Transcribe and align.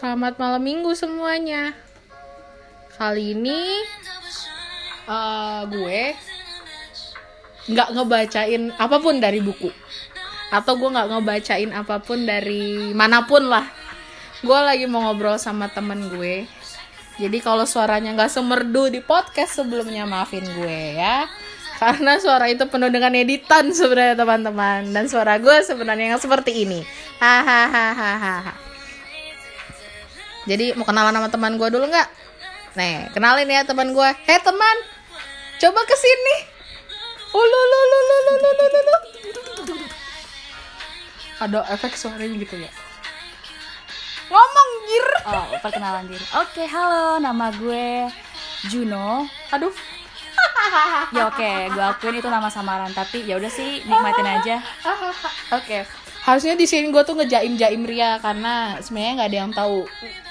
Selamat 0.00 0.40
malam 0.40 0.64
minggu 0.64 0.96
semuanya. 0.96 1.76
Kali 2.96 3.36
ini 3.36 3.84
eh, 5.04 5.60
gue 5.68 6.16
nggak 7.68 7.88
ngebacain 7.92 8.72
apa 8.80 8.96
pun 8.96 9.20
dari 9.20 9.44
buku, 9.44 9.68
atau 10.48 10.72
gue 10.80 10.88
nggak 10.88 11.04
ngebacain 11.04 11.70
apa 11.76 12.00
pun 12.00 12.24
dari 12.24 12.96
mana 12.96 13.28
pun 13.28 13.44
lah. 13.44 13.68
Gue 14.40 14.56
lagi 14.56 14.88
mau 14.88 15.04
ngobrol 15.04 15.36
sama 15.36 15.68
temen 15.68 16.08
gue. 16.08 16.48
Jadi 17.20 17.38
kalau 17.44 17.68
suaranya 17.68 18.16
nggak 18.16 18.32
semerdu 18.32 18.88
di 18.88 19.04
podcast 19.04 19.60
sebelumnya 19.60 20.08
maafin 20.08 20.48
gue 20.48 20.96
ya. 20.96 21.28
Karena 21.76 22.16
suara 22.16 22.48
itu 22.48 22.64
penuh 22.72 22.88
dengan 22.88 23.12
editan 23.12 23.68
sebenarnya 23.76 24.16
teman-teman 24.16 24.96
dan 24.96 25.04
suara 25.12 25.36
gue 25.36 25.60
sebenarnya 25.60 26.16
yang 26.16 26.22
seperti 26.24 26.64
ini. 26.64 26.88
Hahaha. 27.20 28.69
Jadi 30.48 30.72
mau 30.76 30.88
kenalan 30.88 31.12
sama 31.12 31.28
teman 31.28 31.56
gue 31.60 31.68
dulu 31.68 31.84
nggak? 31.88 32.08
Nih, 32.78 33.10
kenalin 33.12 33.50
ya 33.50 33.66
teman 33.66 33.92
gue. 33.92 34.10
Hei 34.24 34.38
teman, 34.40 34.76
coba 35.60 35.80
ke 35.84 35.96
sini. 35.98 36.36
Ulu, 37.30 37.40
oh, 37.40 37.46
lu, 37.46 37.80
lu, 37.80 37.98
lu, 38.00 38.16
lu, 38.26 38.34
lu, 38.36 38.50
lu, 38.50 38.80
lu. 38.86 38.96
Ada 41.40 41.60
efek 41.72 41.94
suaranya 41.96 42.36
gitu 42.36 42.56
ya? 42.58 42.70
Ngomong 44.30 44.68
jir. 44.86 45.06
Oh, 45.26 45.46
perkenalan 45.58 46.04
diri. 46.06 46.26
Oke, 46.38 46.62
halo, 46.68 47.18
nama 47.18 47.50
gue 47.54 48.06
Juno. 48.68 49.26
Aduh, 49.50 49.72
ya 51.16 51.26
oke 51.26 51.36
okay, 51.36 51.68
gue 51.72 51.84
akuin 51.84 52.20
itu 52.20 52.28
nama 52.28 52.48
samaran 52.52 52.92
tapi 52.92 53.24
ya 53.26 53.36
udah 53.36 53.50
sih 53.50 53.82
nikmatin 53.84 54.28
aja 54.28 54.56
oke 55.58 55.78
harusnya 56.24 56.54
di 56.54 56.66
sini 56.68 56.92
gue 56.92 57.02
tuh 57.02 57.16
ngejaim 57.16 57.56
jaim 57.56 57.82
Ria 57.84 58.20
karena 58.20 58.76
sebenarnya 58.78 59.12
nggak 59.16 59.28
ada 59.28 59.38
yang 59.38 59.52
tahu 59.52 59.78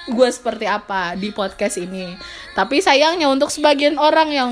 gue 0.09 0.30
seperti 0.30 0.66
apa 0.66 1.16
di 1.16 1.30
podcast 1.30 1.77
ini. 1.79 2.18
Tapi 2.57 2.82
sayangnya 2.82 3.29
untuk 3.29 3.54
sebagian 3.54 3.96
orang 3.96 4.29
yang 4.34 4.52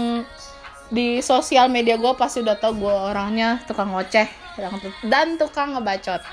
di 0.88 1.19
sosial 1.19 1.67
media 1.67 2.00
gue 2.00 2.13
pasti 2.16 2.39
udah 2.39 2.55
tahu 2.55 2.88
gue 2.88 2.95
orangnya 2.95 3.59
tukang 3.67 3.91
ngoceh 3.91 4.28
dan 5.05 5.35
tukang 5.35 5.75
ngebacot. 5.75 6.23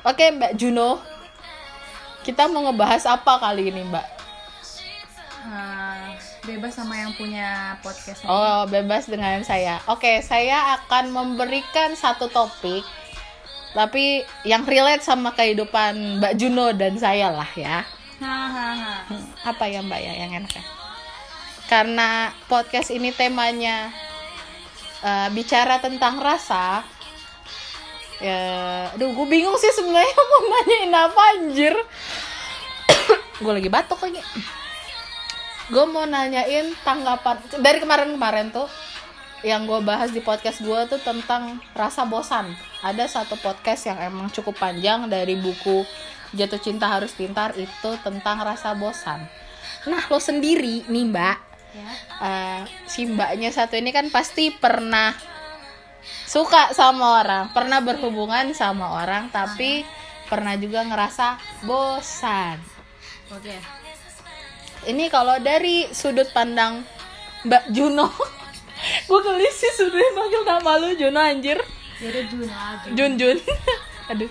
Oke 0.00 0.32
Mbak 0.32 0.56
Juno, 0.56 0.96
kita 2.24 2.48
mau 2.48 2.64
ngebahas 2.68 3.04
apa 3.04 3.36
kali 3.36 3.68
ini 3.68 3.84
Mbak? 3.84 4.06
Nah, 5.40 6.16
bebas 6.44 6.72
sama 6.72 6.96
yang 6.96 7.12
punya 7.16 7.76
podcast. 7.84 8.24
Oh, 8.24 8.64
bebas 8.68 9.08
dengan 9.08 9.40
saya. 9.44 9.80
Oke, 9.88 10.24
saya 10.24 10.80
akan 10.80 11.12
memberikan 11.12 11.92
satu 11.96 12.32
topik 12.32 12.84
tapi 13.70 14.26
yang 14.42 14.66
relate 14.66 15.06
sama 15.06 15.30
kehidupan 15.30 16.18
Mbak 16.18 16.34
Juno 16.34 16.74
dan 16.74 16.98
saya 16.98 17.30
lah 17.30 17.50
ya. 17.54 17.86
Hmm, 19.06 19.24
Apa 19.46 19.64
ya 19.70 19.80
Mbak 19.80 20.00
ya 20.02 20.12
yang 20.26 20.30
enak 20.42 20.52
ya? 20.52 20.64
Karena 21.70 22.34
podcast 22.50 22.90
ini 22.90 23.14
temanya 23.14 23.94
eh, 25.06 25.28
bicara 25.30 25.78
tentang 25.78 26.18
rasa. 26.18 26.82
Ya, 28.20 28.36
aduh, 28.92 29.16
gue 29.16 29.26
bingung 29.32 29.56
sih 29.56 29.72
sebenarnya 29.72 30.12
mau 30.34 30.42
nanyain 30.44 30.92
apa 30.92 31.22
anjir. 31.38 31.74
gue 33.42 33.52
lagi 33.54 33.70
batuk 33.72 34.02
lagi. 34.04 34.20
Gue 35.70 35.84
mau 35.86 36.04
nanyain 36.04 36.74
tanggapan 36.82 37.38
dari 37.62 37.78
kemarin-kemarin 37.78 38.50
tuh 38.50 38.66
yang 39.46 39.64
gue 39.64 39.80
bahas 39.80 40.12
di 40.12 40.20
podcast 40.20 40.60
gue 40.60 40.80
tuh 40.90 41.00
tentang 41.00 41.62
rasa 41.72 42.04
bosan. 42.04 42.52
Ada 42.80 43.04
satu 43.12 43.36
podcast 43.36 43.84
yang 43.84 44.00
emang 44.00 44.32
cukup 44.32 44.56
panjang 44.56 45.04
dari 45.12 45.36
buku 45.36 45.84
Jatuh 46.32 46.60
Cinta 46.62 46.88
Harus 46.88 47.12
Pintar 47.12 47.52
itu 47.60 47.90
tentang 48.00 48.40
rasa 48.40 48.72
bosan. 48.72 49.28
Nah 49.84 50.00
lo 50.08 50.16
sendiri 50.16 50.88
nih 50.88 51.04
mbak, 51.08 51.38
Ya. 51.70 51.90
eh, 52.24 52.60
si 52.88 53.06
mbaknya 53.06 53.52
satu 53.54 53.78
ini 53.78 53.94
kan 53.94 54.08
pasti 54.10 54.50
pernah 54.50 55.14
suka 56.26 56.72
sama 56.72 57.20
orang, 57.20 57.52
pernah 57.52 57.78
berhubungan 57.84 58.50
sama 58.56 59.04
orang, 59.04 59.28
tapi 59.28 59.84
pernah 60.26 60.56
juga 60.56 60.80
ngerasa 60.82 61.36
bosan. 61.68 62.58
Oke. 63.30 63.54
Ini 64.88 65.12
kalau 65.12 65.36
dari 65.38 65.92
sudut 65.92 66.32
pandang 66.32 66.80
Mbak 67.44 67.64
Juno, 67.76 68.08
gue 69.08 69.20
geli 69.20 69.50
sih 69.52 69.72
sudah 69.76 70.08
manggil 70.16 70.42
nama 70.48 70.70
lu 70.80 70.96
Juno 70.96 71.20
anjir. 71.20 71.60
Ya 72.00 72.08
aja. 72.16 72.88
Jun 72.96 73.12
Jun, 73.20 73.36
aduh, 74.10 74.28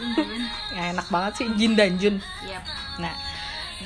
nggak 0.73 0.87
enak 0.97 1.07
banget 1.13 1.33
sih 1.37 1.47
Jin 1.53 1.77
dan 1.77 2.01
Jun. 2.01 2.17
Yap. 2.49 2.65
Nah, 2.97 3.13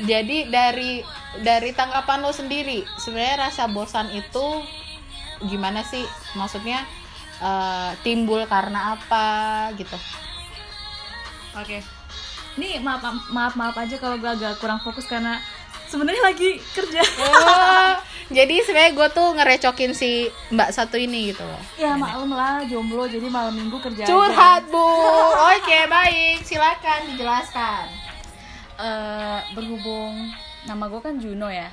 jadi 0.08 0.48
dari 0.48 1.04
dari 1.44 1.76
tanggapan 1.76 2.24
lo 2.24 2.32
sendiri, 2.32 2.88
sebenarnya 2.96 3.52
rasa 3.52 3.68
bosan 3.68 4.08
itu 4.16 4.64
gimana 5.52 5.84
sih? 5.84 6.08
Maksudnya 6.40 6.88
eh, 7.44 7.92
timbul 8.08 8.48
karena 8.48 8.96
apa 8.96 9.28
gitu? 9.76 10.00
Oke. 11.60 11.84
Ini 12.54 12.80
maaf 12.86 13.02
maaf 13.34 13.54
maaf 13.58 13.76
aja 13.76 13.98
kalau 13.98 14.16
gue 14.22 14.30
agak 14.30 14.62
kurang 14.62 14.80
fokus 14.80 15.10
karena 15.10 15.44
sebenarnya 15.90 16.24
lagi 16.24 16.62
kerja. 16.74 17.02
Oh, 17.20 17.94
jadi 18.30 18.56
sebenarnya 18.62 18.92
gue 18.94 19.08
tuh 19.10 19.28
ngerecokin 19.34 19.92
si 19.92 20.12
Mbak 20.50 20.70
satu 20.70 20.96
ini 20.96 21.30
gitu 21.30 21.42
loh. 21.42 21.60
ya 21.76 21.94
maklum 21.94 22.32
lah 22.32 22.64
jomblo 22.64 23.04
jadi 23.04 23.28
malam 23.28 23.52
minggu 23.54 23.78
kerja. 23.80 24.04
aja. 24.04 24.10
Curhat 24.10 24.64
bu, 24.68 24.88
oke 25.50 25.80
baik, 25.88 26.40
silakan 26.42 27.00
dijelaskan. 27.10 27.86
Eh, 28.76 29.40
berhubung 29.54 30.32
nama 30.64 30.88
gue 30.88 31.00
kan 31.00 31.16
Juno 31.16 31.48
ya. 31.48 31.68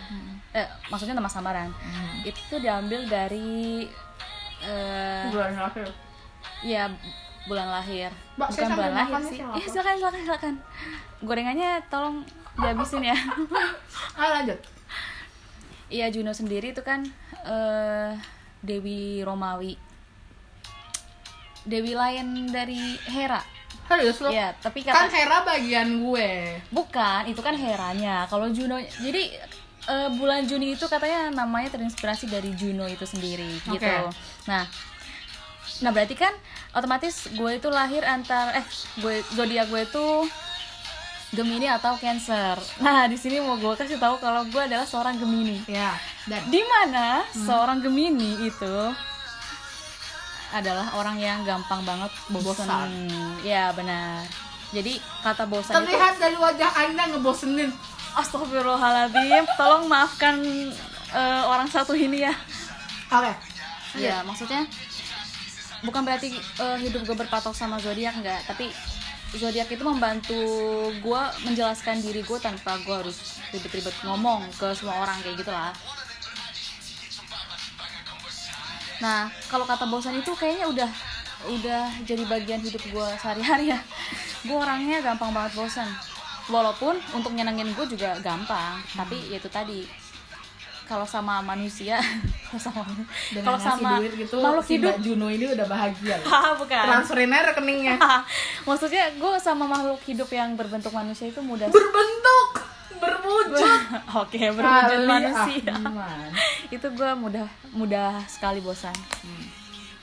Eh, 0.51 0.67
maksudnya 0.89 1.15
nama 1.15 1.29
samaran. 1.29 1.71
Itu 2.23 2.39
tuh 2.49 2.59
diambil 2.59 3.07
dari 3.07 3.87
eh 4.61 5.25
Bulan 5.31 5.55
akhir. 5.57 5.89
ya 6.61 6.91
bulan 7.43 7.69
lahir. 7.71 8.11
Mbak, 8.37 8.49
Bukan 8.51 8.69
bulan 8.71 8.93
lahir 8.93 9.21
sih. 9.25 9.39
Iya, 9.41 9.67
silakan 9.67 9.95
silakan 9.97 10.21
silakan. 10.23 10.55
Gorengannya 11.21 11.81
tolong 11.87 12.27
dihabisin 12.55 13.01
ya. 13.03 13.17
Ah 14.21 14.29
lanjut. 14.37 14.61
Iya 15.91 16.07
Juno 16.15 16.31
sendiri 16.31 16.71
itu 16.71 16.83
kan 16.87 17.03
eh 17.45 18.15
Dewi 18.63 19.27
Romawi. 19.27 19.75
Dewi 21.67 21.93
lain 21.93 22.49
dari 22.49 22.97
Hera. 23.11 23.43
Serius 23.91 24.23
lo? 24.23 24.31
Ya, 24.31 24.55
tapi 24.63 24.87
Kan 24.87 25.11
kata 25.11 25.13
Hera 25.13 25.43
bagian 25.43 25.99
gue. 25.99 26.63
bukan, 26.71 27.27
itu 27.27 27.43
kan 27.43 27.59
Heranya. 27.59 28.25
Kalau 28.31 28.47
Juno 28.55 28.79
jadi 28.79 29.35
eh, 29.91 30.09
bulan 30.15 30.47
Juni 30.47 30.79
itu 30.79 30.87
katanya 30.87 31.35
namanya 31.35 31.75
terinspirasi 31.75 32.31
dari 32.31 32.55
Juno 32.55 32.87
itu 32.87 33.03
sendiri 33.03 33.51
gitu. 33.67 33.75
Oke. 33.77 34.15
Nah, 34.47 34.65
nah 35.83 35.91
berarti 35.91 36.15
kan 36.15 36.31
otomatis 36.71 37.27
gue 37.35 37.51
itu 37.59 37.69
lahir 37.73 38.07
antar 38.07 38.55
eh 38.55 38.67
gue 39.03 39.27
zodiak 39.35 39.67
gue 39.67 39.83
itu 39.83 40.07
Gemini 41.31 41.71
atau 41.71 41.95
Cancer. 41.95 42.59
Nah, 42.83 43.07
di 43.07 43.15
sini 43.15 43.39
mau 43.39 43.55
gue 43.55 43.71
kasih 43.79 44.03
tahu 44.03 44.19
kalau 44.19 44.43
gue 44.51 44.63
adalah 44.63 44.83
seorang 44.83 45.15
Gemini. 45.15 45.63
Ya. 45.71 45.95
Dan 46.27 46.43
di 46.51 46.59
mana 46.67 47.23
seorang 47.31 47.79
Gemini 47.79 48.51
itu 48.51 48.77
adalah 50.51 50.91
orang 50.99 51.23
yang 51.23 51.47
gampang 51.47 51.87
banget 51.87 52.11
bosan. 52.35 52.67
Bosan. 52.67 52.91
Ya 53.47 53.71
benar. 53.71 54.27
Jadi 54.75 54.99
kata 55.23 55.47
bosan 55.47 55.71
itu 55.71 55.95
terlihat 55.95 56.15
dari 56.19 56.35
wajah 56.35 56.71
anda 56.75 57.03
ngebosenin. 57.15 57.71
Astagfirullahaladzim, 58.11 59.47
tolong 59.55 59.87
maafkan 59.87 60.43
eh, 61.15 61.43
orang 61.47 61.71
satu 61.71 61.95
ini 61.95 62.27
ya. 62.27 62.35
Oke. 63.15 63.31
Iya, 63.95 64.27
maksudnya 64.27 64.67
bukan 65.87 66.03
berarti 66.03 66.35
eh, 66.35 66.77
hidup 66.83 67.07
gue 67.07 67.15
berpatok 67.15 67.55
sama 67.55 67.79
zodiak 67.79 68.19
enggak, 68.19 68.43
tapi 68.51 68.75
zodiak 69.39 69.71
itu 69.71 69.85
membantu 69.87 70.43
gue 70.91 71.23
menjelaskan 71.47 72.03
diri 72.03 72.27
gue 72.27 72.39
tanpa 72.43 72.79
gue 72.83 72.95
harus 72.95 73.39
ribet-ribet 73.55 73.95
ngomong 74.03 74.43
ke 74.59 74.75
semua 74.75 75.07
orang 75.07 75.19
kayak 75.23 75.39
gitulah. 75.39 75.71
Nah, 79.01 79.33
kalau 79.49 79.65
kata 79.65 79.89
bosan 79.89 80.19
itu 80.21 80.35
kayaknya 80.37 80.67
udah 80.69 80.91
udah 81.49 81.85
jadi 82.05 82.23
bagian 82.29 82.61
hidup 82.61 82.83
gue 82.85 83.09
sehari-hari 83.17 83.73
ya. 83.73 83.81
Gue 84.45 84.57
orangnya 84.59 85.01
gampang 85.01 85.33
banget 85.33 85.57
bosan. 85.57 85.89
Walaupun 86.51 86.99
untuk 87.15 87.33
nyenengin 87.33 87.71
gue 87.73 87.87
juga 87.87 88.19
gampang, 88.21 88.83
tapi 88.99 89.17
ya 89.31 89.39
itu 89.39 89.47
tadi 89.47 89.87
kalau 90.91 91.07
sama 91.07 91.39
manusia, 91.39 92.03
kalau 92.51 92.59
sama 92.59 92.83
kalau 93.31 93.59
sama 93.63 94.03
duit 94.03 94.27
gitu, 94.27 94.43
makhluk 94.43 94.67
si 94.67 94.75
hidup 94.75 94.99
Mbak 94.99 95.07
Juno 95.07 95.27
ini 95.31 95.47
udah 95.55 95.67
bahagia. 95.71 96.19
Ah, 96.27 96.59
bukan. 96.59 96.83
Transferin 96.83 97.31
aja 97.31 97.55
rekeningnya. 97.55 97.95
Maksudnya 98.69 99.15
gue 99.15 99.33
sama 99.39 99.71
makhluk 99.71 100.03
hidup 100.03 100.27
yang 100.35 100.59
berbentuk 100.59 100.91
manusia 100.91 101.31
itu 101.31 101.39
mudah 101.39 101.71
Berbentuk, 101.71 102.51
berwujud. 102.99 103.79
Oke, 104.27 104.51
berwujud 104.51 104.99
Kali, 104.99 105.07
manusia. 105.07 105.75
ah, 105.79 106.27
itu 106.75 106.87
gue 106.91 107.11
mudah 107.15 107.47
mudah 107.71 108.19
sekali 108.27 108.59
bosan. 108.59 108.95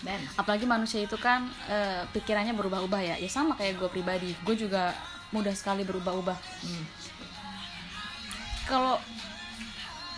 Dan 0.07 0.23
Apalagi 0.39 0.63
manusia 0.63 1.03
itu 1.03 1.19
kan 1.19 1.51
eh, 1.67 2.07
pikirannya 2.15 2.55
berubah-ubah 2.55 3.01
ya. 3.03 3.15
Ya 3.19 3.27
sama 3.27 3.59
kayak 3.59 3.75
gue 3.75 3.89
pribadi. 3.91 4.31
Gue 4.47 4.55
juga 4.55 4.95
mudah 5.35 5.51
sekali 5.51 5.83
berubah-ubah. 5.83 6.39
kalau 8.67 8.99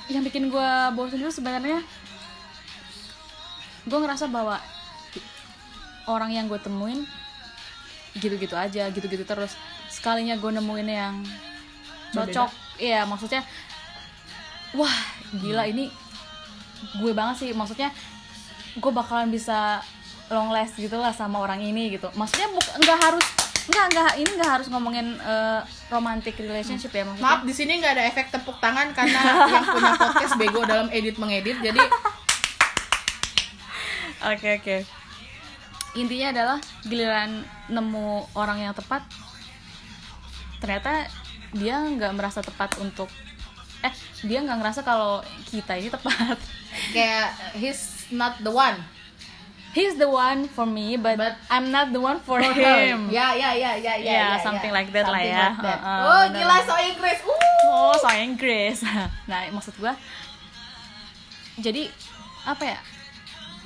yang 0.09 0.25
bikin 0.25 0.49
gue 0.49 0.69
bosan 0.97 1.21
itu 1.21 1.29
sebenarnya 1.29 1.85
gue 3.85 3.99
ngerasa 4.01 4.25
bahwa 4.29 4.57
orang 6.09 6.33
yang 6.33 6.45
gue 6.49 6.57
temuin 6.57 7.05
gitu-gitu 8.17 8.57
aja 8.57 8.89
gitu-gitu 8.89 9.21
terus. 9.23 9.53
Sekalinya 9.89 10.33
gue 10.37 10.49
nemuin 10.49 10.89
yang 10.89 11.15
cocok. 12.13 12.49
Iya 12.81 13.05
maksudnya 13.05 13.45
wah 14.73 14.97
gila 15.33 15.69
ini 15.69 15.93
gue 16.97 17.11
banget 17.13 17.45
sih. 17.45 17.49
Maksudnya 17.53 17.93
gue 18.77 18.91
bakalan 18.91 19.29
bisa 19.29 19.85
long 20.29 20.49
last 20.49 20.77
gitu 20.77 20.97
lah 20.97 21.13
sama 21.13 21.41
orang 21.41 21.61
ini 21.61 21.93
gitu. 21.93 22.09
Maksudnya 22.17 22.49
nggak 22.81 22.97
harus 22.97 23.25
nggak 23.69 23.85
nggak 23.93 24.11
ini 24.17 24.31
nggak 24.41 24.51
harus 24.59 24.67
ngomongin 24.73 25.17
eh, 25.21 25.61
romantic 25.93 26.35
relationship 26.41 26.89
ya 26.89 27.05
maksudnya 27.05 27.25
Maaf 27.25 27.41
di 27.45 27.53
sini 27.53 27.77
nggak 27.77 27.93
ada 27.95 28.03
efek 28.09 28.33
tepuk 28.33 28.57
tangan 28.57 28.91
karena 28.97 29.19
yang 29.53 29.65
punya 29.69 29.93
podcast 29.93 30.35
bego 30.41 30.61
dalam 30.65 30.89
edit 30.89 31.15
mengedit. 31.21 31.57
Jadi 31.61 31.81
Oke 34.19 34.59
oke. 34.59 34.77
Intinya 35.95 36.27
adalah 36.35 36.57
giliran 36.83 37.39
nemu 37.71 38.27
orang 38.35 38.59
yang 38.59 38.75
tepat, 38.75 39.07
ternyata 40.59 41.07
dia 41.55 41.79
nggak 41.79 42.13
merasa 42.13 42.43
tepat 42.43 42.75
untuk 42.83 43.07
eh 43.79 43.93
dia 44.27 44.43
nggak 44.43 44.59
ngerasa 44.59 44.83
kalau 44.83 45.23
kita 45.47 45.79
ini 45.79 45.87
tepat. 45.87 46.35
kayak 46.95 47.31
he's 47.55 48.11
not 48.11 48.35
the 48.43 48.51
one. 48.51 48.75
He's 49.69 50.01
the 50.01 50.09
one 50.09 50.49
for 50.49 50.65
me, 50.65 50.97
but, 50.97 51.13
But- 51.13 51.37
I'm 51.45 51.69
not 51.69 51.93
the 51.93 52.01
one 52.01 52.17
for, 52.25 52.41
For 52.41 52.53
him. 52.57 53.13
Ya 53.13 53.37
ya 53.37 53.53
ya 53.53 53.77
ya 53.77 53.93
ya. 53.93 53.93
Ya, 54.01 54.17
ya, 54.33 54.41
something 54.41 54.73
ya. 54.73 54.77
like 54.81 54.89
that 54.89 55.05
lah 55.05 55.21
Something 55.21 55.29
ya. 55.29 55.45
like 55.45 55.61
that. 55.61 55.79
Heeh, 55.79 56.01
oh 56.09 56.23
gila 56.33 56.55
so 56.65 56.73
Inggris. 56.81 57.19
Uh. 57.21 57.49
Oh, 57.69 57.93
sayang 58.01 58.33
Grace. 58.33 58.81
Nah, 59.29 59.45
maksud 59.53 59.77
gua 59.77 59.93
jadi 61.59 61.91
apa 62.47 62.63
ya? 62.65 62.79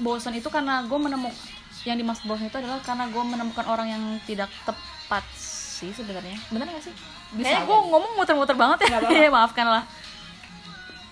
Bosan 0.02 0.34
itu 0.34 0.50
karena 0.50 0.82
gue 0.90 0.98
menemukan 0.98 1.38
yang 1.86 1.96
dimaksud 1.96 2.26
bosan 2.26 2.50
itu 2.50 2.58
adalah 2.58 2.82
karena 2.82 3.06
gue 3.08 3.24
menemukan 3.24 3.66
orang 3.70 3.88
yang 3.94 4.04
tidak 4.26 4.50
tepat 4.66 5.22
sih 5.38 5.94
sebenarnya. 5.94 6.36
Bener 6.50 6.66
gak 6.68 6.84
sih? 6.90 6.96
Bisa 7.38 7.48
Kayaknya 7.54 7.70
gue 7.70 7.78
ngomong 7.94 8.12
muter-muter 8.18 8.58
banget 8.58 8.90
ya. 8.90 8.98
Maafkan 9.36 9.68
lah. 9.70 9.84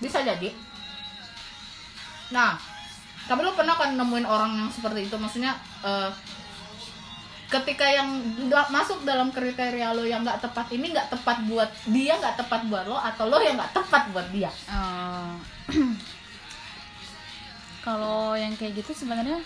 Bisa 0.02 0.26
jadi. 0.26 0.50
Nah, 2.34 2.58
tapi 3.32 3.42
lu 3.42 3.56
pernah 3.56 3.74
kan 3.74 3.96
nemuin 3.96 4.28
orang 4.28 4.52
yang 4.58 4.68
seperti 4.68 5.08
itu? 5.08 5.16
Maksudnya 5.16 5.56
eh, 5.82 6.12
ketika 7.48 7.84
yang 7.84 8.08
masuk 8.68 9.04
dalam 9.04 9.28
kriteria 9.28 9.92
lo 9.92 10.04
yang 10.04 10.20
nggak 10.22 10.40
tepat 10.42 10.68
ini 10.70 10.92
nggak 10.92 11.08
tepat 11.10 11.44
buat 11.48 11.68
dia 11.86 12.16
nggak 12.16 12.36
tepat 12.38 12.68
buat 12.68 12.84
lo 12.86 12.96
atau 12.96 13.28
lo 13.28 13.40
yang 13.40 13.56
nggak 13.56 13.72
tepat 13.72 14.04
buat 14.12 14.28
dia 14.30 14.48
Eh, 14.68 15.32
Kalau 17.82 18.38
yang 18.38 18.54
kayak 18.54 18.78
gitu 18.78 18.94
sebenarnya 18.94 19.42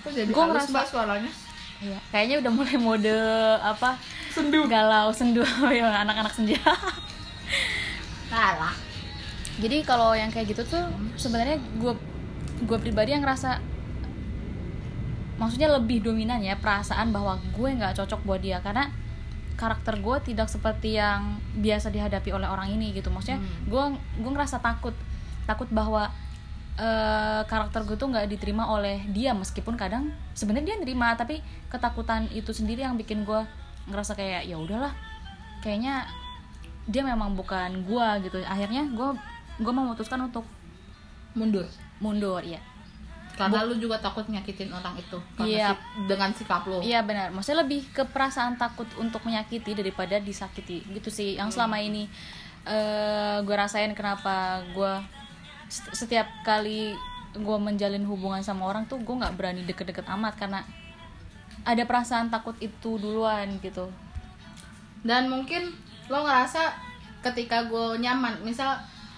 Kok 0.00 0.10
jadi 0.10 0.30
Gua 0.30 0.48
halus 0.48 0.66
ngerasa- 0.66 0.72
mbak 0.72 0.86
suaranya 0.86 1.32
Iya, 1.80 1.96
kayaknya 2.12 2.36
udah 2.44 2.52
mulai 2.52 2.76
mode 2.76 3.18
apa? 3.56 3.96
Sendu. 4.28 4.68
Galau, 4.68 5.08
sendu 5.10 5.40
ya 5.72 6.04
anak-anak 6.04 6.28
senja. 6.28 6.60
Alah. 8.28 8.76
Jadi 9.56 9.80
kalau 9.80 10.12
yang 10.12 10.28
kayak 10.28 10.52
gitu 10.52 10.60
tuh 10.62 10.84
sebenarnya 11.16 11.56
gue 11.80 11.96
gue 12.60 12.78
pribadi 12.80 13.16
yang 13.16 13.24
ngerasa 13.24 13.60
maksudnya 15.40 15.72
lebih 15.72 16.04
dominan 16.04 16.44
ya 16.44 16.60
perasaan 16.60 17.16
bahwa 17.16 17.40
gue 17.56 17.68
nggak 17.72 17.96
cocok 17.96 18.20
buat 18.28 18.40
dia. 18.44 18.60
Karena 18.60 18.92
karakter 19.56 20.00
gue 20.00 20.16
tidak 20.32 20.48
seperti 20.48 20.96
yang 21.00 21.40
biasa 21.56 21.88
dihadapi 21.88 22.28
oleh 22.32 22.48
orang 22.48 22.68
ini 22.72 22.92
gitu. 22.92 23.08
Maksudnya 23.08 23.40
gue 23.64 23.84
gue 24.20 24.30
ngerasa 24.30 24.60
takut 24.60 24.92
takut 25.48 25.66
bahwa 25.72 26.12
eh, 26.76 27.42
karakter 27.48 27.88
gue 27.88 27.96
tuh 27.96 28.12
nggak 28.12 28.28
diterima 28.28 28.68
oleh 28.68 29.00
dia. 29.08 29.32
Meskipun 29.32 29.80
kadang 29.80 30.12
sebenarnya 30.36 30.76
dia 30.76 30.78
nerima 30.80 31.16
tapi 31.16 31.40
ketakutan 31.72 32.28
itu 32.36 32.52
sendiri 32.52 32.84
yang 32.84 33.00
bikin 33.00 33.24
gue 33.24 33.40
ngerasa 33.88 34.12
kayak 34.12 34.44
ya 34.44 34.60
udahlah 34.60 34.92
kayaknya 35.64 36.04
dia 36.84 37.00
memang 37.00 37.32
bukan 37.32 37.88
gue 37.88 38.08
gitu. 38.28 38.44
Akhirnya 38.44 38.84
gue 38.92 39.08
gue 39.60 39.72
memutuskan 39.72 40.20
untuk 40.28 40.44
mundur 41.32 41.64
mundur 42.00 42.40
ya 42.40 42.58
karena 43.30 43.62
lu 43.62 43.72
juga 43.74 43.96
takut 43.96 44.26
nyakitin 44.26 44.68
orang 44.68 44.92
itu 44.94 45.16
Iya. 45.38 45.72
si- 45.72 45.80
dengan 46.04 46.28
sikap 46.30 46.60
lo 46.62 46.80
Iya 46.80 47.00
benar, 47.00 47.30
maksudnya 47.30 47.62
lebih 47.62 47.88
ke 47.88 48.04
perasaan 48.04 48.56
takut 48.56 48.84
untuk 48.96 49.22
menyakiti 49.22 49.72
daripada 49.72 50.18
disakiti 50.18 50.84
gitu 50.86 51.08
sih. 51.08 51.36
Yang 51.36 51.56
selama 51.56 51.78
ini 51.78 52.04
eh 52.62 53.40
gue 53.40 53.54
rasain 53.54 53.88
kenapa 53.90 54.34
gue 54.68 54.92
set- 55.66 55.88
setiap 55.94 56.28
kali 56.42 56.92
gue 57.32 57.58
menjalin 57.58 58.04
hubungan 58.04 58.42
sama 58.42 58.66
orang 58.66 58.84
tuh 58.84 58.98
gue 58.98 59.14
nggak 59.14 59.32
berani 59.32 59.64
deket-deket 59.64 60.04
amat 60.10 60.36
karena 60.36 60.60
ada 61.62 61.80
perasaan 61.82 62.28
takut 62.28 62.52
itu 62.58 62.96
duluan 62.96 63.56
gitu. 63.58 63.88
dan 65.00 65.24
mungkin 65.26 65.72
lo 66.08 66.20
ngerasa 66.20 66.76
ketika 67.22 67.64
gue 67.64 67.96
nyaman 67.96 68.36
misal 68.42 68.76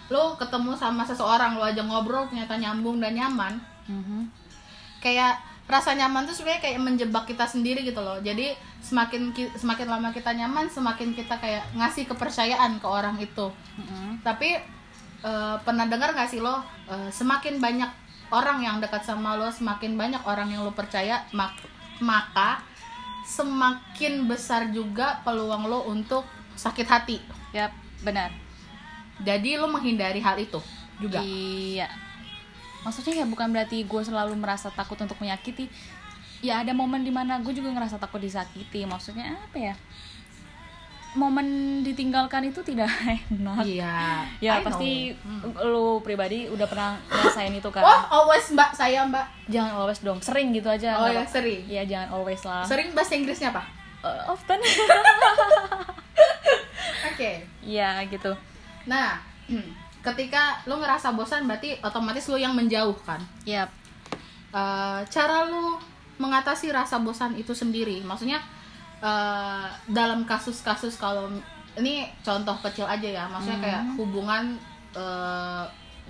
lo 0.08 0.34
ketemu 0.34 0.74
sama 0.74 1.02
seseorang 1.02 1.54
lo 1.54 1.62
aja 1.62 1.80
ngobrol 1.80 2.26
ternyata 2.26 2.54
nyambung 2.54 2.98
dan 2.98 3.12
nyaman 3.12 3.54
Mhm. 3.84 4.26
kayak 4.98 5.34
rasa 5.64 5.92
nyaman 5.92 6.22
tuh 6.22 6.32
sebenarnya 6.32 6.62
kayak 6.64 6.80
menjebak 6.80 7.24
kita 7.24 7.44
sendiri 7.44 7.82
gitu 7.82 7.98
loh 7.98 8.18
jadi 8.18 8.52
semakin 8.80 9.30
ki- 9.30 9.54
semakin 9.54 9.86
lama 9.88 10.10
kita 10.10 10.30
nyaman 10.30 10.66
semakin 10.66 11.12
kita 11.12 11.34
kayak 11.34 11.62
ngasih 11.72 12.04
kepercayaan 12.04 12.76
ke 12.76 12.86
orang 12.86 13.14
itu 13.16 13.46
Mhm. 13.76 14.20
tapi 14.20 14.58
eh, 15.22 15.56
pernah 15.60 15.86
dengar 15.86 16.10
gak 16.10 16.26
sih 16.26 16.38
lo 16.38 16.58
eh, 16.84 17.10
semakin 17.10 17.56
banyak 17.56 17.90
orang 18.28 18.58
yang 18.58 18.76
dekat 18.78 19.02
sama 19.02 19.34
lo 19.34 19.46
semakin 19.48 19.94
banyak 19.94 20.18
orang 20.24 20.48
yang 20.48 20.60
lo 20.60 20.72
percaya 20.72 21.22
mak- 21.30 21.62
maka 21.98 22.58
semakin 23.24 24.26
besar 24.26 24.68
juga 24.68 25.22
peluang 25.22 25.64
lo 25.64 25.86
untuk 25.86 26.26
sakit 26.52 26.84
hati 26.84 27.16
Yap, 27.52 27.70
benar. 28.02 28.34
Jadi 29.22 29.56
lo 29.56 29.66
menghindari 29.66 30.18
hal 30.18 30.36
itu 30.36 30.58
juga 30.98 31.18
Iya. 31.18 31.86
Maksudnya 32.82 33.14
ya 33.16 33.26
bukan 33.26 33.48
berarti 33.48 33.80
gue 33.80 34.02
selalu 34.02 34.34
merasa 34.34 34.66
takut 34.68 34.94
untuk 34.96 35.14
menyakiti. 35.16 35.70
Ya 36.40 36.58
ada 36.58 36.70
momen 36.72 37.00
di 37.00 37.10
mana 37.10 37.38
gue 37.38 37.50
juga 37.52 37.70
ngerasa 37.70 37.94
takut 37.96 38.18
disakiti. 38.18 38.82
Maksudnya 38.82 39.38
apa 39.40 39.54
ya? 39.56 39.74
Momen 41.12 41.46
ditinggalkan 41.82 42.42
itu 42.44 42.58
tidak 42.60 42.88
enak. 43.28 43.62
iya 43.62 44.24
Ya 44.40 44.58
I 44.58 44.64
pasti 44.64 45.12
know. 45.14 45.62
lu 45.62 45.86
pribadi 46.00 46.48
udah 46.48 46.64
pernah 46.64 46.96
ngerasain 47.04 47.52
itu 47.52 47.68
kan. 47.68 47.84
oh 47.84 48.00
always 48.18 48.48
mbak 48.48 48.72
saya 48.72 49.04
mbak 49.04 49.28
Jangan 49.46 49.76
always 49.76 50.00
dong, 50.00 50.18
sering 50.18 50.50
gitu 50.50 50.66
aja. 50.66 50.96
oh 50.96 51.06
ya 51.06 51.22
sering 51.22 51.62
Iya 51.64 51.84
jangan 51.84 52.08
always 52.12 52.42
lah. 52.42 52.64
sering 52.64 52.90
bahasa 52.90 53.12
Inggrisnya 53.12 53.50
apa 53.50 53.62
Eh, 54.02 54.22
often. 54.26 54.58
oke 57.08 57.30
Iya 57.62 57.88
gitu. 58.08 58.32
Nah 58.86 59.20
ketika 60.06 60.58
lo 60.66 60.82
ngerasa 60.82 61.14
bosan 61.14 61.46
berarti 61.46 61.78
otomatis 61.78 62.26
lo 62.26 62.34
yang 62.34 62.54
menjauh 62.54 62.94
kan 63.06 63.22
Yap. 63.46 63.70
Eh, 64.52 65.00
cara 65.08 65.46
lu 65.46 65.78
mengatasi 66.18 66.68
rasa 66.68 67.00
bosan 67.00 67.32
itu 67.34 67.54
sendiri 67.54 68.02
maksudnya 68.02 68.42
eh, 69.00 69.66
dalam 69.88 70.26
kasus-kasus 70.26 70.98
kalau 70.98 71.30
ini 71.72 72.04
contoh 72.20 72.52
kecil 72.60 72.84
aja 72.84 73.08
ya 73.08 73.24
maksudnya 73.30 73.58
kayak 73.62 73.82
hubungan 73.96 74.58
eh, 74.92 75.64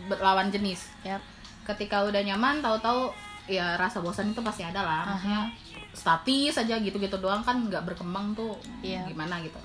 berlawan 0.08 0.48
jenis 0.48 0.88
Yap. 1.04 1.20
ketika 1.62 2.02
udah 2.02 2.18
nyaman 2.24 2.58
tahu-tahu 2.58 3.12
ya 3.46 3.76
rasa 3.76 4.00
bosan 4.00 4.32
itu 4.32 4.40
pasti 4.40 4.64
ada 4.64 4.80
lah 4.82 5.02
maksudnya 5.04 5.50
statis 5.92 6.56
aja 6.56 6.80
gitu-gitu 6.80 7.20
doang 7.20 7.44
kan 7.44 7.68
nggak 7.68 7.84
berkembang 7.84 8.32
tuh 8.32 8.56
Iya. 8.80 9.04
gimana 9.06 9.38
gitu 9.44 9.60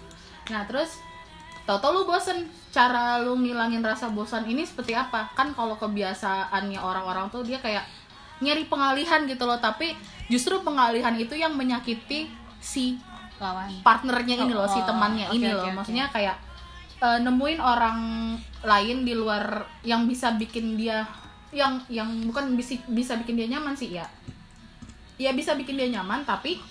nah 0.51 0.67
terus 0.67 0.99
tahu-tahu 1.63 1.91
lu 1.93 2.03
bosen 2.05 2.45
cara 2.77 3.17
lu 3.25 3.33
ngilangin 3.41 3.81
rasa 3.81 4.13
bosan 4.13 4.45
ini 4.45 4.61
seperti 4.61 4.93
apa 4.93 5.33
kan 5.33 5.49
kalau 5.57 5.73
kebiasaannya 5.81 6.77
orang-orang 6.77 7.25
tuh 7.33 7.41
dia 7.41 7.57
kayak 7.57 7.81
nyari 8.37 8.69
pengalihan 8.69 9.25
gitu 9.25 9.49
loh 9.49 9.57
tapi 9.57 9.97
justru 10.29 10.61
pengalihan 10.61 11.17
itu 11.17 11.33
yang 11.33 11.57
menyakiti 11.57 12.29
si 12.61 13.01
Lawan. 13.41 13.81
partnernya 13.81 14.45
ini 14.45 14.53
Oh, 14.53 14.61
loh 14.61 14.69
si 14.69 14.77
oh, 14.77 14.85
temannya 14.85 15.25
oke, 15.25 15.35
ini 15.41 15.49
oke, 15.49 15.57
loh 15.57 15.65
oke. 15.65 15.75
maksudnya 15.81 16.05
kayak 16.13 16.37
eh, 17.01 17.19
nemuin 17.25 17.57
orang 17.57 17.99
lain 18.61 18.97
di 19.01 19.13
luar 19.17 19.65
yang 19.81 20.05
bisa 20.05 20.37
bikin 20.37 20.77
dia 20.77 21.01
yang 21.49 21.81
yang 21.89 22.13
bukan 22.29 22.53
bisa 22.53 22.77
bisa 22.93 23.17
bikin 23.17 23.41
dia 23.41 23.49
nyaman 23.57 23.73
sih 23.73 23.97
ya 23.97 24.05
ya 25.17 25.33
bisa 25.33 25.57
bikin 25.57 25.81
dia 25.81 25.89
nyaman 25.89 26.21
tapi 26.21 26.61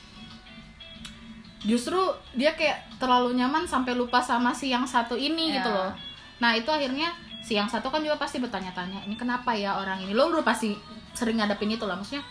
justru 1.66 1.98
dia 2.32 2.54
kayak 2.54 2.96
terlalu 2.96 3.34
nyaman 3.34 3.66
sampai 3.66 3.92
lupa 3.92 4.22
sama 4.22 4.54
si 4.54 4.70
yang 4.70 4.86
satu 4.86 5.18
ini 5.18 5.50
Ya. 5.50 5.60
gitu 5.60 5.68
loh. 5.68 5.90
Nah 6.38 6.54
itu 6.54 6.70
akhirnya 6.70 7.10
si 7.42 7.54
yang 7.54 7.66
satu 7.66 7.90
kan 7.90 8.00
juga 8.00 8.16
pasti 8.16 8.38
bertanya-tanya 8.38 9.02
ini 9.02 9.14
kenapa 9.14 9.50
ya 9.52 9.76
orang 9.76 9.98
ini? 10.00 10.14
Lo 10.14 10.30
udah 10.30 10.42
pasti 10.42 10.78
sering 11.12 11.42
ngadepin 11.42 11.74
itu 11.74 11.82
lah 11.82 11.98
maksudnya 11.98 12.22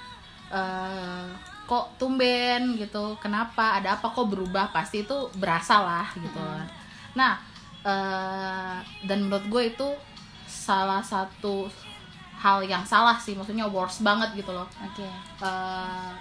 eh, 0.52 1.28
kok 1.66 1.98
tumben 1.98 2.78
gitu 2.78 3.18
kenapa 3.18 3.78
ada 3.78 4.00
apa 4.00 4.08
kok 4.08 4.28
berubah? 4.30 4.72
Pasti 4.72 5.04
itu 5.04 5.28
berasa 5.36 5.84
lah 5.84 6.08
gitu 6.16 6.40
nah 7.16 7.40
eh, 7.84 8.78
dan 9.04 9.20
menurut 9.24 9.48
gue 9.48 9.64
itu 9.72 9.88
salah 10.46 11.00
satu 11.00 11.68
hal 12.36 12.62
yang 12.64 12.84
salah 12.84 13.16
sih 13.18 13.34
maksudnya 13.34 13.66
worst 13.66 14.04
banget 14.04 14.32
gitu 14.36 14.52
loh. 14.52 14.68
Oke. 14.84 15.08
Eh, 15.42 16.12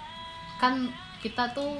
kan 0.57 0.87
kita 1.21 1.51
tuh 1.51 1.75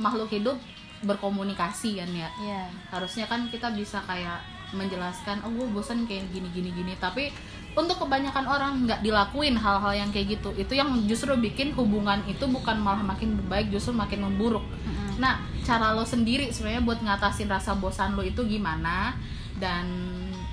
makhluk 0.00 0.30
hidup 0.32 0.56
berkomunikasi 1.02 1.98
kan 1.98 2.10
ya. 2.14 2.30
Iya. 2.38 2.62
Harusnya 2.88 3.26
kan 3.26 3.50
kita 3.50 3.74
bisa 3.74 3.98
kayak 4.06 4.38
menjelaskan 4.72 5.44
oh 5.44 5.52
gue 5.52 5.68
bosan 5.68 6.08
kayak 6.08 6.30
gini 6.32 6.48
gini 6.54 6.70
gini. 6.72 6.94
Tapi 6.96 7.28
untuk 7.72 8.04
kebanyakan 8.04 8.44
orang 8.48 8.72
nggak 8.84 9.00
dilakuin 9.04 9.58
hal-hal 9.58 9.92
yang 9.92 10.10
kayak 10.14 10.38
gitu. 10.38 10.54
Itu 10.56 10.72
yang 10.78 10.92
justru 11.10 11.34
bikin 11.36 11.74
hubungan 11.76 12.22
itu 12.24 12.44
bukan 12.48 12.80
malah 12.80 13.02
makin 13.02 13.36
baik 13.48 13.68
justru 13.72 13.92
makin 13.92 14.24
memburuk. 14.28 14.64
Mm-mm. 14.64 15.20
nah 15.20 15.38
cara 15.62 15.92
lo 15.92 16.02
sendiri 16.08 16.48
sebenarnya 16.50 16.82
buat 16.82 16.98
ngatasin 17.04 17.46
rasa 17.50 17.76
bosan 17.76 18.16
lo 18.16 18.22
itu 18.24 18.44
gimana? 18.46 19.16
Dan 19.58 19.86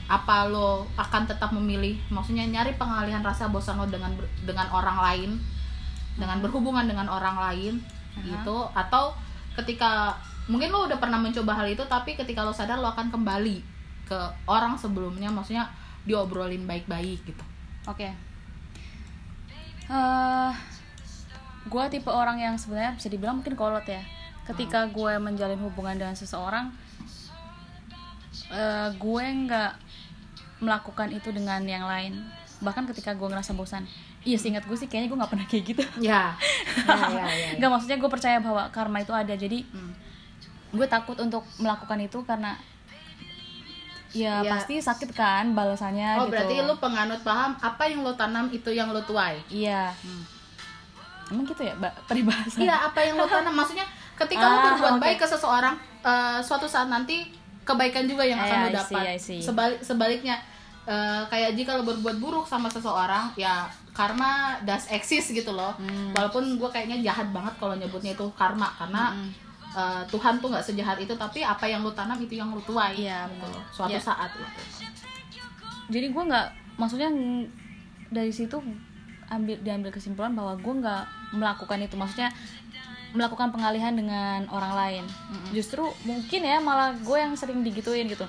apa 0.09 0.49
lo 0.49 0.89
akan 0.97 1.29
tetap 1.29 1.53
memilih? 1.53 1.95
Maksudnya 2.09 2.49
nyari 2.49 2.75
pengalihan 2.75 3.21
rasa 3.21 3.47
bosan 3.47 3.77
lo 3.77 3.87
dengan 3.87 4.11
dengan 4.43 4.67
orang 4.73 4.97
lain 4.99 5.31
dengan 6.19 6.43
berhubungan 6.43 6.83
dengan 6.83 7.07
orang 7.07 7.39
lain 7.39 7.73
Aha. 8.19 8.23
gitu? 8.27 8.67
Atau 8.75 9.15
ketika 9.59 10.15
mungkin 10.47 10.71
lo 10.71 10.89
udah 10.89 10.97
pernah 10.97 11.19
mencoba 11.21 11.63
hal 11.63 11.67
itu 11.69 11.83
tapi 11.85 12.15
ketika 12.15 12.41
lo 12.41 12.55
sadar 12.55 12.79
lo 12.79 12.89
akan 12.89 13.11
kembali 13.13 13.61
ke 14.09 14.19
orang 14.49 14.79
sebelumnya 14.79 15.29
maksudnya 15.29 15.69
diobrolin 16.07 16.65
baik-baik 16.65 17.21
gitu 17.27 17.43
Oke. 17.89 18.11
Eh, 19.89 20.51
gue 21.65 21.83
tipe 21.89 22.11
orang 22.13 22.37
yang 22.37 22.55
sebenarnya 22.59 22.93
bisa 22.93 23.09
dibilang 23.09 23.41
mungkin 23.41 23.57
kolot 23.57 23.85
ya. 23.89 24.05
Ketika 24.45 24.85
gue 24.89 25.17
menjalin 25.21 25.57
hubungan 25.57 25.97
dengan 25.97 26.13
seseorang, 26.13 26.69
eh, 28.53 28.89
gue 28.93 29.25
nggak 29.47 29.73
melakukan 30.61 31.09
itu 31.09 31.33
dengan 31.33 31.65
yang 31.65 31.89
lain. 31.89 32.19
Bahkan 32.61 32.85
ketika 32.93 33.17
gue 33.17 33.25
ngerasa 33.25 33.57
bosan. 33.57 33.89
Iya, 34.21 34.35
seingat 34.35 34.63
gue 34.63 34.75
sih 34.75 34.85
kayaknya 34.85 35.07
gue 35.07 35.17
nggak 35.17 35.31
pernah 35.31 35.45
kayak 35.45 35.63
gitu. 35.65 35.83
ya 36.03 36.35
ya 36.77 36.95
ya, 37.09 37.25
ya, 37.25 37.47
Nggak 37.55 37.69
maksudnya 37.69 37.97
gue 37.97 38.09
percaya 38.09 38.37
bahwa 38.37 38.67
karma 38.69 38.99
itu 38.99 39.11
ada. 39.11 39.31
Jadi 39.31 39.63
Hmm. 39.65 39.93
gue 40.69 40.85
takut 40.85 41.15
untuk 41.15 41.41
melakukan 41.55 41.97
itu 41.99 42.19
karena 42.23 42.53
ya, 44.11 44.41
Ya. 44.41 44.51
pasti 44.51 44.77
sakit 44.77 45.11
kan 45.11 45.53
balasannya 45.53 46.17
oh 46.17 46.25
gitu. 46.25 46.33
berarti 46.33 46.55
lo 46.59 46.75
penganut 46.77 47.21
paham 47.21 47.53
apa 47.55 47.83
yang 47.85 48.01
lo 48.01 48.13
tanam 48.13 48.49
itu 48.49 48.69
yang 48.69 48.89
lo 48.89 49.01
tuai 49.01 49.37
Iya. 49.47 49.93
Hmm. 49.95 50.23
Emang 51.29 51.45
gitu 51.45 51.61
ya, 51.61 51.73
Mbak? 51.75 51.93
Peribahasa. 52.05 52.57
Iya, 52.57 52.75
apa 52.83 52.99
yang 52.99 53.13
lo 53.13 53.25
tanam? 53.25 53.53
Maksudnya 53.53 53.85
ketika 54.15 54.41
lo 54.43 54.49
Ah, 54.51 54.63
berbuat 54.67 54.93
oke. 54.93 55.01
baik 55.03 55.17
ke 55.19 55.27
seseorang, 55.27 55.73
eh, 56.01 56.39
suatu 56.39 56.65
saat 56.65 56.85
nanti 56.85 57.29
kebaikan 57.61 58.09
juga 58.09 58.25
yang 58.25 58.37
akan 58.39 58.49
Ah, 58.49 58.63
lo 58.65 58.69
dapat. 58.75 59.13
Sebalik 59.21 59.77
sebaliknya, 59.79 60.41
eh, 60.83 61.21
kayak 61.25 61.53
jika 61.53 61.77
lo 61.77 61.85
berbuat 61.85 62.17
buruk 62.17 62.45
sama 62.45 62.65
seseorang, 62.67 63.29
ya 63.35 63.69
karma 63.99 64.55
does 64.63 64.87
exist 64.87 65.35
gitu 65.35 65.51
loh. 65.51 65.75
Hmm. 65.75 66.15
Walaupun 66.15 66.55
gue 66.55 66.69
kayaknya 66.71 67.03
jahat 67.03 67.27
banget 67.35 67.51
kalau 67.59 67.75
nyebutnya 67.75 68.15
itu 68.15 68.23
karma, 68.39 68.71
karena 68.79 69.11
Mm-mm. 69.11 69.29
eh, 69.75 70.01
Tuhan 70.07 70.39
tuh 70.39 70.47
nggak 70.47 70.63
sejahat 70.63 70.95
itu, 71.03 71.11
tapi 71.19 71.43
apa 71.43 71.67
yang 71.67 71.83
lo 71.83 71.91
tanam 71.91 72.15
itu 72.15 72.39
yang 72.39 72.47
lo 72.55 72.63
tuai. 72.63 72.95
Iya, 72.95 73.27
gitu 73.27 73.45
loh. 73.51 73.63
Suatu 73.75 73.91
Iya. 73.91 73.99
saat 73.99 74.31
itu. 74.31 74.87
Jadi 75.91 76.07
gue 76.15 76.23
nggak, 76.23 76.47
maksudnya 76.79 77.11
dari 78.07 78.31
situ 78.31 78.55
ambil 79.27 79.59
diambil 79.61 79.91
kesimpulan 79.91 80.31
bahwa 80.31 80.55
gue 80.55 80.73
nggak 80.79 81.03
melakukan 81.35 81.83
itu. 81.83 81.99
Maksudnya 81.99 82.31
melakukan 83.09 83.49
pengalihan 83.49 83.93
dengan 83.97 84.45
orang 84.53 84.73
lain. 84.77 85.03
Justru 85.49 85.81
mungkin 86.05 86.45
ya 86.45 86.61
malah 86.61 86.93
gue 86.93 87.17
yang 87.17 87.33
sering 87.33 87.65
digituin 87.65 88.05
gitu. 88.05 88.23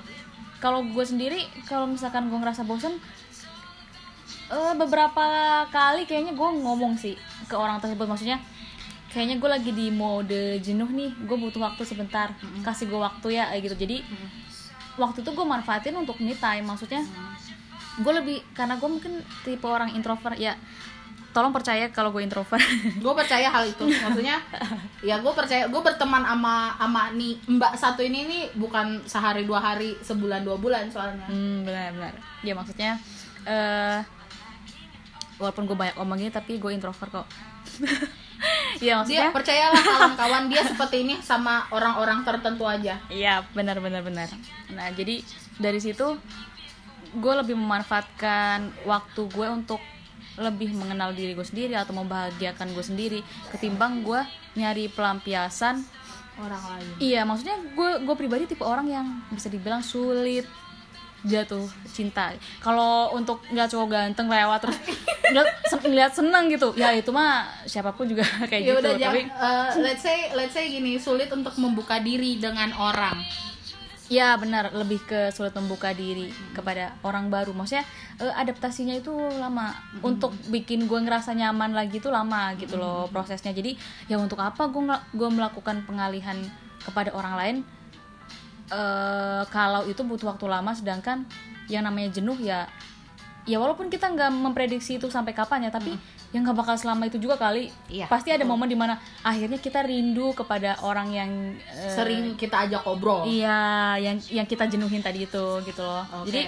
Kalau 0.57 0.85
gue 0.85 1.05
sendiri, 1.05 1.41
kalau 1.65 1.85
misalkan 1.89 2.29
gue 2.29 2.37
ngerasa 2.37 2.65
bosen, 2.65 2.97
eh, 4.51 4.73
beberapa 4.75 5.25
kali 5.71 6.03
kayaknya 6.03 6.35
gue 6.35 6.49
ngomong 6.59 6.99
sih 6.99 7.15
ke 7.47 7.55
orang 7.55 7.79
tersebut. 7.79 8.05
Maksudnya 8.05 8.37
kayaknya 9.11 9.39
gue 9.39 9.49
lagi 9.49 9.71
di 9.71 9.87
mode 9.91 10.59
jenuh 10.63 10.87
nih, 10.87 11.11
gue 11.27 11.37
butuh 11.39 11.59
waktu 11.59 11.83
sebentar, 11.83 12.31
kasih 12.63 12.87
gue 12.87 12.99
waktu 12.99 13.39
ya 13.39 13.51
kayak 13.51 13.61
gitu. 13.71 13.75
Jadi 13.87 13.97
waktu 14.99 15.23
itu 15.23 15.31
gue 15.31 15.45
manfaatin 15.47 15.95
untuk 15.95 16.19
me 16.19 16.35
time. 16.35 16.67
Maksudnya 16.67 17.03
gue 17.99 18.13
lebih 18.13 18.37
karena 18.55 18.75
gue 18.79 18.89
mungkin 18.91 19.23
tipe 19.43 19.67
orang 19.67 19.95
introvert 19.95 20.35
ya. 20.35 20.55
Tolong 21.31 21.55
percaya 21.55 21.87
kalau 21.95 22.11
gue 22.11 22.27
introvert. 22.27 22.59
Gue 22.99 23.13
percaya 23.15 23.47
hal 23.47 23.63
itu. 23.63 23.87
Maksudnya 23.87 24.35
ya 25.07 25.15
gue 25.15 25.31
percaya 25.31 25.63
gue 25.71 25.79
berteman 25.79 26.27
sama 26.27 26.75
sama 26.75 27.15
nih 27.15 27.39
mbak 27.47 27.71
satu 27.79 28.03
ini 28.03 28.27
nih 28.27 28.43
bukan 28.59 28.99
sehari 29.07 29.47
dua 29.47 29.63
hari 29.63 29.95
sebulan 30.03 30.43
dua 30.43 30.59
bulan 30.59 30.91
soalnya. 30.91 31.23
Hmm 31.31 31.63
benar 31.63 31.95
benar. 31.95 32.13
Ya 32.43 32.51
maksudnya 32.51 32.99
eh 33.47 34.03
walaupun 35.41 35.65
gue 35.65 35.73
banyak 35.73 35.97
omong 35.97 36.21
gini 36.21 36.31
tapi 36.31 36.61
gue 36.61 36.69
introvert 36.69 37.09
kok 37.09 37.27
ya 38.85 38.93
dia 38.93 38.93
maksudnya 39.01 39.29
percayalah 39.33 39.81
kawan-kawan 39.89 40.43
dia 40.49 40.61
seperti 40.65 41.05
ini 41.05 41.15
sama 41.21 41.65
orang-orang 41.73 42.21
tertentu 42.25 42.65
aja 42.65 42.97
Iya 43.09 43.45
benar 43.53 43.77
benar 43.81 44.01
benar. 44.01 44.29
Nah 44.73 44.89
jadi 44.93 45.21
dari 45.61 45.77
situ 45.81 46.17
gue 47.11 47.33
lebih 47.35 47.59
memanfaatkan 47.59 48.71
waktu 48.87 49.21
gue 49.27 49.47
untuk 49.51 49.81
lebih 50.39 50.71
mengenal 50.73 51.11
diri 51.11 51.35
gue 51.35 51.43
sendiri 51.43 51.75
atau 51.75 51.91
membahagiakan 51.91 52.71
gue 52.71 52.85
sendiri 52.85 53.19
ketimbang 53.51 54.01
gue 54.01 54.21
nyari 54.55 54.87
pelampiasan. 54.89 55.83
orang 56.39 56.63
lain 56.63 56.87
Iya 56.97 57.21
maksudnya 57.27 57.59
gue 57.75 58.07
gue 58.07 58.15
pribadi 58.15 58.47
tipe 58.47 58.63
orang 58.63 58.87
yang 58.87 59.05
bisa 59.29 59.51
dibilang 59.51 59.83
sulit 59.83 60.47
jatuh 61.21 61.65
cinta. 61.85 62.33
Kalau 62.63 63.13
untuk 63.13 63.41
ngeliat 63.53 63.69
cowok 63.69 63.87
ganteng 63.89 64.27
lewat 64.27 64.59
terus 64.65 64.77
ngeliat, 65.31 65.49
sen- 65.69 65.85
ngeliat 65.85 66.13
seneng 66.13 66.43
gitu, 66.49 66.73
ya 66.73 66.89
itu 66.93 67.13
mah 67.13 67.45
siapa 67.69 67.93
pun 67.93 68.09
juga 68.09 68.25
kayak 68.49 68.61
ya 68.61 68.73
gitu. 68.73 68.81
udah 68.81 68.93
Tapi 68.97 69.21
eh, 69.29 69.69
let's 69.85 70.01
say 70.01 70.33
let's 70.33 70.53
say 70.53 70.65
gini 70.69 70.97
sulit 70.97 71.29
untuk 71.29 71.53
membuka 71.61 72.01
diri 72.01 72.41
dengan 72.41 72.73
orang 72.77 73.21
Ya 74.11 74.35
benar, 74.35 74.75
lebih 74.75 74.99
ke 75.07 75.31
sulit 75.31 75.55
membuka 75.55 75.95
diri 75.95 76.27
kepada 76.51 76.99
orang 76.99 77.31
baru. 77.31 77.55
Maksudnya 77.55 77.87
eh, 78.19 78.33
adaptasinya 78.35 78.91
itu 78.91 79.15
lama. 79.39 79.71
Untuk 80.03 80.35
bikin 80.51 80.83
gue 80.83 80.99
ngerasa 80.99 81.31
nyaman 81.31 81.71
lagi 81.71 82.03
itu 82.03 82.11
lama 82.11 82.51
gitu 82.59 82.75
loh 82.75 83.07
prosesnya. 83.07 83.55
Jadi 83.55 83.79
ya 84.11 84.19
untuk 84.19 84.43
apa 84.43 84.67
gue 84.67 84.83
gue 85.15 85.29
melakukan 85.31 85.87
pengalihan 85.87 86.35
kepada 86.83 87.15
orang 87.15 87.33
lain 87.39 87.55
eh 88.71 89.43
kalau 89.47 89.83
itu 89.85 89.99
butuh 90.01 90.31
waktu 90.31 90.47
lama, 90.47 90.71
sedangkan 90.71 91.27
yang 91.67 91.83
namanya 91.83 92.09
jenuh 92.11 92.35
ya 92.35 92.65
ya 93.41 93.57
walaupun 93.57 93.89
kita 93.89 94.05
nggak 94.05 94.29
memprediksi 94.31 94.95
itu 94.95 95.09
sampai 95.09 95.33
kapan 95.33 95.65
ya, 95.65 95.71
tapi 95.73 95.91
yang 96.31 96.47
nggak 96.47 96.57
bakal 96.57 96.75
selama 96.79 97.05
itu 97.05 97.19
juga 97.19 97.35
kali. 97.35 97.67
Iya, 97.91 98.07
Pasti 98.07 98.31
ada 98.31 98.47
momen 98.47 98.65
di 98.65 98.77
mana 98.77 98.95
akhirnya 99.19 99.59
kita 99.59 99.83
rindu 99.83 100.31
kepada 100.31 100.79
orang 100.79 101.11
yang 101.11 101.31
eh, 101.59 101.91
sering 101.91 102.39
kita 102.39 102.69
ajak 102.69 102.85
ngobrol 102.85 103.27
Iya, 103.27 103.99
yang 103.99 104.15
yang 104.31 104.47
kita 104.47 104.63
jenuhin 104.65 105.03
tadi 105.03 105.27
itu 105.27 105.45
gitu 105.61 105.83
loh. 105.83 106.05
Oke. 106.23 106.31
Jadi 106.31 106.41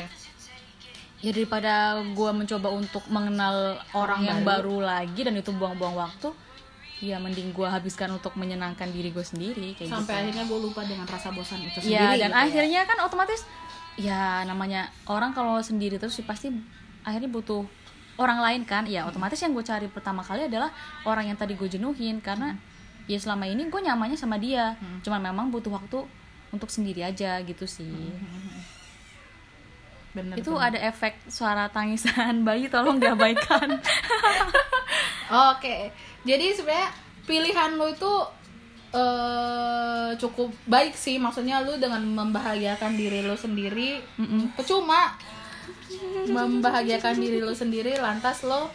ya 1.23 1.31
daripada 1.31 1.73
gue 2.03 2.31
mencoba 2.35 2.67
untuk 2.69 3.03
mengenal 3.07 3.79
orang, 3.91 4.19
Orang 4.19 4.21
yang 4.23 4.39
baru. 4.43 4.83
baru. 4.83 4.87
lagi 5.07 5.21
dan 5.23 5.35
itu 5.35 5.51
buang-buang 5.51 5.95
waktu, 5.95 6.27
ya 7.03 7.19
mending 7.19 7.51
gue 7.51 7.67
habiskan 7.67 8.07
untuk 8.09 8.31
menyenangkan 8.33 8.87
diri 8.87 9.11
gue 9.11 9.19
sendiri 9.21 9.75
kayak 9.75 9.91
sampai 9.91 10.07
gitu. 10.07 10.21
akhirnya 10.23 10.43
gue 10.47 10.59
lupa 10.61 10.81
dengan 10.83 11.03
rasa 11.03 11.29
bosan 11.29 11.59
itu 11.59 11.83
Ya 11.83 12.07
sendiri 12.07 12.15
dan 12.17 12.31
gitu 12.31 12.31
ya. 12.31 12.43
akhirnya 12.47 12.81
kan 12.85 12.97
otomatis 13.03 13.41
ya 13.93 14.21
namanya 14.43 14.87
orang 15.05 15.31
kalau 15.31 15.59
sendiri 15.59 15.99
terus 15.99 16.15
sih 16.15 16.23
pasti 16.23 16.47
akhirnya 17.03 17.27
butuh 17.27 17.67
orang 18.15 18.39
lain 18.39 18.61
kan. 18.63 18.85
Ya 18.85 19.03
otomatis 19.03 19.35
yang 19.37 19.51
gue 19.51 19.61
cari 19.61 19.85
pertama 19.85 20.23
kali 20.23 20.47
adalah 20.47 20.71
orang 21.03 21.27
yang 21.27 21.35
tadi 21.35 21.53
gue 21.53 21.67
jenuhin 21.67 22.17
karena 22.17 22.55
ya 23.03 23.19
selama 23.19 23.43
ini 23.45 23.67
gue 23.67 23.81
nyamannya 23.81 24.15
sama 24.15 24.39
dia. 24.39 24.79
Cuman 25.03 25.19
memang 25.19 25.51
butuh 25.51 25.69
waktu 25.69 26.07
untuk 26.49 26.69
sendiri 26.69 27.03
aja 27.03 27.41
gitu 27.41 27.67
sih. 27.67 27.89
Bener, 30.13 30.37
itu 30.37 30.47
bener. 30.47 30.69
ada 30.69 30.79
efek 30.79 31.17
suara 31.25 31.65
tangisan 31.67 32.41
bayi 32.47 32.69
tolong 32.69 33.01
diabaikan 33.01 33.81
Oke, 35.49 35.89
jadi 36.23 36.55
sebenarnya 36.55 36.89
pilihan 37.23 37.75
lu 37.75 37.87
itu 37.87 38.13
eh 38.93 40.09
cukup 40.21 40.53
baik 40.69 40.93
sih, 40.93 41.17
maksudnya 41.17 41.65
lu 41.65 41.81
dengan 41.81 41.99
membahagiakan 42.03 42.93
diri 42.93 43.25
lu 43.25 43.33
sendiri, 43.33 43.97
percuma 44.53 45.17
membahagiakan 46.29 47.17
diri 47.17 47.41
lu 47.41 47.53
sendiri, 47.53 47.97
lantas 47.97 48.45
lo 48.45 48.69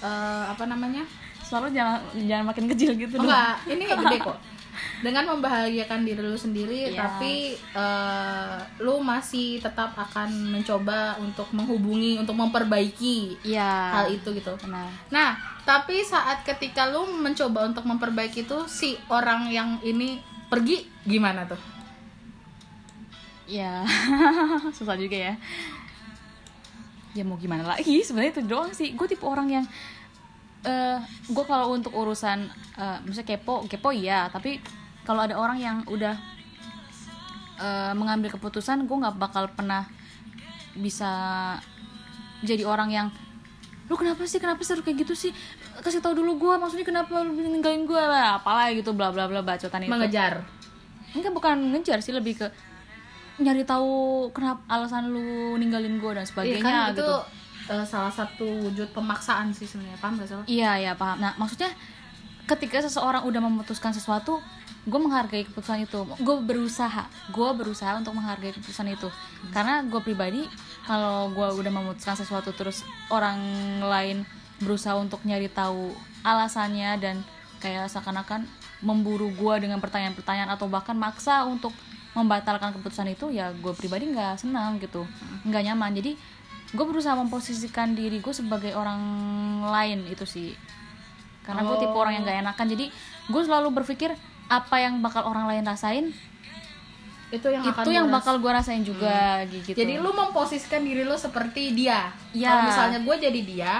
eh, 0.00 0.44
apa 0.48 0.64
namanya? 0.64 1.04
suara 1.40 1.66
jangan 1.66 1.98
jangan 2.14 2.46
makin 2.46 2.70
kecil 2.70 2.94
gitu 2.94 3.18
Oh, 3.18 3.26
dong 3.26 3.26
enggak, 3.26 3.54
ini 3.66 3.82
gede 3.82 4.18
kok. 4.22 4.38
Dengan 5.00 5.24
membahagiakan 5.32 6.04
diri 6.04 6.20
lu 6.20 6.36
sendiri, 6.36 6.92
Iya. 6.92 7.00
tapi 7.00 7.56
eh, 7.56 8.56
lu 8.78 9.00
masih 9.00 9.56
tetap 9.56 9.96
akan 9.96 10.28
mencoba 10.52 11.16
untuk 11.16 11.48
menghubungi, 11.50 12.20
untuk 12.20 12.36
memperbaiki 12.36 13.40
iya 13.42 13.96
hal 13.96 14.06
itu 14.08 14.28
gitu. 14.30 14.52
benar 14.60 14.92
Nah, 15.08 15.34
tapi 15.62 16.00
saat 16.00 16.42
ketika 16.42 16.84
lu 16.86 17.08
mencoba 17.10 17.64
untuk 17.64 17.82
memperbaiki 17.82 18.44
itu 18.44 18.58
si 18.66 18.94
orang 19.08 19.48
yang 19.48 19.80
ini 19.80 20.20
pergi 20.46 20.84
gimana 21.02 21.44
tuh? 21.44 21.60
ya 23.46 23.82
susah 24.78 24.94
juga 24.94 25.18
ya 25.18 25.34
ya 27.10 27.26
mau 27.26 27.34
gimana 27.34 27.66
lagi 27.66 27.98
sebenarnya 27.98 28.38
itu 28.38 28.42
doang 28.46 28.70
sih 28.70 28.94
gue 28.94 29.06
tipe 29.10 29.26
orang 29.26 29.50
yang 29.50 29.66
eh 30.60 30.98
gue 31.28 31.44
kalau 31.48 31.72
untuk 31.72 31.96
urusan 31.96 32.48
eh 32.76 32.98
misalnya 33.04 33.28
kepo 33.36 33.64
kepo 33.64 33.88
iya 33.92 34.28
tapi 34.28 34.60
kalau 35.08 35.24
ada 35.24 35.36
orang 35.36 35.56
yang 35.56 35.76
udah 35.88 36.14
eh, 37.60 37.92
mengambil 37.96 38.28
keputusan 38.36 38.84
gue 38.84 38.96
nggak 38.96 39.16
bakal 39.16 39.48
pernah 39.52 39.88
bisa 40.76 41.10
jadi 42.44 42.64
orang 42.64 42.90
yang 42.92 43.06
lu 43.90 43.98
kenapa 43.98 44.22
sih 44.22 44.38
kenapa 44.38 44.62
sih 44.62 44.78
lu 44.78 44.86
kayak 44.86 45.02
gitu 45.02 45.14
sih? 45.18 45.34
Kasih 45.82 45.98
tau 45.98 46.14
dulu 46.14 46.38
gue 46.38 46.54
maksudnya 46.62 46.86
kenapa 46.86 47.26
lu 47.26 47.34
ninggalin 47.34 47.82
gue 47.82 47.98
lah 47.98 48.38
apalah 48.38 48.70
gitu 48.70 48.94
bla 48.94 49.10
bla 49.10 49.26
bla 49.26 49.42
bacotan 49.42 49.82
itu. 49.82 49.90
Mengejar. 49.90 50.46
Enggak 51.10 51.34
bukan 51.34 51.74
ngejar 51.74 51.98
sih 51.98 52.14
lebih 52.14 52.38
ke 52.38 52.46
nyari 53.42 53.66
tahu 53.66 54.28
kenapa 54.30 54.62
alasan 54.70 55.10
lu 55.10 55.58
ninggalin 55.58 55.98
gue 55.98 56.10
dan 56.12 56.22
Iya 56.22 56.30
sebagainya 56.30 56.62
kan 56.62 56.92
itu 56.92 57.02
gitu 57.02 57.16
eh, 57.70 57.86
salah 57.86 58.10
satu 58.10 58.44
wujud 58.66 58.90
pemaksaan 58.90 59.54
sih 59.54 59.64
sebenarnya. 59.70 59.98
Paham 60.02 60.18
gak 60.18 60.28
salah 60.28 60.44
iya 60.50 60.76
iya 60.76 60.92
paham. 60.98 61.22
Nah 61.22 61.38
maksudnya 61.38 61.70
ketika 62.50 62.82
seseorang 62.82 63.22
udah 63.22 63.40
memutuskan 63.46 63.94
sesuatu 63.94 64.42
gue 64.80 65.00
menghargai 65.00 65.46
keputusan 65.46 65.86
itu. 65.86 66.02
Gue 66.18 66.36
berusaha 66.42 67.06
gue 67.30 67.50
berusaha 67.54 67.94
untuk 67.94 68.16
menghargai 68.16 68.50
keputusan 68.56 68.90
itu. 68.90 69.08
Karena 69.54 69.86
gue 69.86 70.00
pribadi 70.02 70.42
kalau 70.88 71.30
gue 71.30 71.48
udah 71.62 71.72
memutuskan 71.72 72.18
sesuatu 72.18 72.50
terus 72.56 72.82
orang 73.12 73.38
lain 73.80 74.26
berusaha 74.60 74.96
untuk 74.98 75.22
nyari 75.24 75.48
tahu 75.48 75.94
alasannya 76.20 77.00
dan 77.00 77.16
kayak 77.60 77.88
seakan-akan 77.92 78.44
memburu 78.80 79.28
gue 79.32 79.54
dengan 79.60 79.76
pertanyaan-pertanyaan 79.80 80.56
atau 80.56 80.64
bahkan 80.68 80.96
maksa 80.96 81.44
untuk 81.44 81.72
membatalkan 82.16 82.74
keputusan 82.74 83.12
itu 83.12 83.30
ya 83.30 83.54
gue 83.54 83.72
pribadi 83.76 84.08
nggak 84.10 84.40
senang 84.40 84.80
gitu. 84.80 85.04
Nggak 85.44 85.62
nyaman. 85.70 85.92
Jadi 85.94 86.16
gue 86.70 86.84
berusaha 86.86 87.18
memposisikan 87.18 87.98
diri 87.98 88.22
gue 88.22 88.34
sebagai 88.34 88.72
orang 88.78 89.00
lain 89.66 90.06
itu 90.06 90.22
sih 90.22 90.54
karena 91.42 91.66
gue 91.66 91.76
tipe 91.82 91.90
Oh. 91.90 92.02
orang 92.02 92.20
yang 92.20 92.22
gak 92.22 92.38
enakan 92.46 92.66
jadi 92.70 92.86
gue 93.26 93.42
selalu 93.42 93.68
berpikir 93.82 94.14
apa 94.46 94.76
yang 94.78 95.02
bakal 95.02 95.26
orang 95.26 95.46
lain 95.50 95.66
rasain 95.66 96.14
itu 97.30 97.46
yang 97.46 97.62
akan 97.62 97.82
itu 97.86 97.90
yang 97.94 98.06
gua 98.10 98.18
bakal 98.18 98.34
gue 98.42 98.50
rasain 98.50 98.82
juga 98.82 99.46
gitu 99.46 99.78
Jadi 99.78 100.02
lu 100.02 100.10
memposisikan 100.10 100.82
diri 100.82 101.06
lu 101.06 101.14
seperti 101.14 101.70
dia. 101.78 102.10
Iya. 102.34 102.50
Kalau 102.50 102.62
misalnya 102.66 102.98
gue 103.06 103.16
jadi 103.22 103.40
dia, 103.46 103.74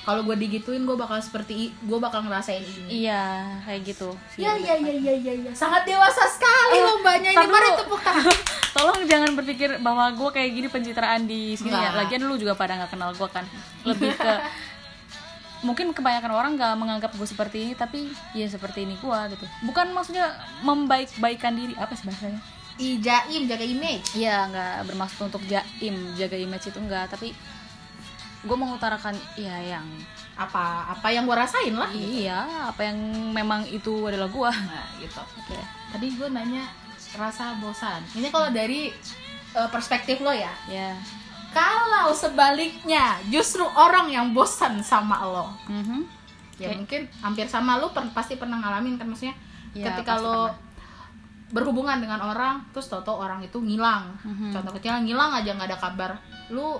kalau 0.00 0.24
gue 0.24 0.36
digituin 0.36 0.82
gue 0.88 0.96
bakal 0.96 1.20
seperti 1.20 1.70
gue 1.76 1.98
bakal 2.00 2.24
ngerasain 2.24 2.64
ini. 2.64 3.04
iya 3.06 3.44
kayak 3.64 3.80
gitu 3.84 4.16
sih. 4.32 4.42
Ya 4.42 4.56
ya 4.56 4.76
ya 4.80 5.14
ya 5.14 5.32
ya. 5.36 5.52
Sangat 5.52 5.84
dewasa 5.84 6.24
sekali 6.26 6.80
Eh, 6.80 6.84
lombanya 6.84 7.30
ini. 7.36 7.46
Mari 7.46 7.68
tepuk 7.76 8.00
tangan. 8.00 8.36
tolong 8.76 9.02
jangan 9.04 9.30
berpikir 9.34 9.82
bahwa 9.82 10.08
gue 10.14 10.30
kayak 10.30 10.50
gini 10.54 10.68
pencitraan 10.70 11.26
di 11.26 11.58
sini 11.58 11.74
ya 11.74 11.90
lagian 11.90 12.22
lu 12.22 12.38
juga 12.38 12.54
pada 12.54 12.78
nggak 12.78 12.94
kenal 12.94 13.10
gue 13.12 13.28
kan 13.28 13.42
lebih 13.82 14.14
ke 14.14 14.32
mungkin 15.66 15.92
kebanyakan 15.92 16.32
orang 16.32 16.52
nggak 16.56 16.74
menganggap 16.78 17.10
gue 17.12 17.26
seperti 17.28 17.56
ini 17.66 17.72
tapi 17.76 18.08
ya 18.32 18.48
seperti 18.48 18.88
ini 18.88 18.96
gue 18.96 19.18
gitu 19.36 19.44
bukan 19.66 19.92
maksudnya 19.92 20.32
membaik-baikan 20.64 21.52
diri 21.58 21.74
apa 21.76 21.92
sih 21.98 22.08
bahasanya 22.08 22.40
Ijaim 22.80 23.44
jaga 23.44 23.60
image. 23.60 24.16
Iya 24.16 24.48
nggak 24.48 24.88
bermaksud 24.88 25.28
untuk 25.28 25.44
jaim 25.44 26.16
jaga 26.16 26.32
image 26.32 26.72
itu 26.72 26.80
enggak 26.80 27.12
tapi 27.12 27.36
gue 28.40 28.56
mengutarakan 28.56 29.12
ya 29.34 29.56
yang 29.60 29.84
Apa 30.32 30.88
apa 30.88 31.08
yang 31.08 31.24
gue 31.24 31.34
rasain 31.34 31.72
lah. 31.72 31.90
iya 31.90 32.40
apa 32.66 32.80
yang 32.82 32.96
memang 33.30 33.60
itu 33.64 33.92
adalah 34.02 34.26
gue 34.26 34.50
Nah 34.50 34.86
gitu. 34.96 35.20
oke 35.20 35.58
Tadi 35.90 36.06
gue 36.10 36.28
nanya 36.28 36.64
rasa 37.12 37.52
bosan. 37.56 38.00
Ini 38.14 38.28
kalau 38.28 38.48
dari 38.48 38.88
eh, 39.50 39.68
perspektif 39.68 40.18
lo 40.18 40.30
ya. 40.30 40.48
ya 40.64 40.94
Kalau 41.50 42.14
sebaliknya 42.14 43.18
justru 43.26 43.66
orang 43.66 44.06
yang 44.06 44.30
bosan 44.30 44.78
sama 44.80 45.18
lo, 45.20 45.50
Mhm. 45.66 46.06
ya 46.56 46.70
Oke. 46.70 46.76
mungkin 46.78 47.00
hampir 47.20 47.44
sama 47.44 47.74
lu 47.76 47.90
per- 47.90 48.06
pasti 48.10 48.38
pernah 48.38 48.56
ngalamin 48.56 48.94
kan 48.94 49.04
maksudnya 49.04 49.34
Iya, 49.72 49.90
ketika 49.90 50.14
lo 50.16 50.46
pernah. 50.46 50.54
berhubungan 51.50 51.98
dengan 51.98 52.22
orang 52.22 52.62
terus 52.70 52.86
toto 52.86 53.10
orang 53.12 53.42
itu 53.42 53.58
ngilang 53.58 54.14
Mhm. 54.22 54.54
contoh 54.54 54.72
kecil 54.72 54.94
ngilang 55.02 55.34
aja 55.34 55.50
nggak 55.50 55.68
ada 55.68 55.78
kabar 55.80 56.10
lu 56.48 56.78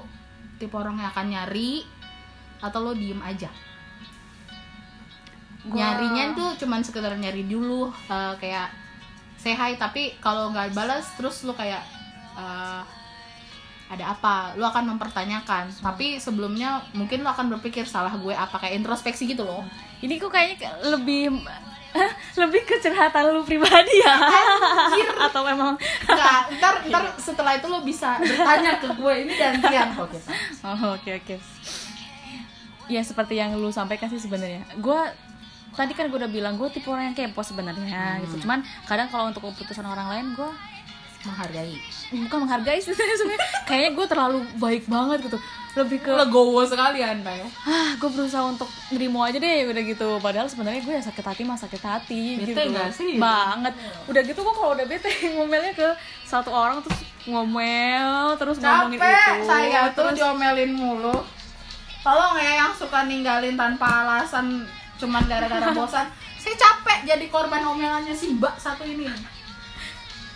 tipe 0.60 0.76
orang 0.76 1.00
yang 1.00 1.08
akan 1.08 1.26
nyari 1.32 1.82
atau 2.60 2.78
lo 2.84 2.92
diem 2.92 3.16
aja? 3.24 3.48
Gua- 5.64 5.76
nyarinya 5.76 6.36
tuh 6.36 6.50
cuman 6.60 6.84
sekedar 6.84 7.16
nyari 7.16 7.48
dulu 7.48 7.88
eh, 7.88 8.34
kayak 8.36 8.68
say 9.40 9.56
hi 9.56 9.80
tapi 9.80 10.20
kalau 10.20 10.52
nggak 10.52 10.76
balas 10.76 11.08
terus 11.16 11.40
lu 11.48 11.56
kayak 11.56 11.80
eh, 12.36 12.82
ada 13.90 14.14
apa? 14.14 14.54
Lu 14.54 14.62
akan 14.62 14.94
mempertanyakan. 14.94 15.66
Tapi 15.82 16.22
sebelumnya 16.22 16.78
mungkin 16.94 17.26
lu 17.26 17.28
akan 17.28 17.50
berpikir 17.58 17.82
salah 17.82 18.14
gue 18.14 18.30
apa? 18.30 18.54
Kayak 18.62 18.86
introspeksi 18.86 19.26
gitu 19.26 19.42
loh. 19.42 19.66
Ini 19.98 20.14
kok 20.22 20.30
kayaknya 20.30 20.78
lebih 20.94 21.42
lebih 22.42 22.62
ke 22.64 22.78
curhatan 22.78 23.34
lu 23.34 23.42
pribadi 23.42 24.00
ya. 24.02 24.16
Atau 25.26 25.42
memang 25.42 25.74
Nggak, 26.06 26.40
ntar 26.58 26.74
ntar 26.86 27.02
setelah 27.18 27.52
itu 27.58 27.66
lo 27.66 27.82
bisa 27.82 28.16
bertanya 28.20 28.78
ke 28.78 28.88
gue 28.94 29.14
ini 29.26 29.32
gantian. 29.34 29.88
Kok 29.98 30.08
kita 30.10 30.30
oh 30.66 30.94
oke 30.96 31.10
oke. 31.22 31.36
Ya 32.90 33.02
seperti 33.06 33.38
yang 33.38 33.54
lu 33.58 33.70
sampaikan 33.70 34.10
sih 34.10 34.18
sebenarnya. 34.22 34.66
Gue 34.78 34.98
tadi 35.74 35.94
kan 35.94 36.10
gue 36.10 36.18
udah 36.18 36.30
bilang 36.30 36.58
gue 36.58 36.66
tipe 36.74 36.90
orang 36.90 37.14
yang 37.14 37.16
kepo 37.16 37.42
sebenarnya 37.42 38.22
gitu. 38.26 38.46
Cuman 38.46 38.62
kadang 38.86 39.06
kalau 39.10 39.30
untuk 39.30 39.46
keputusan 39.46 39.86
orang 39.86 40.10
lain 40.10 40.26
gue 40.34 40.50
menghargai. 41.20 41.76
Bukan 42.10 42.38
menghargai 42.48 42.80
sih 42.80 42.96
sebenarnya 43.20 43.44
kayaknya 43.68 43.90
gue 43.92 44.06
terlalu 44.08 44.38
baik 44.56 44.84
banget 44.88 45.28
gitu. 45.28 45.38
Lebih 45.70 46.02
ke 46.02 46.10
legowo 46.10 46.66
sekali 46.66 46.98
anda 47.04 47.30
ya. 47.30 47.46
Ah 47.62 47.94
gue 47.94 48.10
berusaha 48.10 48.42
untuk 48.42 48.66
nerimo 48.90 49.22
aja 49.22 49.38
deh 49.38 49.68
udah 49.70 49.82
gitu. 49.84 50.08
Padahal 50.18 50.48
sebenarnya 50.48 50.80
gue 50.82 50.94
ya 50.96 51.02
sakit 51.04 51.24
hati 51.24 51.42
mah 51.46 51.58
sakit 51.60 51.82
hati 51.84 52.22
Bete 52.40 52.50
gitu 52.50 52.60
nggak 52.72 52.90
sih? 52.90 53.12
banget. 53.20 53.76
Udah 54.08 54.20
gitu 54.24 54.40
gue 54.40 54.54
kalau 54.56 54.72
udah 54.74 54.86
bete 54.88 55.10
ngomelnya 55.36 55.72
ke 55.76 55.88
satu 56.24 56.50
orang 56.50 56.80
terus 56.82 57.00
ngomel 57.28 58.34
terus 58.40 58.56
ngomongin 58.58 58.96
itu. 58.96 59.04
capek 59.04 59.38
saya 59.44 59.80
tuh 59.92 60.08
terus 60.08 60.16
diomelin 60.18 60.72
mulu. 60.72 61.16
Tolong 62.00 62.34
ya 62.40 62.64
yang 62.64 62.72
suka 62.72 63.04
ninggalin 63.04 63.60
tanpa 63.60 64.08
alasan 64.08 64.64
cuman 64.96 65.22
gara-gara 65.28 65.68
bosan. 65.78 66.08
Saya 66.40 66.56
capek 66.56 67.04
jadi 67.04 67.26
korban 67.28 67.60
omelannya 67.60 68.16
si 68.16 68.32
mbak 68.32 68.56
satu 68.56 68.88
ini 68.88 69.04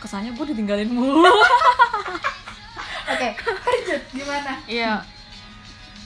kesannya 0.05 0.31
gue 0.31 0.47
ditinggalin 0.47 0.87
mulu. 0.87 1.25
Oke 3.07 3.29
lanjut 3.41 4.03
gimana? 4.11 4.53
Iya. 4.67 4.93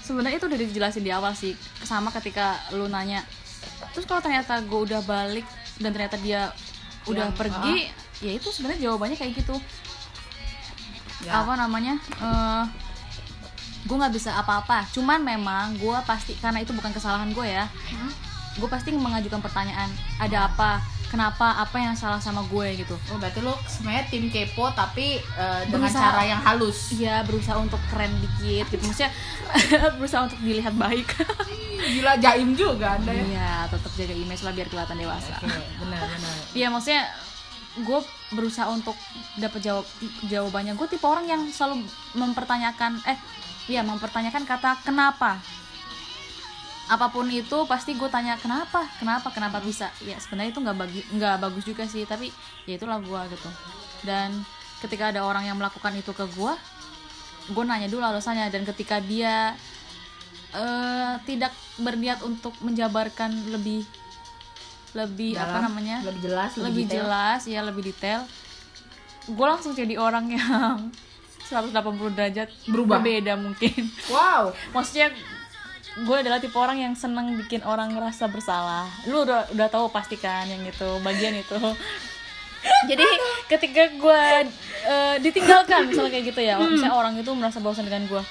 Sebenarnya 0.00 0.38
itu 0.38 0.46
udah 0.46 0.58
dijelasin 0.58 1.02
di 1.02 1.10
awal 1.10 1.32
sih 1.32 1.52
sama 1.82 2.08
ketika 2.10 2.54
lu 2.70 2.86
nanya 2.86 3.26
terus 3.90 4.04
kalau 4.04 4.18
ternyata 4.18 4.58
gue 4.60 4.80
udah 4.80 5.02
balik 5.02 5.44
dan 5.76 5.90
ternyata 5.90 6.16
dia 6.16 6.50
udah 7.04 7.28
Yang- 7.28 7.36
pergi 7.36 7.76
ya 8.20 8.32
itu 8.32 8.48
sebenarnya 8.48 8.80
jawabannya 8.84 9.16
kayak 9.16 9.34
gitu. 9.36 9.56
Ya. 11.18 11.34
apa 11.36 11.54
namanya 11.54 11.98
eh 11.98 12.64
gue 13.80 13.96
nggak 13.96 14.12
bisa 14.12 14.34
apa-apa. 14.34 14.86
Cuman 14.88 15.18
memang 15.18 15.74
gue 15.74 15.98
pasti 16.04 16.34
karena 16.36 16.58
itu 16.58 16.70
bukan 16.70 16.90
kesalahan 16.90 17.30
gue 17.30 17.46
ya 17.46 17.66
Hmm? 17.88 18.10
gue 18.54 18.66
pasti 18.66 18.90
mengajukan 18.90 19.38
pertanyaan 19.38 19.86
ada 20.18 20.46
apa 20.46 20.82
kenapa 21.08 21.56
apa 21.56 21.76
yang 21.76 21.92
salah 21.92 22.16
sama 22.16 22.44
gue 22.46 22.78
gitu. 22.78 22.94
Oh 23.08 23.16
berarti 23.16 23.40
lo 23.40 23.56
sebenarnya 23.64 24.04
tim 24.06 24.28
kepo 24.28 24.68
tapi 24.70 25.16
eh, 25.16 25.60
dengan 25.66 25.88
Berusaha- 25.88 26.04
cara 26.04 26.22
yang 26.22 26.40
halus. 26.40 26.92
Iya 26.92 27.24
berusaha 27.24 27.56
untuk 27.56 27.80
keren 27.88 28.12
dikit 28.18 28.68
gitu. 28.68 28.82
Maksudnya 28.84 29.12
berusaha 29.98 30.24
untuk 30.24 30.38
dilihat 30.38 30.72
baik. 30.72 31.08
Gila 31.96 32.18
jaim 32.18 32.52
juga 32.52 32.94
anda 32.94 33.10
ya. 33.10 33.24
Iya 33.24 33.50
tetap 33.68 33.92
jaga 33.94 34.14
image 34.14 34.42
lah 34.42 34.52
biar 34.52 34.68
kelihatan 34.68 34.96
dewasa. 34.96 35.34
Oke 35.38 35.62
benar 35.80 36.02
benar. 36.06 36.34
Iya 36.58 36.66
maksudnya 36.68 37.02
gue 37.78 38.00
berusaha 38.30 38.66
untuk 38.68 38.96
dapat 39.34 39.60
jawab 39.60 39.86
jawabannya. 40.24 40.74
Gue 40.74 40.86
tipe 40.86 41.04
orang 41.04 41.24
yang 41.24 41.42
selalu 41.48 41.86
mempertanyakan 42.12 43.00
eh 43.04 43.16
iya 43.66 43.80
mempertanyakan 43.80 44.44
kata 44.44 44.80
kenapa 44.82 45.38
apa 46.88 47.06
pun 47.08 47.28
itu 47.28 47.68
pasti 47.68 47.92
gue 47.92 48.08
tanya 48.08 48.34
kenapa? 48.34 48.88
Kenapa? 48.96 49.28
Kenapa 49.28 49.60
bisa? 49.60 49.92
Ya 50.00 50.16
sebenarnya 50.16 50.50
itu 50.50 50.60
nggak 50.60 50.76
bagi 50.76 51.00
nggak 51.12 51.36
bagus 51.38 51.64
juga 51.64 51.84
sih 51.84 52.02
tapi 52.02 52.32
ya 52.64 52.76
itulah 52.76 52.96
gue 52.98 53.20
gitu. 53.28 53.48
Dan 54.02 54.40
ketika 54.80 55.12
ada 55.12 55.20
orang 55.22 55.44
yang 55.44 55.56
melakukan 55.56 55.92
itu 55.92 56.10
ke 56.10 56.24
gue 56.32 56.52
gue 57.48 57.64
nanya 57.64 57.88
dulu 57.88 58.00
alasannya. 58.00 58.48
Dan 58.48 58.64
ketika 58.64 58.98
dia 58.98 59.52
eh, 60.50 61.14
tidak 61.24 61.52
berniat 61.76 62.24
untuk 62.24 62.56
menjabarkan 62.60 63.52
lebih 63.52 63.84
lebih 64.96 65.36
apa 65.36 65.60
Dalam, 65.60 65.76
namanya? 65.76 66.00
lebih 66.00 66.20
jelas 66.24 66.50
lebih 66.56 66.84
detail. 66.88 67.04
jelas 67.04 67.40
ya 67.44 67.60
lebih 67.60 67.82
detail. 67.84 68.24
Gue 69.28 69.44
langsung 69.44 69.76
jadi 69.76 70.00
orang 70.00 70.32
yang 70.32 70.88
180 71.48 71.72
derajat 72.12 72.48
Berubah. 72.64 72.96
berbeda 72.96 73.36
mungkin. 73.36 73.92
Wow. 74.08 74.52
Maksudnya 74.74 75.12
gue 75.96 76.16
adalah 76.16 76.38
tipe 76.38 76.54
orang 76.54 76.78
yang 76.78 76.94
seneng 76.94 77.34
bikin 77.36 77.64
orang 77.64 77.90
ngerasa 77.90 78.28
bersalah 78.28 78.86
lu 79.08 79.24
udah 79.24 79.48
udah 79.50 79.68
tahu 79.72 79.90
pasti 79.90 80.14
kan 80.14 80.46
yang 80.46 80.62
itu 80.62 80.88
bagian 81.02 81.34
itu 81.34 81.58
jadi 82.86 83.06
ketika 83.50 83.82
gue 83.96 84.22
eh, 84.84 85.16
ditinggalkan 85.18 85.88
misalnya 85.90 86.10
kayak 86.12 86.26
gitu 86.30 86.40
ya 86.44 86.54
Hmm. 86.58 86.70
misalnya 86.70 86.94
orang 86.94 87.14
itu 87.18 87.30
merasa 87.34 87.58
bosan 87.58 87.88
dengan 87.88 88.06
gue 88.06 88.22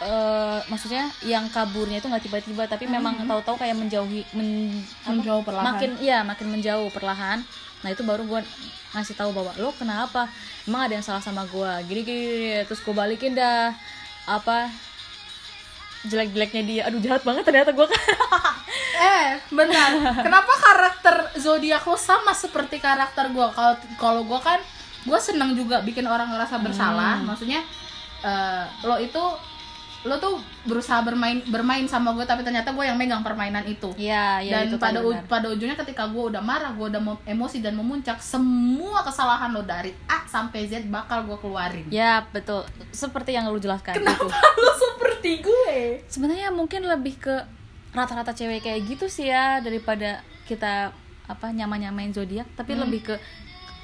eh 0.00 0.58
maksudnya 0.72 1.12
yang 1.28 1.44
kaburnya 1.52 2.00
itu 2.00 2.08
nggak 2.08 2.24
tiba-tiba 2.24 2.64
tapi 2.64 2.88
memang 2.88 3.20
tahu-tahu 3.20 3.60
kayak 3.60 3.76
menjauhi 3.76 4.24
men? 4.32 4.72
Hmm. 5.04 5.20
Menjauh 5.20 5.44
perlahan. 5.44 5.66
makin 5.76 5.90
iya 6.00 6.24
makin 6.24 6.46
menjauh 6.48 6.88
perlahan 6.88 7.44
nah 7.80 7.88
itu 7.92 8.00
baru 8.04 8.24
gue 8.24 8.40
ngasih 8.96 9.16
tahu 9.16 9.32
bahwa 9.32 9.52
lo 9.60 9.72
kenapa 9.76 10.28
emang 10.64 10.88
ada 10.88 10.96
yang 11.00 11.04
salah 11.04 11.20
sama 11.20 11.44
gue 11.48 11.70
gini 11.88 12.00
gini, 12.00 12.20
gini. 12.22 12.60
terus 12.64 12.80
gue 12.80 12.92
balikin 12.92 13.36
dah 13.36 13.72
apa 14.24 14.68
jelek-jeleknya 16.02 16.62
dia. 16.62 16.82
Aduh 16.86 16.98
jahat 16.98 17.20
banget 17.20 17.42
ternyata 17.42 17.70
gue 17.70 17.84
kan 17.84 18.00
eh 19.00 19.28
benar. 19.50 19.90
Kenapa 20.20 20.52
karakter 20.54 21.16
zodiak 21.36 21.82
lo 21.82 21.96
sama 21.96 22.32
seperti 22.32 22.78
karakter 22.78 23.28
gue 23.28 23.46
kalau 23.50 23.74
kalau 23.96 24.22
gue 24.22 24.40
kan 24.40 24.60
gue 25.00 25.18
seneng 25.18 25.52
juga 25.52 25.80
bikin 25.80 26.04
orang 26.04 26.28
ngerasa 26.28 26.60
bersalah. 26.60 27.20
Maksudnya 27.20 27.60
eh, 28.20 28.64
lo 28.82 28.96
itu 28.96 29.20
lo 30.00 30.16
tuh 30.16 30.40
berusaha 30.64 31.04
bermain 31.04 31.44
bermain 31.44 31.84
sama 31.84 32.16
gue 32.16 32.24
tapi 32.24 32.40
ternyata 32.40 32.72
gue 32.72 32.80
yang 32.80 32.96
megang 32.96 33.20
permainan 33.20 33.60
itu. 33.68 33.92
Iya, 34.00 34.40
iya 34.40 34.52
dan 34.54 34.72
itu 34.72 34.76
pada 34.80 34.96
tadi 34.96 35.04
u- 35.04 35.24
pada 35.28 35.46
ujungnya 35.52 35.76
ketika 35.76 36.08
gue 36.08 36.32
udah 36.32 36.40
marah 36.40 36.72
gue 36.72 36.88
udah 36.88 37.00
emosi 37.26 37.60
dan 37.60 37.76
memuncak 37.76 38.16
semua 38.16 39.04
kesalahan 39.04 39.52
lo 39.52 39.60
dari 39.60 39.92
A 40.08 40.24
sampai 40.24 40.64
Z 40.64 40.88
bakal 40.88 41.28
gue 41.28 41.36
keluarin. 41.36 41.84
Ya 41.92 42.24
betul, 42.32 42.64
seperti 42.90 43.36
yang 43.36 43.44
lu 43.46 43.60
jelaskan 43.60 44.00
itu. 44.00 44.24
lo 44.56 44.72
seperti 45.20 45.44
gue 45.44 46.00
Sebenarnya 46.08 46.48
mungkin 46.48 46.88
lebih 46.88 47.20
ke 47.20 47.36
rata-rata 47.92 48.32
cewek 48.32 48.64
kayak 48.64 48.88
gitu 48.88 49.06
sih 49.12 49.28
ya 49.28 49.60
daripada 49.60 50.24
kita 50.48 50.96
apa 51.28 51.46
nyama-nyamain 51.52 52.10
zodiak, 52.10 52.48
tapi 52.56 52.74
lebih 52.74 53.06
ke 53.06 53.14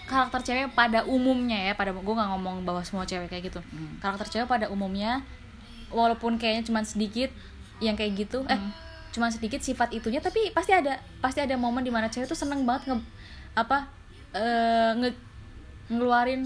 karakter 0.09 0.41
cewek 0.43 0.73
pada 0.73 1.05
umumnya 1.05 1.61
ya. 1.71 1.73
Pada 1.77 1.93
gue 1.93 2.15
nggak 2.17 2.31
ngomong 2.33 2.65
bahwa 2.65 2.81
semua 2.83 3.05
cewek 3.05 3.29
kayak 3.29 3.53
gitu. 3.53 3.61
Karakter 4.01 4.27
cewek 4.27 4.49
pada 4.49 4.67
umumnya, 4.73 5.23
walaupun 5.93 6.41
kayaknya 6.41 6.67
cuma 6.67 6.81
sedikit 6.83 7.31
yang 7.79 7.95
kayak 7.95 8.27
gitu, 8.27 8.43
eh 8.49 8.59
cuma 9.13 9.29
sedikit 9.29 9.61
sifat 9.61 9.93
itunya, 9.93 10.25
tapi 10.25 10.51
pasti 10.51 10.73
ada 10.73 10.99
pasti 11.21 11.45
ada 11.45 11.55
momen 11.61 11.85
di 11.85 11.93
mana 11.93 12.09
cewek 12.09 12.27
tuh 12.27 12.39
seneng 12.39 12.65
banget 12.65 12.91
nge 12.91 12.97
apa 13.55 13.87
eh, 14.35 14.91
nge 14.97 15.11
ngeluarin 15.93 16.43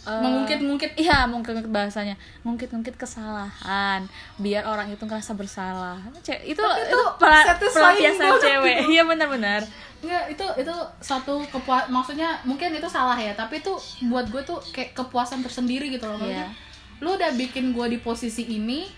eh, 0.00 0.20
mengungkit-ngungkit 0.20 0.92
Iya, 0.96 1.24
mungkin 1.24 1.60
bahasanya 1.66 2.14
ngungkit-ngungkit 2.40 2.96
kesalahan 2.96 4.04
biar 4.36 4.64
orang 4.64 4.88
itu 4.88 5.00
ngerasa 5.00 5.32
bersalah. 5.32 6.00
Ce- 6.20 6.40
itu 6.42 6.56
Tapi 6.56 6.86
itu, 6.86 6.96
itu 6.96 7.66
pelampiasan 7.70 8.24
banget 8.30 8.42
cewek. 8.42 8.76
Iya 8.88 9.02
benar-benar. 9.04 9.60
Enggak, 10.00 10.24
itu 10.28 10.46
itu 10.56 10.74
satu 10.98 11.44
kepuas 11.46 11.86
maksudnya 11.86 12.40
mungkin 12.42 12.72
itu 12.72 12.88
salah 12.88 13.14
ya, 13.14 13.32
tapi 13.32 13.60
itu 13.60 13.72
buat 14.06 14.24
gue 14.26 14.40
tuh 14.40 14.56
kayak 14.66 14.94
kepuasan 14.94 15.40
tersendiri 15.40 15.88
gitu 15.88 16.04
loh. 16.04 16.16
Maksudnya, 16.16 16.48
Iya. 16.48 16.68
Lu 17.00 17.16
udah 17.16 17.32
bikin 17.32 17.70
gue 17.70 17.86
di 17.86 17.98
posisi 17.98 18.44
ini, 18.46 18.88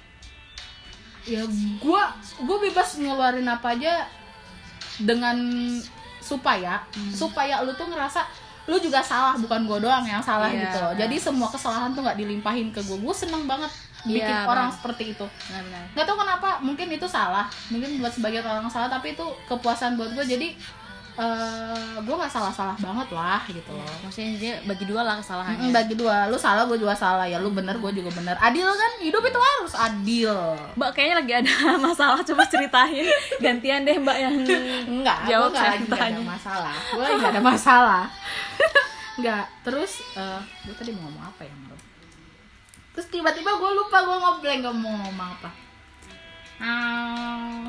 ya 1.24 1.42
gue 1.78 2.02
gue 2.40 2.56
bebas 2.60 2.96
ngeluarin 2.96 3.46
apa 3.46 3.74
aja 3.74 4.06
dengan 4.98 5.38
supaya 6.20 6.82
Hmm. 6.88 7.10
supaya 7.12 7.58
lu 7.60 7.70
tuh 7.72 7.86
ngerasa 7.86 8.22
lu 8.64 8.76
juga 8.78 9.02
salah 9.02 9.34
bukan 9.34 9.64
gue 9.64 9.78
doang 9.82 10.04
yang 10.04 10.22
salah 10.22 10.46
Iya, 10.46 10.64
gitu 10.64 10.76
loh. 10.78 10.92
Jadi 10.94 11.16
semua 11.16 11.48
kesalahan 11.48 11.90
tuh 11.90 12.00
nggak 12.00 12.14
dilimpahin 12.14 12.70
ke 12.70 12.78
gue. 12.80 12.94
Gue 12.94 13.10
seneng 13.12 13.44
banget 13.44 13.68
bikin 14.02 14.26
Iya, 14.26 14.50
orang 14.50 14.66
benar. 14.66 14.78
seperti 14.82 15.14
itu 15.14 15.26
nggak 15.94 16.02
tahu 16.02 16.16
kenapa 16.18 16.58
mungkin 16.58 16.90
itu 16.90 17.06
salah 17.06 17.46
mungkin 17.70 18.02
buat 18.02 18.10
sebagian 18.10 18.42
orang 18.42 18.66
salah 18.66 18.90
tapi 18.90 19.14
itu 19.14 19.22
kepuasan 19.46 19.94
buat 19.94 20.10
gue 20.10 20.26
jadi 20.26 20.58
eh 21.12 21.92
gue 22.00 22.14
nggak 22.16 22.32
salah-salah 22.32 22.72
banget 22.80 23.08
lah 23.12 23.44
gitu 23.44 23.68
loh. 23.68 23.84
Maksudnya 24.00 24.30
dia 24.40 24.54
bagi 24.64 24.88
dua 24.88 25.04
lah 25.04 25.20
kesalahannya. 25.20 25.68
Mm, 25.68 25.76
bagi 25.76 25.94
dua. 25.94 26.32
Lu 26.32 26.40
salah 26.40 26.64
gue 26.64 26.80
juga 26.80 26.96
salah. 26.96 27.28
Ya 27.28 27.36
lu 27.36 27.52
bener 27.52 27.76
gue 27.76 27.92
juga 27.92 28.08
bener. 28.16 28.32
Adil 28.40 28.64
kan? 28.64 28.92
Hidup 29.04 29.20
itu 29.20 29.36
harus 29.36 29.74
adil. 29.76 30.32
Mbak 30.80 30.90
kayaknya 30.96 31.16
lagi 31.20 31.32
ada 31.44 31.52
masalah. 31.92 32.20
Coba 32.24 32.42
ceritain. 32.48 33.04
Gantian 33.44 33.84
deh 33.84 33.96
Mbak 34.00 34.16
yang 34.16 34.36
enggak 34.88 35.18
Jawab 35.28 35.52
gue 35.52 35.60
nggak 35.60 35.68
lagi 35.68 35.84
nggak 35.84 36.08
ada 36.16 36.22
masalah. 36.24 36.74
Gue 36.80 37.02
lagi 37.04 37.16
nggak 37.20 37.34
ada 37.36 37.44
masalah. 37.44 38.02
Nggak. 39.20 39.44
Terus 39.68 39.92
eh 40.16 40.40
gue 40.64 40.74
tadi 40.80 40.90
mau 40.96 41.12
ngomong 41.12 41.24
apa 41.28 41.42
ya 41.44 41.54
Bro? 41.68 41.76
terus 42.92 43.08
tiba-tiba 43.08 43.56
gue 43.56 43.70
lupa 43.72 44.04
gue 44.04 44.16
ngeblank 44.20 44.60
gak 44.68 44.76
mau 44.76 44.92
ngomong 44.92 45.28
apa. 45.40 45.50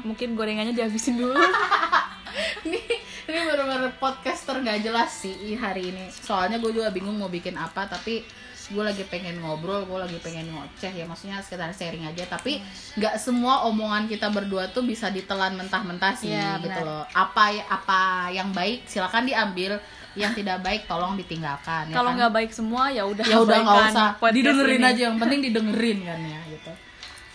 Mungkin 0.04 0.36
gorengannya 0.36 0.76
dihabisin 0.76 1.16
dulu. 1.16 1.32
ini 2.68 2.82
ini 3.26 3.40
bener-bener 3.42 3.92
podcaster 3.96 4.58
nggak 4.58 4.80
jelas 4.82 5.12
sih 5.14 5.36
hari 5.56 5.90
ini. 5.90 6.10
Soalnya 6.10 6.58
gue 6.58 6.72
juga 6.72 6.90
bingung 6.90 7.16
mau 7.16 7.28
bikin 7.28 7.56
apa 7.56 7.86
tapi 7.86 8.24
gue 8.64 8.80
lagi 8.80 9.04
pengen 9.04 9.38
ngobrol 9.38 9.84
gue 9.84 10.00
lagi 10.00 10.18
pengen 10.18 10.48
ngoceh 10.50 10.90
ya. 10.90 11.04
Maksudnya 11.04 11.40
sekitar 11.40 11.72
sharing 11.72 12.04
aja. 12.04 12.24
Tapi 12.26 12.60
nggak 12.96 13.16
semua 13.18 13.64
omongan 13.64 14.08
kita 14.08 14.28
berdua 14.28 14.68
tuh 14.68 14.84
bisa 14.84 15.08
ditelan 15.08 15.54
mentah-mentah 15.54 16.14
sih 16.14 16.32
Iya, 16.32 16.60
gitu 16.60 16.72
benar. 16.74 16.84
loh. 16.84 17.04
Apa 17.10 17.44
apa 17.64 18.02
yang 18.30 18.52
baik 18.52 18.84
silakan 18.86 19.24
diambil. 19.24 19.80
Yang 20.14 20.46
tidak 20.46 20.62
baik 20.62 20.86
tolong 20.86 21.18
ditinggalkan 21.18 21.90
ya 21.90 21.98
Kalau 21.98 22.14
kan? 22.14 22.18
nggak 22.22 22.34
baik 22.34 22.52
semua 22.54 22.94
ya 22.94 23.02
udah 23.02 23.26
ya 23.26 23.38
udah 23.42 23.58
nggak 23.60 23.82
usah. 23.90 24.10
didengerin 24.30 24.78
ini. 24.78 24.86
aja 24.86 25.02
yang 25.10 25.18
penting 25.18 25.40
didengerin 25.50 26.00
kan 26.06 26.20
ya 26.22 26.40
gitu. 26.54 26.72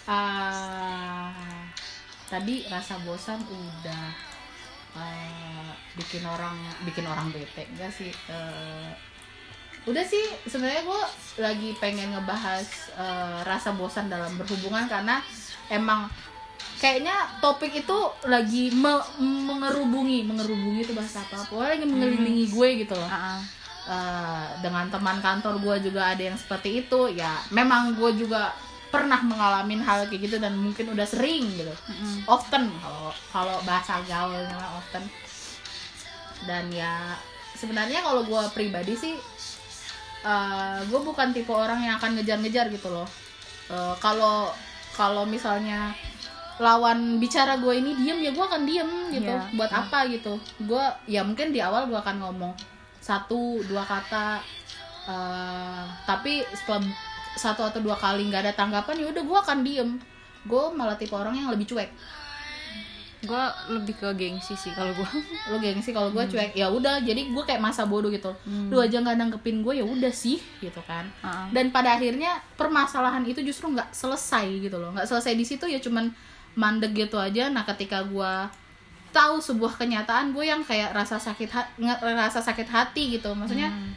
Ah, 0.07 1.35
tadi 2.27 2.65
rasa 2.67 2.97
bosan 3.03 3.43
udah 3.43 4.07
ah, 4.95 5.73
bikin 5.97 6.23
orang 6.23 6.57
bikin 6.87 7.05
orang 7.05 7.29
bete. 7.29 7.67
Enggak 7.75 7.93
sih 7.93 8.13
Eh, 8.29 8.91
udah 9.89 10.05
sih 10.05 10.21
sebenarnya 10.45 10.85
gue 10.85 11.03
lagi 11.41 11.69
pengen 11.81 12.13
ngebahas 12.13 12.67
eh, 12.95 13.39
rasa 13.45 13.73
bosan 13.73 14.07
dalam 14.07 14.37
berhubungan 14.37 14.85
karena 14.87 15.21
emang 15.69 16.09
kayaknya 16.79 17.15
topik 17.41 17.75
itu 17.75 17.99
lagi 18.29 18.71
me- 18.71 19.11
mengerubungi 19.19 20.23
mengerubungi 20.29 20.87
itu 20.87 20.93
bahasa 20.95 21.25
apa 21.27 21.43
pokoknya 21.49 21.71
lagi 21.75 21.87
mengelilingi 21.89 22.45
gue 22.53 22.69
gitu 22.87 22.95
loh. 22.95 23.09
Ah, 23.11 23.37
ah. 23.37 23.41
Eh, 23.89 24.47
dengan 24.61 24.93
teman 24.93 25.19
kantor 25.25 25.57
gue 25.65 25.89
juga 25.89 26.13
ada 26.13 26.21
yang 26.21 26.37
seperti 26.37 26.85
itu. 26.85 27.09
Ya 27.17 27.41
memang 27.49 27.97
gue 27.97 28.13
juga 28.21 28.53
pernah 28.89 29.21
mengalami 29.21 29.77
hal 29.79 30.09
kayak 30.09 30.23
gitu 30.25 30.37
dan 30.41 30.57
mungkin 30.57 30.93
udah 30.93 31.05
sering 31.05 31.45
gitu. 31.53 31.71
Mm-mm. 31.89 32.25
often 32.27 32.73
kalau 32.81 33.09
kalau 33.29 33.57
bahasa 33.63 34.01
gaulnya 34.05 34.53
mah 34.53 34.81
often. 34.81 35.05
Dan 36.47 36.71
ya 36.71 37.17
sebenarnya 37.55 38.01
kalau 38.01 38.23
gue 38.23 38.43
pribadi 38.55 38.95
sih 38.95 39.15
gue 40.85 41.01
bukan 41.01 41.33
tipe 41.33 41.49
orang 41.49 41.81
yang 41.81 41.97
akan 41.97 42.19
ngejar-ngejar 42.19 42.69
gitu 42.69 42.89
loh. 42.91 43.09
Eh, 43.69 43.95
kalau 44.01 44.51
kalau 44.93 45.23
misalnya 45.25 45.95
lawan 46.59 47.23
bicara 47.23 47.55
gue 47.57 47.71
ini 47.71 47.95
diem 47.95 48.19
ya 48.19 48.31
gue 48.35 48.45
akan 48.45 48.67
diem 48.67 48.91
gitu 49.15 49.31
Iya. 49.31 49.47
buat 49.55 49.71
apa 49.71 50.11
gitu. 50.11 50.37
Gue 50.59 50.83
ya 51.07 51.23
mungkin 51.23 51.55
di 51.55 51.63
awal 51.63 51.87
gue 51.87 51.95
akan 51.97 52.19
ngomong 52.25 52.53
satu 52.99 53.63
dua 53.65 53.87
kata. 53.87 54.43
Eh, 55.09 55.83
tapi 56.05 56.45
setelah 56.53 56.83
satu 57.39 57.63
atau 57.63 57.79
dua 57.79 57.95
kali 57.95 58.27
nggak 58.27 58.43
ada 58.43 58.53
tanggapan 58.53 58.99
ya 58.99 59.07
udah 59.09 59.23
gue 59.23 59.39
akan 59.39 59.59
diem. 59.63 59.91
Gue 60.43 60.65
malah 60.71 60.95
tipe 60.95 61.13
orang 61.13 61.33
yang 61.33 61.49
lebih 61.49 61.65
cuek. 61.67 61.91
Gue 63.21 63.43
lebih 63.69 63.95
ke 63.95 64.07
gengsi 64.15 64.55
sih 64.55 64.71
kalau 64.71 64.91
gue 64.93 65.09
lo 65.49 65.59
gengsi 65.59 65.91
kalau 65.91 66.09
gue 66.09 66.23
cuek 66.25 66.55
ya 66.55 66.67
udah. 66.69 66.99
Jadi 67.01 67.29
gue 67.29 67.45
kayak 67.45 67.59
masa 67.59 67.83
bodoh 67.85 68.09
gitu. 68.09 68.31
Hmm. 68.43 68.69
lu 68.69 68.79
aja 68.79 68.95
nggak 68.97 69.17
nanggepin 69.17 69.59
gue 69.61 69.75
ya 69.75 69.85
udah 69.85 70.13
sih 70.13 70.39
gitu 70.59 70.79
kan. 70.85 71.03
Ah. 71.19 71.47
dan 71.49 71.69
pada 71.69 71.95
akhirnya 71.95 72.39
permasalahan 72.55 73.23
itu 73.25 73.43
justru 73.43 73.67
nggak 73.69 73.91
selesai 73.91 74.47
gitu 74.61 74.77
loh. 74.77 74.91
Nggak 74.93 75.07
selesai 75.07 75.33
di 75.33 75.43
situ 75.43 75.65
ya 75.65 75.79
cuman 75.79 76.15
mandek 76.55 76.95
gitu 76.97 77.19
aja. 77.19 77.47
Nah 77.49 77.63
ketika 77.65 78.03
gue 78.03 78.33
tahu 79.09 79.41
sebuah 79.41 79.75
kenyataan 79.75 80.31
gue 80.31 80.45
yang 80.45 80.63
kayak 80.63 80.93
rasa 80.93 81.19
sakit 81.19 81.51
ha- 81.51 81.71
nge- 81.75 81.99
rasa 82.15 82.39
sakit 82.39 82.67
hati 82.67 83.19
gitu. 83.19 83.33
Maksudnya 83.33 83.67
Hmm. 83.69 83.93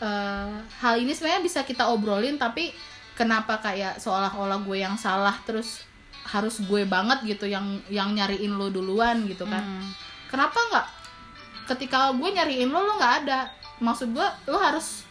Eh, 0.00 0.52
hal 0.80 0.94
ini 0.98 1.12
sebenarnya 1.12 1.44
bisa 1.44 1.60
kita 1.62 1.88
obrolin 1.92 2.40
tapi 2.40 2.72
kenapa 3.20 3.60
kayak 3.60 4.00
seolah-olah 4.00 4.64
gue 4.64 4.80
yang 4.80 4.96
salah 4.96 5.36
terus 5.44 5.84
harus 6.24 6.62
gue 6.64 6.88
banget 6.88 7.36
gitu 7.36 7.44
yang 7.48 7.80
yang 7.92 8.16
nyariin 8.16 8.56
lo 8.56 8.72
duluan 8.72 9.28
gitu 9.28 9.44
kan? 9.44 9.60
Hmm. 9.60 9.88
kenapa 10.32 10.56
nggak? 10.56 10.86
Ketika 11.68 12.16
gue 12.16 12.28
nyariin 12.32 12.70
lo 12.72 12.80
lo 12.80 12.96
nggak 12.96 13.14
ada. 13.26 13.50
Maksud 13.80 14.12
gue 14.16 14.26
lo 14.48 14.58
harus 14.60 15.04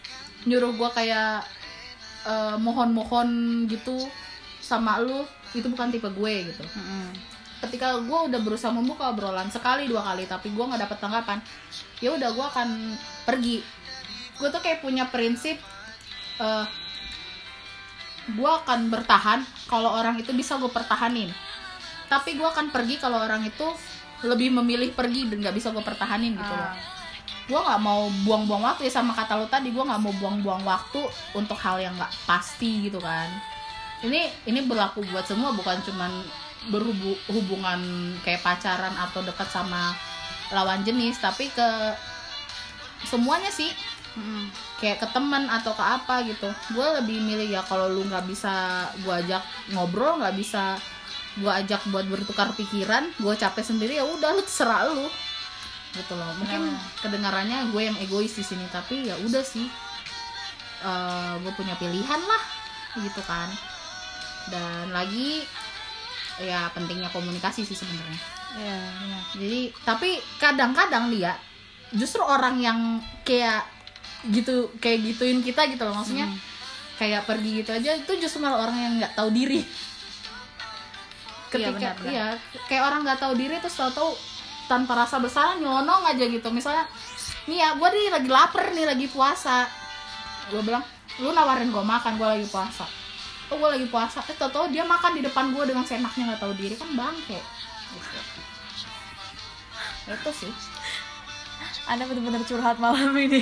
nyuruh 0.50 0.74
gue 0.74 0.90
kayak 0.96 1.46
eh, 2.26 2.56
mohon-mohon 2.58 3.30
gitu 3.70 4.10
sama 4.64 4.98
lo. 5.02 5.28
Itu 5.54 5.70
bukan 5.70 5.94
tipe 5.94 6.10
gue 6.10 6.34
gitu. 6.50 6.64
Mm-mm. 6.66 7.14
ketika 7.60 8.00
gue 8.00 8.20
udah 8.32 8.40
berusaha 8.40 8.72
membuka 8.72 9.12
obrolan 9.12 9.52
sekali 9.52 9.84
dua 9.84 10.00
kali 10.00 10.24
tapi 10.24 10.48
gue 10.48 10.64
nggak 10.64 10.80
dapet 10.80 10.96
tanggapan 11.04 11.44
ya 12.00 12.16
udah 12.16 12.32
gue 12.32 12.46
akan 12.56 12.96
pergi 13.28 13.60
gue 14.40 14.48
tuh 14.48 14.62
kayak 14.64 14.80
punya 14.80 15.06
prinsip 15.12 15.60
eh 16.40 16.66
gue 18.30 18.52
akan 18.64 18.94
bertahan 18.94 19.42
kalau 19.66 19.98
orang 19.98 20.22
itu 20.22 20.30
bisa 20.36 20.58
gue 20.62 20.70
pertahanin. 20.70 21.30
Tapi 22.10 22.38
gue 22.38 22.46
akan 22.46 22.74
pergi 22.74 23.02
kalau 23.02 23.22
orang 23.22 23.46
itu 23.46 23.66
lebih 24.26 24.52
memilih 24.52 24.92
pergi 24.94 25.30
dan 25.32 25.42
nggak 25.42 25.56
bisa 25.56 25.72
gue 25.72 25.84
pertahanin 25.84 26.36
gitu 26.36 26.54
loh. 26.54 26.70
Ah. 26.70 26.78
gue 27.50 27.58
nggak 27.58 27.82
mau 27.82 28.06
buang-buang 28.30 28.62
waktu 28.62 28.86
ya 28.86 29.02
sama 29.02 29.10
kata 29.18 29.34
lo 29.34 29.50
tadi 29.50 29.74
gue 29.74 29.82
nggak 29.82 30.02
mau 30.06 30.14
buang-buang 30.22 30.62
waktu 30.70 31.02
untuk 31.34 31.58
hal 31.58 31.82
yang 31.82 31.98
nggak 31.98 32.14
pasti 32.30 32.86
gitu 32.86 33.02
kan. 33.02 33.26
Ini 34.06 34.46
ini 34.46 34.70
berlaku 34.70 35.02
buat 35.10 35.26
semua 35.26 35.50
bukan 35.58 35.82
cuman 35.82 36.22
berhubungan 36.70 37.82
kayak 38.22 38.46
pacaran 38.46 38.94
atau 39.02 39.26
dekat 39.26 39.50
sama 39.50 39.98
lawan 40.54 40.86
jenis 40.86 41.18
tapi 41.18 41.50
ke 41.50 41.70
semuanya 43.10 43.50
sih 43.50 43.74
Mm-mm. 44.20 44.52
kayak 44.84 45.00
ke 45.00 45.08
teman 45.16 45.48
atau 45.48 45.72
ke 45.72 45.80
apa 45.80 46.28
gitu 46.28 46.52
gue 46.76 46.88
lebih 47.00 47.24
milih 47.24 47.48
ya 47.48 47.64
kalau 47.64 47.88
lu 47.88 48.04
nggak 48.04 48.28
bisa 48.28 48.84
gue 49.00 49.14
ajak 49.16 49.40
ngobrol 49.72 50.20
nggak 50.20 50.36
bisa 50.36 50.76
gue 51.40 51.48
ajak 51.48 51.80
buat 51.88 52.04
bertukar 52.12 52.52
pikiran 52.52 53.08
gue 53.16 53.34
capek 53.40 53.64
sendiri 53.64 53.96
ya 53.96 54.04
udah 54.04 54.36
lu 54.36 54.44
terserah 54.44 54.92
lu 54.92 55.08
gitu 55.96 56.14
loh 56.20 56.36
mungkin 56.38 56.68
Benar. 56.70 57.00
kedengarannya 57.02 57.58
gue 57.72 57.82
yang 57.82 57.98
egois 58.04 58.36
di 58.36 58.44
sini 58.44 58.68
tapi 58.70 59.08
ya 59.08 59.16
udah 59.24 59.42
sih 59.42 59.66
gue 61.40 61.52
punya 61.56 61.76
pilihan 61.80 62.22
lah 62.24 62.44
gitu 63.00 63.22
kan 63.24 63.48
dan 64.52 64.92
lagi 64.92 65.44
ya 66.40 66.72
pentingnya 66.72 67.12
komunikasi 67.12 67.64
sih 67.64 67.76
sebenarnya 67.76 68.20
Iya, 68.50 68.82
benar. 68.98 69.24
jadi 69.38 69.62
tapi 69.86 70.10
kadang-kadang 70.42 71.14
dia 71.14 71.38
justru 71.94 72.18
orang 72.26 72.58
yang 72.58 72.98
kayak 73.22 73.62
gitu 74.28 74.68
kayak 74.84 75.00
gituin 75.08 75.40
kita 75.40 75.64
gitu 75.72 75.84
loh 75.88 75.96
maksudnya 75.96 76.28
Hmm. 76.28 76.40
kayak 77.00 77.24
pergi 77.24 77.64
gitu 77.64 77.72
aja 77.72 77.96
itu 77.96 78.12
justru 78.20 78.44
malah 78.44 78.68
orang 78.68 78.76
yang 78.76 78.94
nggak 79.00 79.16
tahu 79.16 79.32
diri 79.32 79.64
ketika 81.50 81.72
benar, 81.72 81.96
benar. 81.98 82.12
iya 82.12 82.28
kayak 82.68 82.84
orang 82.84 83.02
nggak 83.08 83.20
tahu 83.24 83.34
diri 83.40 83.56
terus 83.64 83.80
tahu-tahu 83.80 84.12
tanpa 84.68 84.94
rasa 84.94 85.18
bersalah 85.18 85.56
nyelonong 85.58 86.04
aja 86.06 86.28
gitu 86.28 86.52
misalnya 86.52 86.86
nih 87.48 87.58
ya 87.64 87.70
gue 87.74 87.88
nih 87.90 88.12
lagi 88.14 88.30
lapar 88.30 88.70
nih 88.76 88.86
lagi 88.86 89.08
puasa 89.10 89.66
gue 90.52 90.62
bilang 90.62 90.84
lu 91.18 91.32
nawarin 91.32 91.72
gue 91.72 91.82
makan 91.82 92.20
gue 92.20 92.28
lagi 92.28 92.48
puasa 92.52 92.86
oh 93.50 93.56
gue 93.58 93.70
lagi 93.80 93.88
puasa 93.90 94.20
eh 94.30 94.36
tau-tau 94.38 94.70
dia 94.70 94.86
makan 94.86 95.18
di 95.18 95.22
depan 95.26 95.50
gue 95.50 95.64
dengan 95.64 95.88
senaknya 95.88 96.36
nggak 96.36 96.42
tahu 96.44 96.54
diri 96.54 96.76
kan 96.78 96.90
bangke 96.94 97.40
gitu. 97.96 98.20
itu 100.10 100.32
sih 100.46 100.54
Anda 101.90 102.06
benar-benar 102.06 102.46
curhat 102.46 102.78
malam 102.78 103.18
ini. 103.18 103.42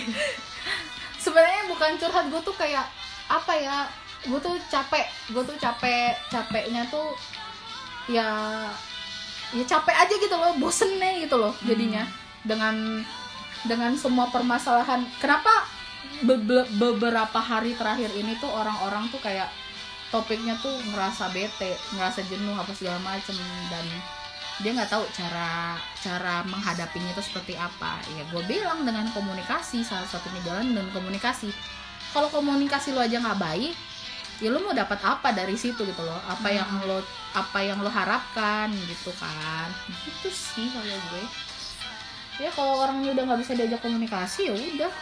Sebenarnya 1.27 1.67
bukan 1.67 1.91
curhat 1.99 2.25
gue 2.31 2.41
tuh 2.41 2.55
kayak 2.55 2.87
apa 3.27 3.53
ya 3.59 3.77
gue 4.23 4.39
tuh 4.39 4.55
capek 4.71 5.05
gue 5.35 5.43
tuh 5.43 5.57
capek 5.59 6.15
capeknya 6.31 6.87
tuh 6.87 7.11
ya 8.07 8.27
ya 9.51 9.63
capek 9.67 9.95
aja 9.95 10.13
gitu 10.15 10.35
loh 10.35 10.55
bosen 10.55 10.95
nih 10.95 11.27
gitu 11.27 11.35
loh 11.35 11.51
jadinya. 11.67 12.03
Dengan 12.47 12.75
dengan 13.67 13.91
semua 13.99 14.31
permasalahan 14.31 15.03
kenapa 15.19 15.51
be- 16.23 16.39
be- 16.39 16.69
beberapa 16.79 17.39
hari 17.39 17.75
terakhir 17.75 18.07
ini 18.15 18.39
tuh 18.39 18.47
orang-orang 18.47 19.11
tuh 19.11 19.19
kayak 19.19 19.51
topiknya 20.07 20.55
tuh 20.63 20.71
ngerasa 20.93 21.27
bete 21.35 21.75
ngerasa 21.91 22.23
jenuh 22.31 22.55
apa 22.55 22.71
segala 22.71 22.95
macem 23.03 23.35
dan 23.67 23.83
dia 24.57 24.73
nggak 24.73 24.89
tahu 24.89 25.05
cara 25.13 25.77
cara 26.01 26.41
menghadapinya 26.49 27.13
itu 27.13 27.21
seperti 27.21 27.53
apa. 27.53 28.01
Ya 28.17 28.25
gue 28.25 28.43
bilang 28.49 28.81
dengan 28.81 29.05
komunikasi 29.13 29.85
salah 29.85 30.09
satunya 30.09 30.41
jalan 30.41 30.73
dengan 30.73 30.89
komunikasi. 30.93 31.53
Kalau 32.13 32.31
komunikasi 32.33 32.95
lo 32.95 33.03
aja 33.03 33.21
nggak 33.21 33.37
baik 33.37 33.75
ya 34.37 34.53
lo 34.53 34.61
mau 34.61 34.73
dapat 34.73 35.01
apa 35.01 35.33
dari 35.33 35.57
situ 35.57 35.81
gitu 35.81 36.01
loh? 36.01 36.17
Apa 36.29 36.49
yang 36.53 36.69
lo 36.85 37.01
apa 37.33 37.59
yang 37.61 37.81
lo 37.81 37.89
harapkan 37.89 38.69
gitu 38.73 39.13
kan? 39.17 39.69
Gitu 40.05 40.29
sih 40.29 40.69
kalau 40.73 40.97
gue. 41.13 41.25
Ya 42.37 42.49
kalau 42.53 42.85
orangnya 42.85 43.17
udah 43.17 43.23
nggak 43.33 43.39
bisa 43.41 43.53
diajak 43.57 43.81
komunikasi 43.81 44.49
ya 44.49 44.53
udah. 44.53 44.93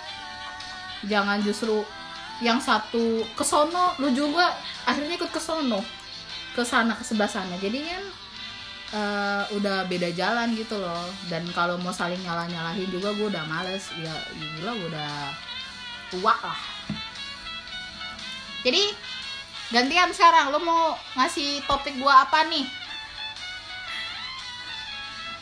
Jangan 1.05 1.43
justru 1.43 1.83
yang 2.43 2.59
satu 2.59 3.23
ke 3.35 3.43
sono 3.47 3.95
lu 4.03 4.11
juga 4.11 4.55
akhirnya 4.87 5.19
ikut 5.19 5.31
ke 5.31 5.39
sono. 5.39 5.83
Ke 6.55 6.63
sana 6.63 6.95
ke 6.95 7.03
sebelah 7.03 7.27
sana. 7.27 7.59
Jadi 7.59 7.83
eh, 8.93 9.43
udah 9.55 9.89
beda 9.89 10.11
jalan 10.13 10.53
gitu 10.53 10.77
loh. 10.77 11.09
Dan 11.31 11.47
kalau 11.55 11.79
mau 11.81 11.95
saling 11.95 12.19
nyalah 12.21 12.45
nyalahin 12.45 12.89
juga 12.91 13.15
gue 13.15 13.27
udah 13.31 13.45
males. 13.49 13.89
Ya 13.97 14.13
gila 14.37 14.71
gue 14.77 14.87
udah 14.93 15.13
tua 16.13 16.35
lah. 16.37 16.59
Jadi 18.61 18.93
gantian 19.73 20.11
sekarang. 20.13 20.53
Lo 20.53 20.59
mau 20.61 20.93
ngasih 21.17 21.65
topik 21.65 21.97
gue 21.97 22.13
apa 22.13 22.45
nih? 22.51 22.65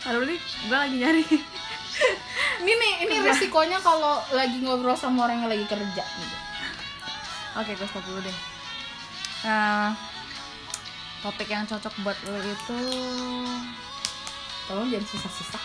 Aduh 0.04 0.28
nih, 0.28 0.40
gue 0.40 0.78
lagi 0.78 0.96
nyari. 1.00 1.24
ini 2.64 2.74
nih 2.76 2.94
ini 3.08 3.16
resikonya 3.24 3.80
kalau 3.80 4.20
lagi 4.36 4.60
ngobrol 4.60 4.98
sama 5.00 5.28
orang 5.28 5.44
yang 5.44 5.52
lagi 5.52 5.64
kerja 5.64 6.04
gitu. 6.04 6.38
Oke, 7.56 7.72
gue 7.78 7.88
stop 7.88 8.04
dulu 8.04 8.20
deh. 8.20 8.38
Nah, 9.48 9.96
topik 11.24 11.48
yang 11.48 11.64
cocok 11.64 11.94
buat 12.04 12.18
lo 12.28 12.36
itu 12.44 12.80
tolong 14.68 14.92
jangan 14.92 15.08
susah-susah 15.08 15.64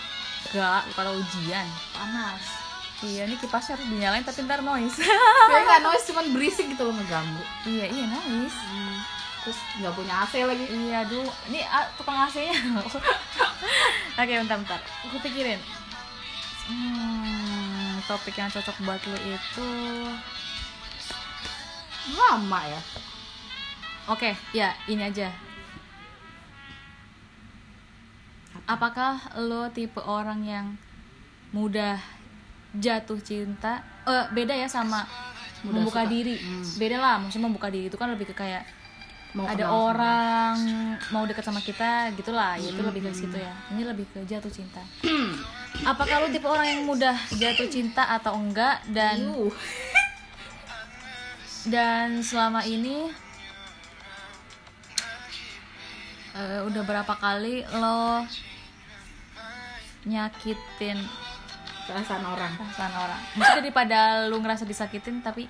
gak 0.55 0.83
kalau 0.94 1.18
ujian. 1.18 1.66
panas 1.92 2.68
Iya, 2.99 3.31
ini 3.31 3.38
kipasnya 3.38 3.79
harus 3.79 3.87
dinyalain 3.94 4.27
tapi 4.27 4.42
ntar 4.42 4.59
noise. 4.59 4.99
Kayak 4.99 5.62
nggak 5.71 5.83
noise 5.87 6.05
cuman 6.11 6.35
berisik 6.35 6.66
gitu 6.66 6.83
loh 6.83 6.90
ngeganggu 6.99 7.44
iya, 7.71 7.87
iya 7.87 8.05
noise. 8.11 8.59
terus 9.38 9.55
nggak 9.79 9.94
punya 9.94 10.27
AC 10.27 10.42
lagi 10.42 10.66
Iya, 10.66 11.07
aduh. 11.07 11.31
Ini 11.47 11.62
ah, 11.71 11.87
tukang 11.94 12.18
AC-nya. 12.27 12.59
Oke, 14.18 14.33
bentar, 14.35 14.59
bentar. 14.59 14.83
Aku 15.07 15.23
pikirin. 15.23 15.62
Hmm, 16.66 18.03
topik 18.11 18.35
yang 18.35 18.51
cocok 18.51 18.77
buat 18.83 18.99
lo 18.99 19.18
itu... 19.31 19.68
lama 22.09 22.61
ya 22.64 22.81
Oke, 24.09 24.33
ya 24.57 24.75
ini 24.90 25.07
aja. 25.07 25.29
Apakah 28.68 29.16
lo 29.40 29.72
tipe 29.72 29.96
orang 29.98 30.44
yang 30.44 30.66
mudah 31.50 31.96
jatuh 32.74 33.16
cinta? 33.18 33.81
Eh, 34.04 34.24
beda 34.31 34.52
ya 34.52 34.68
sama 34.68 35.09
Mudah 35.64 35.81
membuka 35.81 36.04
suka. 36.04 36.12
diri. 36.12 36.37
Hmm. 36.37 36.64
Beda 36.76 36.96
lah, 36.96 37.16
maksudnya 37.16 37.48
membuka 37.48 37.68
diri 37.68 37.88
itu 37.88 37.96
kan 37.96 38.12
lebih 38.12 38.28
ke 38.28 38.37
kayak 38.37 38.68
mau 39.28 39.44
ada 39.44 39.61
kenal 39.61 39.68
sama 39.68 39.85
orang 39.92 40.54
mau 41.11 41.24
dekat 41.24 41.44
sama 41.44 41.61
kita 41.61 42.09
gitulah, 42.12 42.57
ya 42.57 42.64
itu 42.66 42.76
Hmm. 42.76 42.88
lebih 42.88 43.00
ke 43.02 43.11
situ 43.11 43.37
ya. 43.37 43.52
Ini 43.68 43.83
lebih 43.85 44.04
ke 44.07 44.20
jatuh 44.22 44.48
cinta. 44.48 44.81
Apakah 45.90 46.20
lo 46.22 46.28
tipe 46.28 46.44
orang 46.44 46.64
yang 46.66 46.83
mudah 46.85 47.16
jatuh 47.33 47.68
cinta 47.68 48.04
atau 48.11 48.37
enggak 48.37 48.85
dan 48.88 49.20
Yuh. 49.20 49.52
dan 51.68 52.20
selama 52.20 52.64
ini 52.64 53.12
eh, 56.35 56.61
udah 56.62 56.83
berapa 56.83 57.14
kali 57.14 57.64
lo 57.70 58.24
nyakitin 60.04 60.98
perasaan 61.84 62.22
orang. 62.22 62.52
perasaan 62.54 62.94
orang. 62.94 63.20
Maksudnya 63.34 63.62
daripada 63.62 63.98
lu 64.26 64.38
ngerasa 64.38 64.62
disakitin 64.62 65.18
tapi 65.18 65.48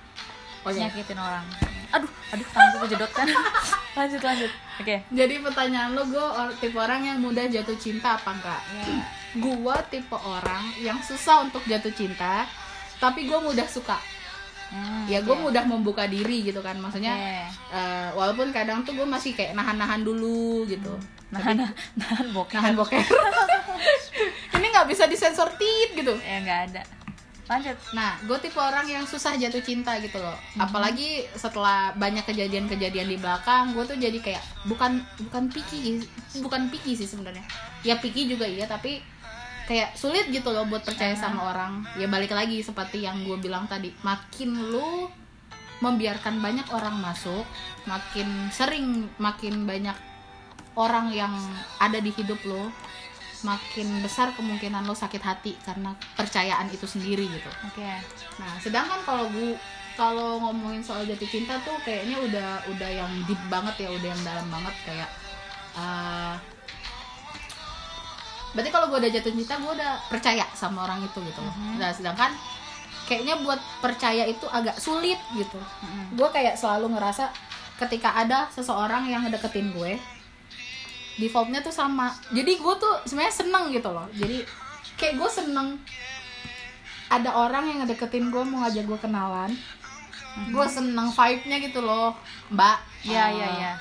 Oh, 0.59 0.69
iya. 0.69 0.87
nyakitin 0.87 1.15
orang. 1.15 1.45
Aduh 1.89 2.11
aduh 2.29 2.47
tanganku 2.49 2.77
kejedot 2.83 3.11
kan? 3.11 3.27
Lanjut 3.97 4.19
lanjut. 4.19 4.51
Oke. 4.77 4.95
Jadi 5.07 5.35
pertanyaan 5.39 5.91
lo 5.91 6.03
gue 6.05 6.19
or- 6.19 6.55
tipe 6.55 6.75
orang 6.75 7.01
yang 7.01 7.17
mudah 7.17 7.47
jatuh 7.47 7.75
cinta 7.75 8.15
apa 8.15 8.31
enggak? 8.31 8.61
Gue 9.35 9.75
tipe 9.87 10.15
orang 10.15 10.75
yang 10.77 10.99
susah 10.99 11.43
untuk 11.43 11.63
jatuh 11.63 11.91
cinta 11.91 12.43
tapi 12.99 13.23
gue 13.25 13.39
mudah 13.39 13.63
suka 13.65 13.95
Hmm, 14.69 15.09
ya 15.09 15.25
gue 15.25 15.33
oke. 15.33 15.49
mudah 15.49 15.65
membuka 15.65 16.05
diri 16.05 16.45
gitu 16.45 16.61
kan. 16.61 16.77
Maksudnya 16.77 17.17
Oke. 17.17 17.33
eh, 17.73 18.07
walaupun 18.13 18.53
kadang 18.53 18.85
tuh 18.85 18.93
gue 18.93 19.07
masih 19.07 19.33
kayak 19.33 19.57
nahan-nahan 19.57 20.05
dulu 20.05 20.65
gitu. 20.69 20.93
Nahan 21.33 21.65
nahan 21.97 22.27
bokeh 22.35 22.57
nahan 22.57 22.77
boker. 22.77 23.01
Ini 24.57 24.65
nggak 24.69 24.87
bisa 24.89 25.09
disensor 25.09 25.49
tit 25.57 25.97
gitu. 25.97 26.13
Ya 26.21 26.37
nggak 26.45 26.61
ada. 26.69 26.83
Lanjut. 27.49 27.77
Nah, 27.97 28.13
gue 28.29 28.37
tipe 28.45 28.61
orang 28.61 28.85
yang 28.85 29.09
susah 29.09 29.33
jatuh 29.33 29.65
cinta 29.65 29.97
gitu 29.97 30.21
loh. 30.21 30.37
Apalagi 30.61 31.25
setelah 31.33 31.89
banyak 31.97 32.21
kejadian-kejadian 32.21 33.09
di 33.09 33.17
belakang, 33.17 33.73
gue 33.73 33.81
tuh 33.89 33.97
jadi 33.97 34.21
kayak 34.21 34.43
bukan 34.69 35.01
bukan 35.25 35.49
picky, 35.49 36.05
bukan 36.45 36.69
picky 36.69 36.93
sih 36.93 37.09
sebenarnya. 37.09 37.41
Ya 37.81 37.97
picky 37.97 38.29
juga 38.29 38.45
iya, 38.45 38.69
tapi 38.69 39.01
kayak 39.69 39.93
sulit 39.93 40.25
gitu 40.33 40.49
loh 40.49 40.65
buat 40.65 40.81
percaya 40.81 41.13
sama 41.13 41.53
orang. 41.53 41.85
Ya 41.93 42.09
balik 42.09 42.33
lagi 42.33 42.65
seperti 42.65 43.05
yang 43.05 43.21
gue 43.21 43.37
bilang 43.37 43.69
tadi, 43.69 43.93
makin 44.01 44.57
lu 44.73 45.05
membiarkan 45.85 46.41
banyak 46.41 46.65
orang 46.73 46.97
masuk, 46.97 47.45
makin 47.85 48.49
sering 48.49 49.05
makin 49.21 49.69
banyak 49.69 49.93
orang 50.73 51.13
yang 51.13 51.31
ada 51.77 52.01
di 52.01 52.09
hidup 52.09 52.41
lo, 52.49 52.73
makin 53.45 54.01
besar 54.01 54.33
kemungkinan 54.33 54.89
lo 54.89 54.97
sakit 54.97 55.21
hati 55.21 55.53
karena 55.61 55.93
percayaan 56.17 56.67
itu 56.73 56.89
sendiri 56.89 57.29
gitu. 57.29 57.51
oke 57.63 57.91
Nah, 58.41 58.53
sedangkan 58.59 58.99
kalau 59.05 59.29
gue 59.29 59.53
kalau 59.93 60.39
ngomongin 60.39 60.79
soal 60.79 61.03
jatuh 61.03 61.27
cinta 61.27 61.59
tuh 61.61 61.75
kayaknya 61.83 62.17
udah 62.23 62.49
udah 62.73 62.89
yang 62.89 63.11
deep 63.29 63.39
banget 63.51 63.85
ya, 63.85 63.89
udah 63.93 64.07
yang 64.09 64.23
dalam 64.25 64.47
banget 64.49 64.75
kayak 64.83 65.09
eh, 65.77 66.33
berarti 68.49 68.69
kalau 68.69 68.87
gue 68.87 68.97
udah 68.97 69.11
jatuh 69.11 69.31
cinta 69.31 69.55
gue 69.55 69.71
udah 69.71 69.93
percaya 70.07 70.45
sama 70.51 70.83
orang 70.83 71.01
itu 71.01 71.19
gitu 71.19 71.39
loh. 71.39 71.53
Mhm. 71.53 71.77
nah 71.77 71.89
sedangkan 71.89 72.31
kayaknya 73.05 73.41
buat 73.41 73.57
percaya 73.79 74.23
itu 74.23 74.45
agak 74.45 74.77
sulit 74.77 75.17
gitu. 75.33 75.57
Mm-mm. 75.57 76.13
gue 76.13 76.29
kayak 76.29 76.53
selalu 76.53 76.93
ngerasa 76.93 77.29
ketika 77.77 78.13
ada 78.13 78.45
seseorang 78.49 79.05
yang 79.05 79.23
ngedeketin 79.23 79.71
gue 79.71 79.97
defaultnya 81.17 81.59
tuh 81.59 81.71
sama. 81.71 82.09
Jadi 82.29 82.55
gue 82.55 82.73
tuh 82.75 82.93
sebenarnya 83.03 83.35
seneng 83.35 83.65
gitu 83.69 83.89
loh. 83.89 84.07
Jadi 84.13 84.39
kayak 84.95 85.19
gue 85.19 85.29
seneng 85.29 85.75
ada 87.09 87.33
orang 87.33 87.65
yang 87.65 87.77
ngedeketin 87.81 88.29
gue 88.29 88.43
mau 88.45 88.63
ngajak 88.63 88.85
gue 88.85 88.99
kenalan. 88.99 89.51
Gue 90.47 90.65
seneng 90.65 91.09
vibe-nya 91.09 91.57
gitu 91.59 91.81
loh 91.81 92.15
mbak. 92.47 92.77
Iya, 93.03 93.23
Eh, 93.25 93.35
iya, 93.35 93.47
iya. 93.51 93.73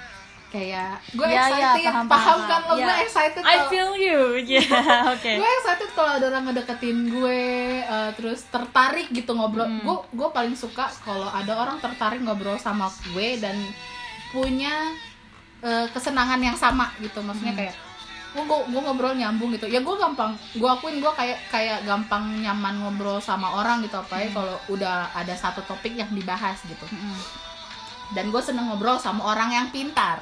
Kayak 0.48 0.96
gue 1.10 1.22
Iya, 1.22 1.44
iya, 1.44 1.44
excited 1.44 1.84
paham, 1.86 2.06
paham, 2.06 2.08
paham, 2.08 2.38
kan 2.42 2.60
lo 2.62 2.74
Iya. 2.74 2.84
gue 2.84 2.94
excited 3.02 3.42
I 3.42 3.48
kalau- 3.50 3.68
feel 3.68 3.90
you. 3.94 4.20
Ya, 4.48 4.64
oke. 5.06 5.32
gue 5.34 5.50
excited 5.54 5.90
kalau 5.92 6.10
ada 6.10 6.24
orang 6.26 6.42
ngedeketin 6.46 6.98
gue 7.10 7.40
eh, 7.82 8.10
terus 8.14 8.40
tertarik 8.46 9.08
gitu 9.10 9.30
ngobrol 9.30 9.64
Hmm. 9.64 9.82
gue 9.82 9.96
gue 10.10 10.28
paling 10.30 10.54
suka 10.54 10.88
kalau 10.98 11.28
ada 11.28 11.52
orang 11.52 11.76
tertarik 11.78 12.18
ngobrol 12.18 12.56
sama 12.56 12.86
gue 13.06 13.36
dan 13.36 13.60
punya 14.28 14.92
eh, 15.60 15.86
kesenangan 15.88 16.38
yang 16.38 16.54
sama 16.54 16.94
gitu 16.96 17.18
maksudnya 17.18 17.50
Hmm. 17.50 17.60
kayak 17.60 17.76
gue 18.30 18.44
gue 18.44 18.80
ngobrol 18.80 19.12
nyambung 19.12 19.50
gitu 19.50 19.66
ya 19.66 19.78
gue 19.78 19.96
gampang 19.96 20.30
gue 20.54 20.68
akuin 20.70 20.96
gue 20.96 21.12
kayak 21.12 21.48
kayak 21.48 21.82
gampang 21.82 22.22
nyaman 22.38 22.76
ngobrol 22.78 23.18
sama 23.18 23.52
orang 23.54 23.80
gitu 23.80 23.96
apa 23.96 24.16
ya 24.16 24.28
kalau 24.30 24.54
udah 24.68 25.10
ada 25.12 25.32
satu 25.34 25.60
topik 25.62 25.92
yang 25.92 26.08
dibahas 26.08 26.60
gitu 26.62 26.84
Mm-mm. 26.86 27.16
dan 28.10 28.28
gue 28.28 28.38
seneng 28.38 28.68
ngobrol 28.68 28.96
sama 28.96 29.24
orang 29.26 29.50
yang 29.50 29.66
pintar 29.68 30.20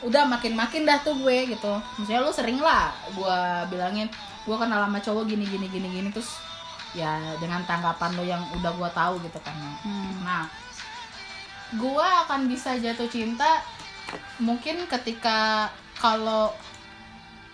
udah 0.00 0.24
makin 0.24 0.56
makin 0.56 0.88
dah 0.88 1.00
tuh 1.04 1.16
gue 1.20 1.52
gitu. 1.52 1.72
Misalnya 2.00 2.24
lu 2.24 2.32
sering 2.32 2.58
lah 2.60 2.92
gue 3.12 3.38
bilangin 3.68 4.08
gue 4.40 4.56
kenal 4.56 4.88
sama 4.88 4.98
cowok 4.98 5.24
gini 5.28 5.44
gini 5.44 5.66
gini 5.68 5.88
gini 5.92 6.08
terus 6.08 6.40
ya 6.96 7.20
dengan 7.38 7.62
tanggapan 7.68 8.10
lo 8.18 8.24
yang 8.24 8.42
udah 8.56 8.72
gue 8.74 8.90
tahu 8.90 9.14
gitu 9.22 9.38
kan 9.46 9.54
Hmm. 9.84 10.26
nah 10.26 10.42
gue 11.70 12.06
akan 12.26 12.50
bisa 12.50 12.74
jatuh 12.82 13.06
cinta 13.06 13.62
mungkin 14.42 14.90
ketika 14.90 15.70
kalau 16.00 16.50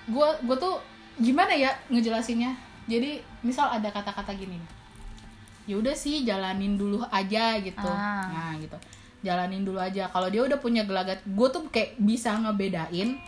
gue 0.08 0.28
gue 0.46 0.56
tuh 0.56 0.80
gimana 1.20 1.52
ya 1.52 1.74
ngejelasinnya? 1.92 2.54
Jadi 2.86 3.18
misal 3.42 3.66
ada 3.74 3.90
kata-kata 3.90 4.30
gini 4.32 4.56
ya 5.66 5.74
udah 5.82 5.92
sih 5.92 6.22
jalanin 6.22 6.78
dulu 6.78 7.02
aja 7.10 7.58
gitu. 7.58 7.90
Ah. 7.90 8.30
nah 8.30 8.52
gitu 8.56 8.78
jalanin 9.26 9.60
dulu 9.60 9.76
aja 9.76 10.06
kalau 10.06 10.26
dia 10.26 10.40
udah 10.40 10.56
punya 10.56 10.82
gelagat 10.82 11.18
gue 11.20 11.48
tuh 11.48 11.66
kayak 11.66 11.98
bisa 11.98 12.30
ngebedain 12.36 13.18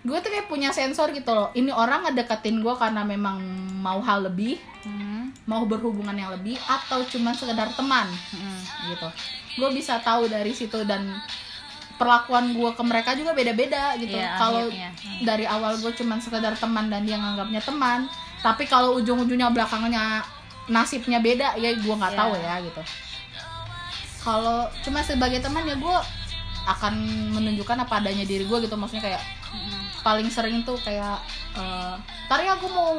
gue 0.00 0.18
tuh 0.18 0.30
kayak 0.30 0.46
punya 0.46 0.68
sensor 0.70 1.08
gitu 1.10 1.30
loh 1.30 1.52
ini 1.52 1.68
orang 1.68 2.04
ngedeketin 2.04 2.58
gue 2.58 2.74
karena 2.74 3.04
memang 3.04 3.36
mau 3.78 4.00
hal 4.00 4.24
lebih 4.24 4.56
Hmm. 4.80 5.32
mau 5.44 5.64
berhubungan 5.64 6.12
yang 6.12 6.28
lebih 6.30 6.60
atau 6.60 7.00
cuma 7.04 7.32
sekedar 7.32 7.72
teman 7.72 8.04
Mm-mm. 8.04 8.60
gitu 8.86 9.08
gue 9.54 9.70
bisa 9.72 9.96
tahu 9.98 10.24
dari 10.26 10.52
situ 10.52 10.76
dan 10.82 11.08
perlakuan 11.94 12.52
gue 12.52 12.68
ke 12.68 12.82
mereka 12.82 13.14
juga 13.14 13.32
beda-beda 13.32 13.94
gitu 13.96 14.12
Iya, 14.12 14.34
kalau 14.34 14.66
akhirnya. 14.66 14.90
Hmm. 14.92 15.20
dari 15.22 15.44
awal 15.46 15.78
gue 15.78 15.92
cuman 15.94 16.18
sekedar 16.18 16.52
teman 16.54 16.88
dan 16.88 17.00
dia 17.02 17.14
nganggapnya 17.14 17.62
teman 17.62 18.04
tapi 18.40 18.66
kalau 18.66 18.98
ujung-ujungnya 18.98 19.48
belakangnya 19.48 20.20
nasibnya 20.66 21.16
beda 21.18 21.56
ya 21.56 21.72
gue 21.72 21.94
nggak 21.94 22.12
Iya. 22.12 22.20
tahu 22.20 22.32
ya 22.34 22.54
gitu 22.60 22.82
kalau 24.24 24.58
cuma 24.80 25.00
sebagai 25.00 25.38
teman 25.38 25.62
ya 25.62 25.76
gue 25.76 25.96
akan 26.64 26.94
menunjukkan 27.30 27.76
apa 27.78 28.00
adanya 28.00 28.24
diri 28.24 28.42
gue 28.42 28.58
gitu 28.58 28.72
maksudnya 28.72 29.04
kayak 29.04 29.22
Mm-mm. 29.46 29.80
paling 30.00 30.26
sering 30.26 30.64
tuh 30.64 30.80
kayak 30.80 31.20
eh 31.54 31.94
tari 32.24 32.48
aku 32.48 32.66
mau 32.66 32.96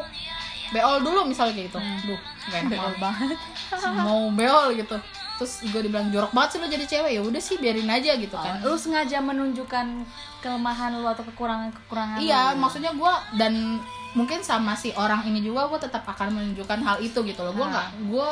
beol 0.68 0.98
dulu 1.00 1.26
misalnya 1.26 1.54
kayak 1.54 1.68
gitu 1.68 1.80
Hmm. 1.80 2.00
duh 2.04 2.20
gak 2.46 2.60
enak 2.60 2.72
Beol 2.72 2.94
banget 3.00 3.38
mau 4.06 4.30
beol 4.30 4.74
gitu 4.76 4.96
terus 5.36 5.54
gue 5.64 5.82
dibilang 5.82 6.10
jorok 6.10 6.32
banget 6.32 6.50
sih 6.52 6.60
lo 6.60 6.68
jadi 6.68 6.86
cewek 6.88 7.12
ya 7.12 7.22
udah 7.22 7.42
sih 7.44 7.58
biarin 7.58 7.86
aja 7.88 8.16
gitu 8.16 8.34
kan 8.34 8.62
Lu 8.62 8.74
sengaja 8.76 9.20
menunjukkan 9.20 9.86
kelemahan 10.40 10.96
lu 10.96 11.06
atau 11.06 11.26
kekurangan-kekurangan 11.26 12.18
iya 12.18 12.54
lu. 12.54 12.62
maksudnya 12.62 12.94
gue 12.94 13.14
dan 13.36 13.82
mungkin 14.14 14.40
sama 14.42 14.74
si 14.74 14.94
orang 14.94 15.26
ini 15.26 15.42
juga 15.42 15.68
gue 15.68 15.80
tetap 15.82 16.02
akan 16.04 16.32
menunjukkan 16.32 16.80
hal 16.80 16.98
itu 17.00 17.18
gitu 17.20 17.42
loh 17.42 17.52
gue 17.52 17.62
Ah. 17.62 17.72
nggak 17.74 17.88
gue 18.08 18.30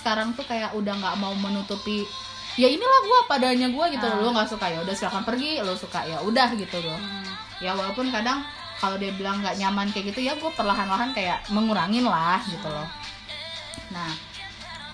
sekarang 0.00 0.32
tuh 0.32 0.42
kayak 0.42 0.72
udah 0.72 0.94
nggak 0.94 1.16
mau 1.16 1.32
menutupi 1.34 2.08
ya 2.56 2.66
inilah 2.66 3.00
gue 3.02 3.20
padanya 3.26 3.68
gue 3.68 3.84
gitu 3.90 4.02
Ah. 4.02 4.16
loh 4.16 4.20
lo 4.22 4.30
nggak 4.32 4.48
suka 4.48 4.66
ya 4.66 4.80
udah 4.80 4.92
silakan 4.92 5.22
pergi 5.22 5.60
lo 5.60 5.74
suka 5.74 6.00
ya 6.02 6.18
udah 6.20 6.48
gitu 6.54 6.78
loh 6.80 6.96
Hmm. 6.96 7.24
ya 7.58 7.72
walaupun 7.72 8.08
kadang 8.08 8.42
kalau 8.76 8.96
dia 8.96 9.12
bilang 9.12 9.38
nggak 9.38 9.56
nyaman 9.56 9.86
kayak 9.88 10.10
gitu 10.10 10.20
ya 10.22 10.34
gue 10.34 10.50
perlahan-lahan 10.50 11.12
kayak 11.12 11.44
mengurangin 11.48 12.02
lah 12.02 12.40
gitu 12.42 12.66
loh 12.66 12.88
nah 13.88 14.08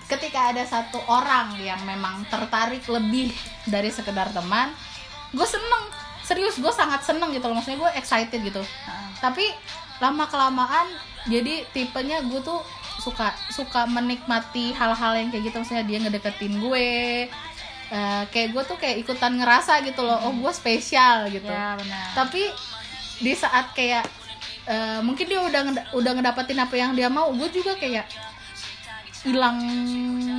ketika 0.05 0.51
ada 0.51 0.63
satu 0.63 0.99
orang 1.05 1.55
yang 1.57 1.79
memang 1.81 2.23
tertarik 2.27 2.83
lebih 2.85 3.31
dari 3.65 3.89
sekedar 3.89 4.29
teman 4.29 4.71
gue 5.29 5.43
seneng 5.45 5.83
serius 6.21 6.55
gue 6.55 6.71
sangat 6.71 7.01
seneng 7.01 7.31
gitu 7.31 7.47
loh 7.47 7.55
maksudnya 7.55 7.79
gue 7.79 7.91
excited 7.95 8.39
gitu 8.39 8.61
Ah. 8.85 9.07
tapi 9.19 9.43
lama 9.97 10.23
kelamaan 10.25 10.87
jadi 11.25 11.65
tipenya 11.67 12.21
gue 12.21 12.39
tuh 12.39 12.61
suka 12.97 13.31
suka 13.49 13.85
menikmati 13.85 14.73
hal-hal 14.73 15.13
yang 15.15 15.29
kayak 15.29 15.49
gitu. 15.49 15.57
Misalnya 15.61 15.85
dia 15.85 15.97
ngedeketin 16.01 16.53
gue. 16.57 16.89
Eh, 17.87 18.23
kayak 18.29 18.51
gue 18.51 18.63
tuh 18.67 18.75
kayak 18.75 18.99
ikutan 18.99 19.31
ngerasa 19.31 19.79
gitu 19.81 20.03
loh 20.03 20.19
oh 20.19 20.33
gue 20.35 20.51
spesial 20.51 21.31
gitu. 21.31 21.47
Ya 21.47 21.79
benar. 21.79 22.11
Tapi 22.13 22.43
di 23.17 23.31
saat 23.31 23.71
kayak 23.71 24.03
eh, 24.67 24.99
mungkin 24.99 25.23
dia 25.23 25.39
udah 25.39 25.61
ngeda- 25.63 25.87
udah 25.95 26.11
ngedapetin 26.13 26.59
apa 26.59 26.75
yang 26.75 26.91
dia 26.91 27.07
mau 27.07 27.31
gue 27.31 27.47
juga 27.47 27.79
kayak 27.79 28.03
hilang 29.23 29.59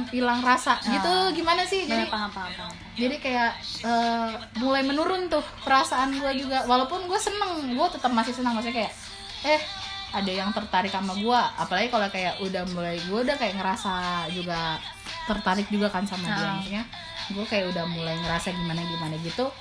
hilang 0.09 0.41
rasa. 0.41 0.77
Ah. 0.77 0.93
gitu 0.93 1.13
gimana 1.37 1.65
sih? 1.65 1.85
Jadi 1.85 2.09
paham 2.09 2.31
paham 2.31 2.53
paham. 2.53 2.73
jadi 2.95 3.17
kayak 3.17 3.51
eh, 3.85 4.31
mulai 4.61 4.83
menurun 4.83 5.29
tuh 5.29 5.45
perasaan 5.65 6.15
gue 6.15 6.33
juga. 6.37 6.65
Walaupun 6.65 7.05
gue 7.05 7.19
seneng 7.19 7.65
gue 7.69 7.87
tetap 7.91 8.13
masih 8.13 8.33
senang 8.33 8.57
maksudnya 8.57 8.85
kayak 8.85 8.93
eh 9.39 9.61
ada 10.09 10.33
yang 10.33 10.51
tertarik 10.57 10.89
sama 10.89 11.13
gue 11.13 11.41
apalagi 11.61 11.89
kalau 11.93 12.09
kayak 12.09 12.41
udah 12.41 12.65
mulai 12.73 12.97
gue 12.97 13.19
udah 13.21 13.37
kayak 13.37 13.61
ngerasa 13.61 14.25
juga 14.33 14.81
tertarik 15.29 15.69
juga 15.69 15.93
kan 15.93 16.09
sama 16.09 16.25
dia. 16.33 16.41
Ah. 16.41 16.53
maksudnya 16.57 16.85
gue 17.29 17.45
kayak 17.45 17.67
udah 17.77 17.85
mulai 17.85 18.17
ngerasa 18.25 18.57
gimana 18.57 18.81
gimana 18.81 19.15
gitu. 19.21 19.53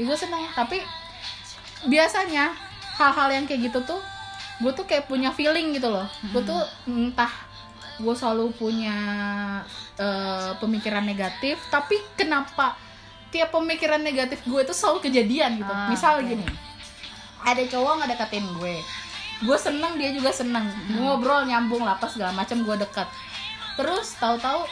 Ya 0.00 0.02
gue 0.08 0.16
seneng. 0.16 0.48
Tapi 0.56 0.80
biasanya 1.84 2.56
hal-hal 2.96 3.28
yang 3.36 3.44
kayak 3.44 3.68
gitu 3.68 3.84
tuh 3.84 4.00
gue 4.64 4.72
tuh 4.72 4.88
kayak 4.88 5.10
punya 5.12 5.28
feeling 5.36 5.76
gitu 5.76 5.92
loh. 5.92 6.08
Gue 6.32 6.40
tuh 6.40 6.60
entah 6.88 7.32
gue 8.00 8.14
selalu 8.16 8.48
punya 8.56 8.96
eh, 10.00 10.50
pemikiran 10.56 11.04
negatif 11.04 11.60
tapi 11.68 12.00
kenapa 12.16 12.80
tiap 13.28 13.52
pemikiran 13.52 14.00
negatif 14.00 14.40
gue 14.48 14.60
tuh 14.64 14.72
selalu 14.72 15.12
kejadian 15.12 15.60
gitu. 15.60 15.68
Ah, 15.68 15.92
misal 15.92 16.24
gini 16.24 16.72
ada 17.42 17.62
cowok 17.66 17.92
ngedeketin 18.02 18.46
gue 18.58 18.76
gue 19.42 19.56
seneng 19.56 19.98
dia 19.98 20.10
juga 20.10 20.30
seneng. 20.30 20.64
Ngobrol 20.94 21.44
nyambung 21.44 21.82
lah 21.82 21.94
apa 21.94 22.06
segala 22.06 22.30
macam 22.30 22.62
gue 22.62 22.76
deket 22.78 23.08
terus 23.72 24.14
tahu-tahu 24.16 24.62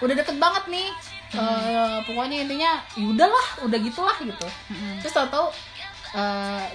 udah 0.00 0.14
deket 0.14 0.36
banget 0.38 0.64
nih. 0.68 0.88
Eh, 1.34 1.98
pokoknya 2.06 2.46
intinya 2.46 2.78
ya 2.94 3.04
udahlah 3.04 3.46
udah 3.66 3.78
gitulah 3.80 4.14
gitu. 4.22 4.46
Mm-mm. 4.70 5.02
terus 5.02 5.10
tahu-tahu 5.12 5.50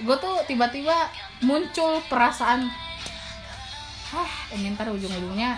gue 0.04 0.16
tuh 0.16 0.36
tiba-tiba 0.44 1.08
muncul 1.40 1.96
perasaan 2.06 2.68
ah 4.12 4.30
ini 4.52 4.74
ntar 4.74 4.90
ujung-ujungnya 4.90 5.56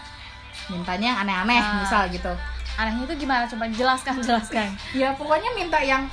mintanya 0.70 1.06
yang 1.10 1.18
aneh-aneh 1.26 1.58
Ah. 1.58 1.82
misal 1.82 2.02
gitu. 2.08 2.30
Anehnya 2.72 3.04
itu 3.04 3.26
gimana? 3.26 3.44
Coba 3.44 3.66
jelaskan 3.68 4.22
jelaskan. 4.22 4.70
Ya 4.94 5.12
pokoknya 5.12 5.50
minta 5.52 5.76
yang 5.82 6.06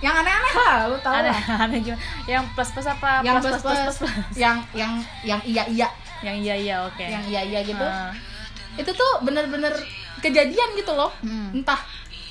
yang 0.00 0.14
aneh-aneh. 0.16 0.52
Lah 0.54 0.88
lu 0.88 0.96
tahu 0.98 1.12
aneh 1.14 1.28
lah. 1.28 1.40
aneh 1.64 1.78
gimana. 1.80 2.02
Yang 2.24 2.44
plus 2.52 2.70
plus 2.72 2.86
apa? 2.86 3.20
Yang 3.20 3.36
plus 3.40 3.60
plus 3.60 3.76
plus, 3.76 3.98
yang 4.34 4.56
yang 4.72 4.92
yang 5.22 5.40
iya 5.44 5.64
iya 5.66 5.88
yang 6.20 6.36
iya 6.36 6.54
iya 6.56 6.76
oke. 6.82 7.00
Yang 7.00 7.24
iya 7.28 7.40
iya 7.42 7.60
gitu. 7.62 7.84
Ah. 7.84 8.12
itu 8.72 8.86
tuh 8.86 9.12
bener-bener 9.20 9.74
kejadian 10.18 10.72
gitu 10.74 10.92
loh. 10.92 11.10
Hmm. 11.20 11.50
entah 11.52 11.80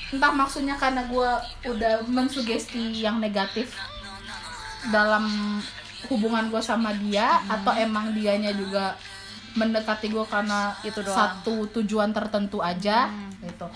entah 0.10 0.32
maksudnya 0.32 0.74
karena 0.74 1.06
gue 1.06 1.30
udah 1.68 2.02
mensugesti 2.04 2.96
yang 2.96 3.20
negatif 3.20 3.76
dalam 4.90 5.28
hubungan 6.08 6.48
gue 6.48 6.58
sama 6.60 6.96
dia 6.96 7.44
atau 7.46 7.76
emang 7.76 8.16
dianya 8.16 8.50
juga 8.52 8.96
mendekati 9.52 10.08
gue 10.08 10.26
karena 10.26 10.72
Itu 10.82 11.02
doang. 11.02 11.14
satu 11.14 11.68
tujuan 11.76 12.10
tertentu 12.10 12.64
aja 12.64 13.10
Hmm. 13.10 13.30
gitu. 13.42 13.68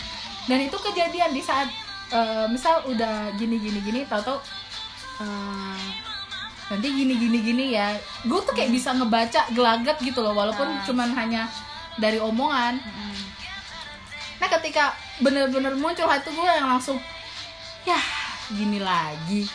Dan 0.45 0.59
itu 0.61 0.77
kejadian 0.77 1.31
di 1.31 1.41
saat 1.41 1.67
eh, 2.13 2.45
misal 2.47 2.85
udah 2.85 3.13
gini 3.33 3.57
gini 3.57 3.79
gini 3.79 3.99
tau 4.05 4.21
tau 4.21 4.37
eh, 5.19 5.81
nanti 6.65 6.87
gini 6.87 7.13
gini 7.13 7.37
gini 7.39 7.65
ya 7.71 7.91
gue 8.21 8.39
tuh 8.39 8.51
kayak 8.51 8.69
bisa 8.69 8.93
ngebaca 8.93 9.49
gelagat 9.49 9.97
gitu 9.99 10.19
loh 10.19 10.31
walaupun 10.31 10.65
Ah. 10.65 10.81
cuman 10.83 11.09
hanya 11.11 11.49
dari 11.95 12.17
omongan 12.17 12.77
Mm-mm. 12.77 13.17
Nah 14.35 14.49
ketika 14.51 14.91
bener-bener 15.17 15.71
muncul 15.73 16.03
hati 16.03 16.27
gue 16.27 16.43
yang 16.45 16.67
langsung 16.69 16.97
ya 17.83 17.99
gini 18.49 18.77
lagi 18.77 19.47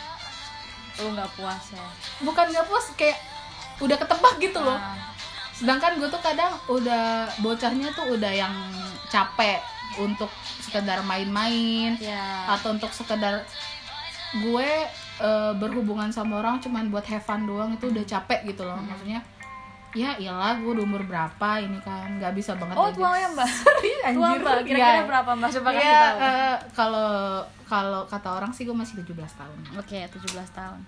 lu 0.97 1.11
nggak 1.11 1.31
puas 1.33 1.71
ya 1.71 1.85
bukan 2.19 2.45
gak 2.49 2.65
puas 2.65 2.85
kayak 2.93 3.15
udah 3.79 3.95
ketebak 3.95 4.35
gitu 4.39 4.59
loh 4.59 4.75
Ah. 4.75 4.95
sedangkan 5.51 5.95
gue 5.95 6.07
tuh 6.07 6.19
kadang 6.19 6.51
udah 6.67 7.27
bocahnya 7.37 7.91
tuh 7.91 8.13
udah 8.13 8.31
yang 8.31 8.53
capek 9.07 9.59
untuk 9.95 10.29
sekedar 10.59 11.01
main-main 11.01 11.97
ya. 11.97 12.45
atau 12.51 12.71
untuk 12.71 12.89
sekedar 12.89 13.41
gue 14.35 14.69
eh, 15.17 15.53
berhubungan 15.55 16.09
sama 16.09 16.37
orang 16.37 16.59
cuman 16.59 16.87
buat 16.87 17.03
have 17.03 17.21
fun 17.21 17.43
doang 17.43 17.73
itu 17.73 17.87
udah 17.87 18.03
capek 18.03 18.45
gitu 18.45 18.61
loh. 18.61 18.77
Maksudnya 18.77 19.25
ya 19.89 20.13
iyalah 20.15 20.53
gue 20.55 20.69
udah 20.69 20.85
umur 20.85 21.01
berapa 21.01 21.49
ini 21.57 21.81
kan? 21.81 22.21
Nggak 22.21 22.33
bisa 22.33 22.53
banget 22.53 22.75
oh 22.75 22.85
jadi- 22.85 22.95
tua 22.95 23.09
ya 23.15 23.27
mbak? 23.31 23.49
Serius, 23.49 24.03
tua 24.15 24.29
mbak? 24.35 24.55
Kira-kira 24.61 24.93
Ya. 24.95 25.03
berapa 25.03 25.31
mbak? 25.33 25.49
Coba 25.51 25.69
kasih 25.71 25.81
Ya, 25.87 25.97
tahu. 25.99 26.17
eh, 26.21 26.55
kalau 26.71 27.11
kalau 27.65 28.01
kata 28.05 28.29
orang 28.31 28.51
sih 28.51 28.63
gue 28.63 28.73
masih 28.73 28.99
17 28.99 29.17
tahun. 29.33 29.57
Oke 29.75 29.97
17 30.03 30.29
tahun. 30.51 30.79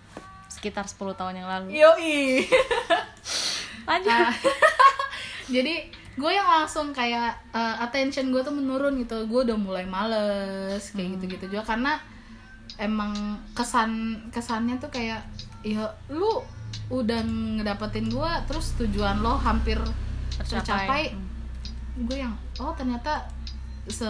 Sekitar 0.47 0.85
10 0.85 0.97
tahun 1.11 1.33
yang 1.35 1.49
lalu. 1.49 1.67
Yoi. 1.73 2.45
Lanjut. 3.89 4.13
Ah. 4.13 4.29
jadi 5.49 5.89
gue 6.17 6.31
yang 6.31 6.43
langsung 6.43 6.91
kayak 6.91 7.39
uh, 7.55 7.79
attention 7.83 8.31
gue 8.31 8.41
tuh 8.43 8.51
menurun 8.51 8.99
gitu. 8.99 9.25
Gue 9.27 9.47
udah 9.47 9.55
mulai 9.55 9.85
males 9.87 10.83
kayak 10.91 11.19
gitu 11.19 11.23
gitu 11.37 11.45
juga. 11.55 11.75
Karena 11.75 11.97
emang 12.79 13.13
kesan 13.53 14.23
kesannya 14.31 14.79
tuh 14.79 14.91
kayak 14.91 15.23
ya 15.61 15.85
lu 16.09 16.41
udah 16.91 17.21
ngedapetin 17.59 18.11
gue 18.11 18.31
terus 18.47 18.75
tujuan 18.75 19.23
lo 19.23 19.35
hampir 19.39 19.79
tercapai, 20.41 21.13
Hmm. 21.13 22.07
gue 22.07 22.17
yang 22.23 22.33
oh 22.59 22.73
ternyata 22.73 23.27
se 23.87 24.07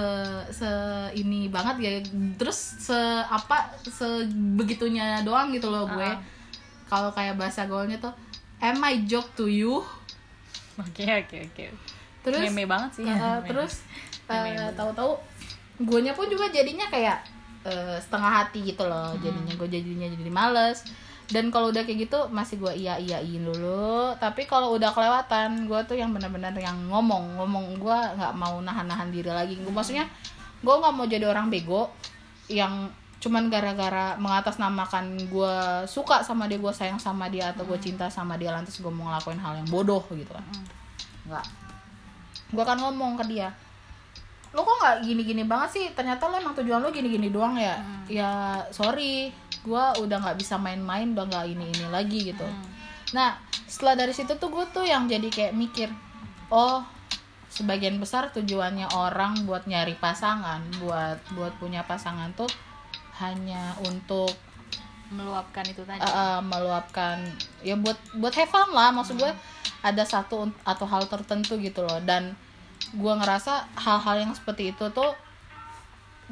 se 0.49 0.70
ini 1.14 1.49
banget 1.49 1.76
ya. 1.82 1.91
Terus 2.38 2.58
se 2.82 2.97
apa 3.26 3.72
sebegitunya 3.86 5.22
doang 5.22 5.54
gitu 5.54 5.70
loh 5.70 5.86
gue. 5.88 6.10
Ah. 6.10 6.20
kalau 6.91 7.08
kayak 7.16 7.39
bahasa 7.39 7.64
gaulnya 7.72 7.95
tuh 8.04 8.12
am 8.60 8.84
I 8.84 9.08
joke 9.08 9.32
to 9.39 9.47
you 9.47 9.80
oke 10.80 11.05
oke 11.26 11.38
oke. 11.51 11.65
Terus 12.22 12.39
meme 12.47 12.63
banget 12.69 13.01
sih. 13.01 13.05
Uh, 13.05 13.41
Meme. 13.41 13.47
terus 13.49 13.84
uh, 14.30 14.69
tahu-tahu 14.78 15.17
guanya 15.82 16.13
pun 16.13 16.30
juga 16.30 16.47
jadinya 16.53 16.86
kayak 16.88 17.26
uh, 17.65 17.97
setengah 17.97 18.32
hati 18.45 18.74
gitu 18.74 18.86
loh. 18.86 19.11
Hmm. 19.17 19.22
jadinya 19.22 19.53
gue 19.57 19.69
jadinya 19.69 20.07
jadi 20.07 20.32
males. 20.32 20.86
Dan 21.32 21.47
kalau 21.47 21.72
udah 21.72 21.88
kayak 21.88 22.11
gitu 22.11 22.28
masih 22.28 22.59
gue 22.59 22.74
iya 22.76 22.99
iyain 22.99 23.41
dulu. 23.41 24.11
Tapi 24.19 24.45
kalau 24.45 24.76
udah 24.76 24.91
kelewatan 24.91 25.65
gue 25.65 25.80
tuh 25.88 25.95
yang 25.95 26.11
benar-benar 26.11 26.51
yang 26.59 26.76
ngomong. 26.91 27.39
Ngomong 27.39 27.80
gue 27.80 27.99
nggak 28.19 28.34
mau 28.36 28.59
nahan-nahan 28.59 29.09
diri 29.09 29.32
lagi. 29.32 29.55
Gue 29.57 29.72
maksudnya 29.72 30.05
gue 30.61 30.76
nggak 30.76 30.93
mau 30.93 31.07
jadi 31.07 31.26
orang 31.26 31.47
bego 31.47 31.89
yang 32.51 32.91
cuman 33.22 33.53
gara-gara 33.53 34.17
mengatasnamakan 34.17 35.30
gue 35.30 35.55
suka 35.86 36.26
sama 36.26 36.49
dia 36.49 36.57
gue 36.57 36.74
sayang 36.74 36.97
sama 36.97 37.30
dia 37.30 37.53
atau 37.53 37.63
gue 37.69 37.78
cinta 37.78 38.09
sama 38.09 38.34
dia 38.34 38.49
lantas 38.49 38.82
gue 38.82 38.89
mau 38.89 39.13
ngelakuin 39.13 39.38
hal 39.38 39.61
yang 39.61 39.69
bodoh 39.69 40.01
gitu 40.09 40.34
kan. 40.34 40.45
Nggak. 41.30 41.45
Gue 42.51 42.63
kan 42.65 42.82
ngomong 42.82 43.22
ke 43.22 43.26
dia 43.30 43.53
lo 44.51 44.67
kok 44.67 44.78
nggak 44.84 44.95
gini-gini 45.07 45.43
banget 45.47 45.69
sih? 45.72 45.86
Ternyata 45.95 46.28
lo 46.28 46.36
emang 46.36 46.51
tujuan 46.59 46.84
lo 46.84 46.91
gini-gini 46.91 47.32
doang 47.32 47.55
ya? 47.55 47.80
Ya 48.11 48.32
sorry. 48.76 49.32
Gue 49.63 49.84
udah 50.01 50.17
nggak 50.19 50.38
bisa 50.41 50.59
main-main 50.59 51.15
udah 51.15 51.24
nggak 51.30 51.45
ini 51.55 51.72
ini 51.72 51.86
lagi 51.88 52.36
gitu. 52.36 52.43
Nah 53.15 53.39
setelah 53.69 54.03
dari 54.03 54.11
situ 54.11 54.36
tuh 54.36 54.51
gue 54.51 54.65
tuh 54.76 54.84
yang 54.84 55.07
jadi 55.07 55.30
kayak 55.32 55.53
mikir 55.55 55.88
oh 56.51 56.84
sebagian 57.47 57.99
besar 57.99 58.32
tujuannya 58.36 58.91
orang 58.95 59.47
buat 59.47 59.67
nyari 59.67 59.95
pasangan 59.99 60.59
buat 60.84 61.19
buat 61.36 61.55
punya 61.59 61.84
pasangan 61.84 62.32
tuh 62.36 62.47
hanya 63.22 63.78
untuk 63.86 64.34
meluapkan 65.11 65.67
itu 65.67 65.84
tadi. 65.84 65.99
Uh, 66.01 66.39
meluapkan 66.41 67.19
ya 67.61 67.76
buat 67.76 67.99
buat 68.17 68.34
have 68.34 68.49
fun 68.49 68.72
lah. 68.72 68.89
Maksud 68.95 69.19
gue 69.19 69.32
ada 69.84 70.03
satu 70.07 70.49
atau 70.63 70.86
hal 70.88 71.05
tertentu 71.05 71.59
gitu 71.59 71.84
loh. 71.84 71.99
Dan 72.01 72.34
gue 72.95 73.13
ngerasa 73.13 73.69
hal-hal 73.78 74.26
yang 74.26 74.34
seperti 74.34 74.74
itu 74.74 74.89
tuh 74.89 75.11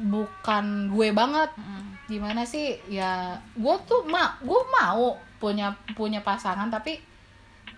bukan 0.00 0.90
gue 0.90 1.08
banget. 1.12 1.52
Mm. 1.54 1.86
gimana 2.10 2.42
sih? 2.42 2.80
Ya 2.90 3.38
gue 3.54 3.74
tuh 3.86 4.02
ma 4.08 4.34
gue 4.42 4.60
mau 4.80 5.14
punya 5.38 5.76
punya 5.94 6.20
pasangan 6.24 6.66
tapi 6.72 6.98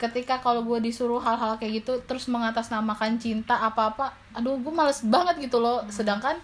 ketika 0.01 0.41
kalau 0.43 0.67
gue 0.67 0.83
disuruh 0.83 1.21
hal-hal 1.23 1.61
kayak 1.61 1.85
gitu 1.85 2.01
terus 2.09 2.27
mengatasnamakan 2.27 3.23
cinta 3.23 3.55
apa-apa 3.55 4.11
aduh 4.35 4.59
gue 4.59 4.73
males 4.73 5.03
banget 5.05 5.51
gitu 5.51 5.59
loh. 5.61 5.85
Sedangkan 5.91 6.39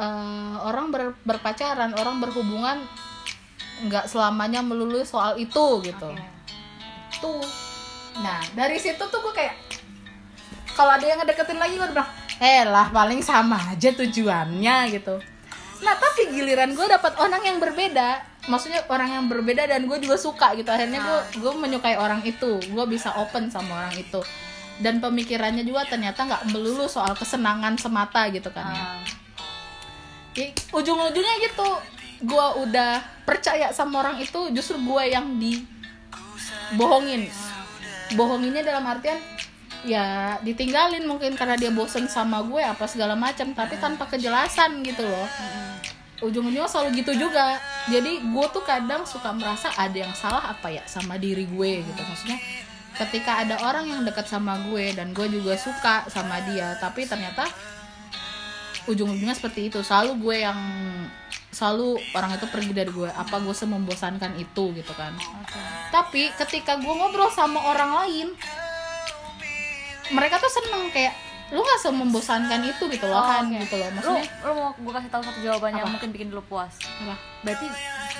eh, 0.00 0.54
orang 0.64 0.88
ber- 0.88 1.20
berpacaran 1.28 1.92
orang 1.92 2.16
berhubungan 2.24 2.80
nggak 3.84 4.08
selamanya 4.08 4.64
melulu 4.64 5.04
soal 5.04 5.36
itu 5.36 5.66
gitu. 5.84 6.08
Oke. 6.08 6.24
tuh 7.20 7.44
nah 8.20 8.40
dari 8.56 8.80
situ 8.80 9.00
tuh 9.00 9.20
gue 9.20 9.32
kayak 9.36 9.54
kalau 10.72 10.96
ada 10.96 11.04
yang 11.04 11.20
ngedeketin 11.20 11.60
lagi 11.60 11.76
gue 11.76 11.84
udah 11.84 11.96
bilang 12.00 12.10
eh 12.40 12.64
lah 12.64 12.88
paling 12.88 13.20
sama 13.20 13.60
aja 13.68 13.92
tujuannya 13.92 14.76
gitu. 14.96 15.20
Nah 15.84 15.94
tapi 15.96 16.32
giliran 16.32 16.72
gue 16.72 16.86
dapat 16.88 17.16
orang 17.20 17.44
yang 17.44 17.60
berbeda. 17.60 18.24
Maksudnya 18.48 18.88
orang 18.88 19.20
yang 19.20 19.24
berbeda 19.28 19.68
dan 19.68 19.84
gue 19.84 19.98
juga 20.00 20.16
suka 20.16 20.56
gitu. 20.56 20.72
Akhirnya 20.72 21.04
gue 21.04 21.44
gue 21.44 21.52
menyukai 21.52 22.00
orang 22.00 22.24
itu. 22.24 22.56
Gue 22.72 22.84
bisa 22.88 23.12
open 23.20 23.52
sama 23.52 23.84
orang 23.84 23.96
itu. 24.00 24.20
Dan 24.80 25.04
pemikirannya 25.04 25.60
juga 25.60 25.84
ternyata 25.84 26.24
nggak 26.24 26.48
melulu 26.56 26.88
soal 26.88 27.12
kesenangan 27.12 27.76
semata 27.76 28.24
gitu 28.32 28.48
kan 28.48 28.64
ya. 28.72 28.80
Ah. 28.80 29.19
Ya, 30.40 30.48
ujung-ujungnya 30.72 31.34
gitu. 31.44 31.68
Gue 32.24 32.46
udah 32.64 33.04
percaya 33.28 33.72
sama 33.76 34.00
orang 34.00 34.16
itu 34.20 34.48
justru 34.56 34.80
gue 34.80 35.02
yang 35.12 35.36
dibohongin. 35.36 37.28
Bohonginnya 38.16 38.64
dalam 38.64 38.88
artian 38.88 39.20
ya 39.80 40.36
ditinggalin 40.44 41.08
mungkin 41.08 41.32
karena 41.36 41.56
dia 41.56 41.72
bosen 41.72 42.04
sama 42.08 42.40
gue 42.44 42.64
apa 42.64 42.88
segala 42.88 43.12
macam. 43.12 43.52
Tapi 43.52 43.76
tanpa 43.76 44.08
kejelasan 44.08 44.80
gitu 44.80 45.04
loh. 45.04 45.28
Ujung-ujungnya 46.24 46.68
selalu 46.68 47.04
gitu 47.04 47.28
juga. 47.28 47.60
Jadi 47.88 48.24
gue 48.24 48.46
tuh 48.52 48.64
kadang 48.64 49.04
suka 49.04 49.32
merasa 49.36 49.68
ada 49.76 49.96
yang 49.96 50.12
salah 50.16 50.56
apa 50.56 50.72
ya 50.72 50.84
sama 50.88 51.20
diri 51.20 51.44
gue 51.44 51.84
gitu. 51.84 52.00
Maksudnya 52.00 52.40
ketika 53.00 53.40
ada 53.40 53.56
orang 53.64 53.88
yang 53.88 54.02
dekat 54.04 54.28
sama 54.28 54.60
gue 54.68 54.92
dan 54.92 55.16
gue 55.16 55.24
juga 55.32 55.56
suka 55.56 56.04
sama 56.12 56.36
dia 56.44 56.76
tapi 56.76 57.08
ternyata 57.08 57.48
ujung-ujungnya 58.86 59.32
seperti 59.32 59.68
itu 59.68 59.80
selalu 59.80 60.16
gue 60.18 60.36
yang 60.40 60.58
selalu 61.50 61.98
orang 62.12 62.32
itu 62.32 62.46
pergi 62.46 62.72
dari 62.72 62.88
gue 62.88 63.06
apa 63.06 63.36
gue 63.36 63.52
semembosankan 63.52 64.32
itu 64.36 64.64
gitu 64.72 64.92
kan 64.94 65.12
Oke. 65.12 65.60
tapi 65.90 66.30
ketika 66.36 66.78
gue 66.78 66.88
ngobrol 66.88 67.28
sama 67.28 67.60
orang 67.60 67.90
lain 67.98 68.28
mereka 70.10 70.38
tuh 70.38 70.50
seneng 70.50 70.88
kayak 70.88 71.14
lu 71.50 71.58
gak 71.60 71.82
semembosankan 71.82 72.62
itu 72.62 72.84
gitu 72.86 73.04
loh 73.04 73.18
Oh, 73.18 73.26
kan 73.26 73.44
oke. 73.44 73.58
gitu 73.58 73.74
loh 73.74 73.88
lu 73.88 73.94
maksudnya 73.96 74.24
lu 74.40 74.52
mau 74.54 74.70
gue 74.72 74.92
kasih 74.94 75.10
tahu 75.10 75.22
satu 75.24 75.38
jawabannya 75.40 75.82
Apa? 75.82 75.90
mungkin 75.90 76.08
bikin 76.10 76.28
lu 76.30 76.42
puas 76.42 76.74
apa? 76.78 77.14
berarti 77.42 77.66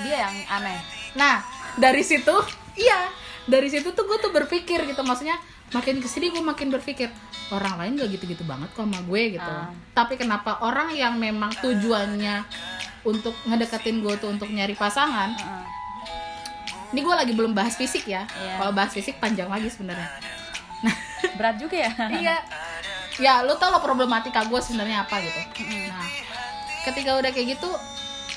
dia 0.03 0.27
yang 0.27 0.35
aneh 0.51 0.79
nah 1.15 1.43
dari 1.79 2.03
situ 2.03 2.35
iya 2.75 3.07
dari 3.47 3.71
situ 3.71 3.91
tuh 3.91 4.05
gue 4.05 4.19
tuh 4.19 4.31
berpikir 4.31 4.83
gitu 4.85 5.01
maksudnya 5.01 5.39
makin 5.71 6.03
ke 6.03 6.09
sini 6.11 6.29
gue 6.29 6.43
makin 6.43 6.69
berpikir 6.69 7.07
orang 7.51 7.75
lain 7.79 7.93
gak 7.99 8.11
gitu-gitu 8.15 8.43
banget 8.47 8.71
kok 8.71 8.87
sama 8.87 9.01
gue 9.03 9.23
gitu. 9.39 9.51
Ah. 9.51 9.71
tapi 9.93 10.15
kenapa 10.15 10.63
orang 10.63 10.95
yang 10.95 11.19
memang 11.19 11.51
tujuannya 11.59 12.47
untuk 13.03 13.35
ngedeketin 13.49 14.05
gue 14.05 14.15
tuh 14.21 14.29
untuk 14.31 14.49
nyari 14.53 14.77
pasangan 14.77 15.35
Heeh. 15.35 15.65
ini 16.95 17.01
gue 17.01 17.15
lagi 17.15 17.33
belum 17.35 17.53
bahas 17.55 17.75
fisik 17.75 18.07
ya. 18.07 18.27
Iya. 18.27 18.55
kalau 18.61 18.73
bahas 18.75 18.93
fisik 18.95 19.19
panjang 19.19 19.49
lagi 19.49 19.71
sebenarnya. 19.71 20.11
Berat 21.39 21.57
juga 21.61 21.77
ya? 21.77 21.93
Iya. 22.11 22.37
Ya 23.21 23.35
lu 23.45 23.53
tau 23.61 23.69
lah 23.71 23.83
problematika 23.85 24.43
gue 24.49 24.61
sebenarnya 24.63 25.05
apa 25.05 25.21
gitu. 25.21 25.41
Nah 25.93 26.09
ketika 26.89 27.21
udah 27.21 27.31
kayak 27.31 27.57
gitu 27.61 27.71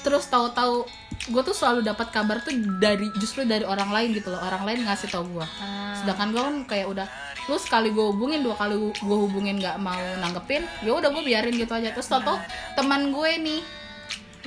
terus 0.03 0.27
tahu-tahu 0.27 0.83
gue 1.31 1.41
tuh 1.47 1.55
selalu 1.55 1.87
dapat 1.87 2.11
kabar 2.11 2.43
tuh 2.43 2.51
dari 2.83 3.07
justru 3.15 3.47
dari 3.47 3.63
orang 3.63 3.87
lain 3.89 4.09
gitu 4.15 4.31
loh. 4.31 4.39
Orang 4.43 4.67
lain 4.67 4.83
ngasih 4.83 5.07
tau 5.11 5.23
gue. 5.23 5.45
Ah. 5.59 5.95
sedangkan 6.03 6.35
gue 6.35 6.41
kan 6.43 6.55
kayak 6.67 6.87
udah 6.91 7.07
lu 7.51 7.59
sekali 7.59 7.91
gue 7.91 8.05
hubungin 8.13 8.39
dua 8.39 8.55
kali 8.55 8.75
gue 8.79 9.17
hubungin 9.27 9.59
nggak 9.59 9.75
mau 9.81 9.99
nanggepin 10.19 10.63
ya 10.83 10.95
udah 10.95 11.09
gue 11.11 11.23
biarin 11.23 11.55
gitu 11.55 11.71
aja. 11.75 11.91
Terus 11.91 12.07
tau-tau 12.07 12.39
teman 12.79 13.11
gue 13.11 13.31
nih 13.39 13.61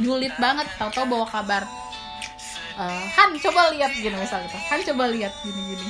julid 0.00 0.32
banget 0.40 0.68
tau-tau 0.76 1.04
bawa 1.08 1.26
kabar 1.28 1.64
Eh, 2.76 3.04
Han 3.16 3.40
coba 3.40 3.72
lihat 3.72 3.88
gini 3.96 4.12
misal 4.20 4.44
gitu 4.44 4.60
Han 4.68 4.84
coba 4.84 5.08
lihat 5.08 5.32
gini 5.40 5.60
gini 5.72 5.88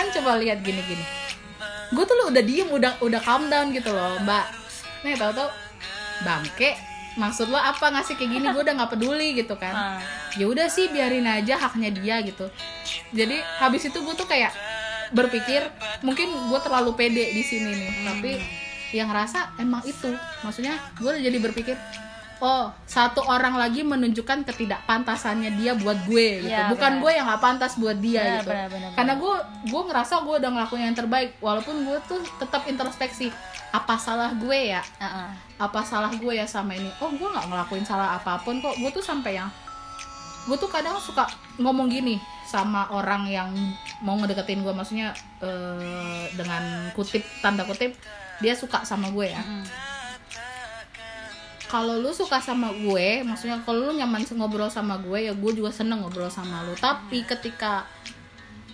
Han 0.00 0.08
coba 0.16 0.40
lihat 0.40 0.64
gini 0.64 0.80
gini 0.80 1.04
gue 1.88 2.04
tuh 2.04 2.16
lu 2.20 2.24
udah 2.28 2.44
diem 2.44 2.68
udah 2.68 3.00
udah 3.00 3.20
calm 3.24 3.48
down 3.48 3.72
gitu 3.72 3.88
loh 3.88 4.20
mbak. 4.20 4.44
Nih 5.04 5.16
tau-tau 5.16 5.48
bangke 6.20 6.76
maksud 7.18 7.50
lo 7.50 7.58
apa 7.58 7.90
ngasih 7.90 8.14
kayak 8.14 8.30
gini? 8.30 8.46
Gue 8.54 8.62
udah 8.62 8.74
nggak 8.78 8.92
peduli 8.94 9.34
gitu 9.34 9.58
kan. 9.58 9.74
Ah. 9.74 10.00
ya 10.38 10.46
udah 10.46 10.70
sih 10.70 10.88
biarin 10.88 11.26
aja 11.26 11.58
haknya 11.58 11.90
dia 11.90 12.22
gitu. 12.22 12.46
Jadi 13.10 13.42
habis 13.58 13.82
itu 13.84 13.98
gue 13.98 14.14
tuh 14.14 14.28
kayak 14.30 14.54
berpikir 15.10 15.66
mungkin 16.06 16.30
gue 16.30 16.60
terlalu 16.62 16.92
pede 16.94 17.32
di 17.32 17.42
sini 17.42 17.72
nih 17.72 17.92
tapi 18.06 18.32
yang 18.94 19.10
rasa 19.10 19.52
emang 19.58 19.82
itu. 19.84 20.14
Maksudnya 20.46 20.78
gue 20.96 21.10
udah 21.10 21.22
jadi 21.22 21.38
berpikir 21.42 21.76
oh 22.38 22.70
satu 22.86 23.20
orang 23.26 23.58
lagi 23.58 23.82
menunjukkan 23.82 24.46
ketidakpantasannya 24.46 25.58
dia 25.58 25.74
buat 25.74 25.98
gue 26.06 26.46
gitu. 26.46 26.54
Iya, 26.54 26.70
bukan 26.70 27.02
gue 27.02 27.10
yang 27.10 27.26
nggak 27.26 27.42
pantas 27.42 27.74
buat 27.74 27.98
dia 27.98 28.22
Benar, 28.22 28.38
gitu. 28.42 28.50
benar, 28.50 28.68
benar, 28.70 28.90
karena 28.94 29.12
gue 29.18 29.34
gue 29.68 29.82
ngerasa 29.90 30.14
gue 30.22 30.34
udah 30.38 30.50
ngelakuin 30.54 30.84
yang 30.90 30.96
terbaik 30.98 31.30
walaupun 31.42 31.82
gue 31.82 31.98
tuh 32.06 32.20
tetap 32.38 32.62
introspeksi 32.70 33.34
apa 33.74 33.94
salah 34.00 34.32
gue 34.32 34.58
ya? 34.72 34.82
Heeh. 35.02 35.30
apa 35.58 35.82
salah 35.82 36.14
gue 36.14 36.32
ya 36.32 36.46
sama 36.46 36.78
ini? 36.78 36.88
Oh 37.02 37.10
gue 37.10 37.28
nggak 37.28 37.46
ngelakuin 37.50 37.82
salah 37.82 38.14
apa 38.14 38.38
pun 38.46 38.62
kok. 38.62 38.78
Gue 38.78 38.90
tuh 38.94 39.02
sampai 39.02 39.42
yang 39.42 39.50
gue 40.48 40.56
tuh 40.56 40.70
kadang 40.70 40.96
suka 40.96 41.28
ngomong 41.60 41.92
gini 41.92 42.16
sama 42.48 42.88
orang 42.88 43.28
yang 43.28 43.52
mau 44.00 44.16
ngedeketin 44.16 44.64
gue 44.64 44.72
maksudnya 44.72 45.12
eh, 45.44 46.24
dengan 46.32 46.88
kutip 46.96 47.20
tanda 47.44 47.68
kutip 47.68 47.92
dia 48.40 48.54
suka 48.54 48.86
sama 48.86 49.10
gue 49.10 49.28
ya. 49.28 49.42
Mm. 49.42 49.66
Kalau 51.68 52.00
lu 52.00 52.10
suka 52.16 52.40
sama 52.40 52.72
gue 52.72 53.22
maksudnya 53.22 53.60
kalau 53.62 53.92
lu 53.92 53.92
nyaman 53.94 54.24
ngobrol 54.24 54.72
sama 54.72 54.96
gue 54.98 55.28
ya 55.28 55.32
gue 55.36 55.52
juga 55.52 55.70
seneng 55.70 56.00
ngobrol 56.02 56.32
sama 56.32 56.64
lu. 56.64 56.74
Tapi 56.74 57.22
ketika 57.28 57.84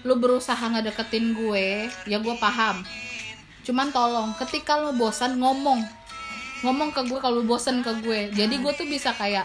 lu 0.07 0.15
berusaha 0.17 0.63
ngedeketin 0.63 1.35
gue 1.35 1.91
ya 2.07 2.19
gue 2.23 2.35
paham. 2.39 2.87
Cuman 3.67 3.91
tolong 3.91 4.31
ketika 4.39 4.79
lu 4.79 4.95
bosan 4.95 5.37
ngomong. 5.43 5.83
Ngomong 6.63 6.95
ke 6.95 7.03
gue 7.11 7.19
kalau 7.19 7.43
lu 7.43 7.45
bosan 7.45 7.83
ke 7.83 7.93
gue. 8.01 8.31
Jadi 8.31 8.55
gue 8.63 8.73
tuh 8.73 8.87
bisa 8.87 9.11
kayak 9.13 9.45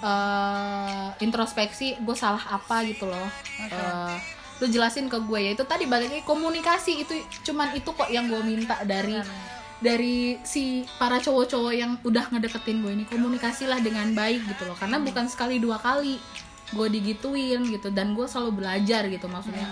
eh, 0.00 1.06
introspeksi 1.20 2.00
gue 2.00 2.16
salah 2.16 2.42
apa 2.56 2.82
gitu 2.88 3.04
loh. 3.04 3.28
Eh, 3.68 4.16
lu 4.64 4.66
jelasin 4.70 5.10
ke 5.12 5.18
gue. 5.20 5.38
Ya 5.38 5.50
itu 5.52 5.64
tadi 5.68 5.84
balik 5.84 6.08
lagi 6.08 6.24
komunikasi. 6.24 7.04
Itu 7.04 7.14
cuman 7.50 7.76
itu 7.76 7.90
kok 7.92 8.08
yang 8.08 8.30
gue 8.32 8.40
minta 8.42 8.80
dari 8.86 9.18
dari 9.78 10.42
si 10.42 10.82
para 10.98 11.22
cowok-cowok 11.22 11.74
yang 11.74 11.94
udah 12.02 12.34
ngedeketin 12.34 12.82
gue 12.82 12.92
ini 12.98 13.04
komunikasilah 13.06 13.78
dengan 13.78 14.10
baik 14.10 14.42
gitu 14.50 14.66
loh. 14.66 14.74
Karena 14.74 14.98
bukan 14.98 15.30
sekali 15.30 15.62
dua 15.62 15.78
kali 15.78 16.18
gue 16.74 16.86
digituin 16.90 17.62
gitu. 17.70 17.94
Dan 17.94 18.18
gue 18.18 18.26
selalu 18.26 18.64
belajar 18.64 19.06
gitu 19.06 19.30
maksudnya. 19.30 19.66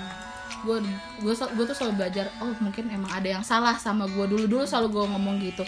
Gue 0.63 0.79
gue 1.23 1.35
gue 1.35 1.65
tuh 1.67 1.77
selalu 1.77 2.07
belajar 2.07 2.31
oh 2.39 2.55
mungkin 2.63 2.87
emang 2.91 3.11
ada 3.11 3.29
yang 3.39 3.43
salah 3.43 3.75
sama 3.83 4.07
gue. 4.07 4.25
Dulu 4.31 4.47
dulu 4.47 4.63
selalu 4.63 4.95
gue 4.95 5.05
ngomong 5.11 5.37
gitu. 5.43 5.67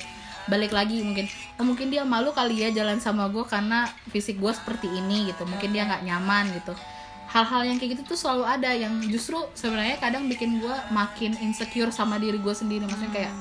Balik 0.48 0.70
lagi 0.70 1.02
mungkin 1.02 1.26
oh 1.58 1.64
mungkin 1.66 1.90
dia 1.90 2.06
malu 2.06 2.30
kali 2.30 2.62
ya 2.62 2.70
jalan 2.70 3.02
sama 3.02 3.26
gue 3.28 3.42
karena 3.42 3.90
fisik 4.14 4.38
gue 4.38 4.52
seperti 4.54 4.86
ini 4.86 5.34
gitu. 5.34 5.42
Mungkin 5.50 5.74
dia 5.74 5.82
nggak 5.82 6.06
nyaman 6.06 6.54
gitu. 6.54 6.78
Hal-hal 7.28 7.68
yang 7.68 7.76
kayak 7.76 7.98
gitu 7.98 8.14
tuh 8.14 8.18
selalu 8.22 8.48
ada 8.48 8.70
yang 8.72 9.04
justru 9.04 9.36
sebenarnya 9.52 10.00
kadang 10.00 10.30
bikin 10.32 10.62
gue 10.62 10.76
makin 10.94 11.36
insecure 11.44 11.92
sama 11.92 12.16
diri 12.22 12.38
gue 12.40 12.54
sendiri. 12.54 12.86
Maksudnya 12.88 13.12
kayak 13.12 13.34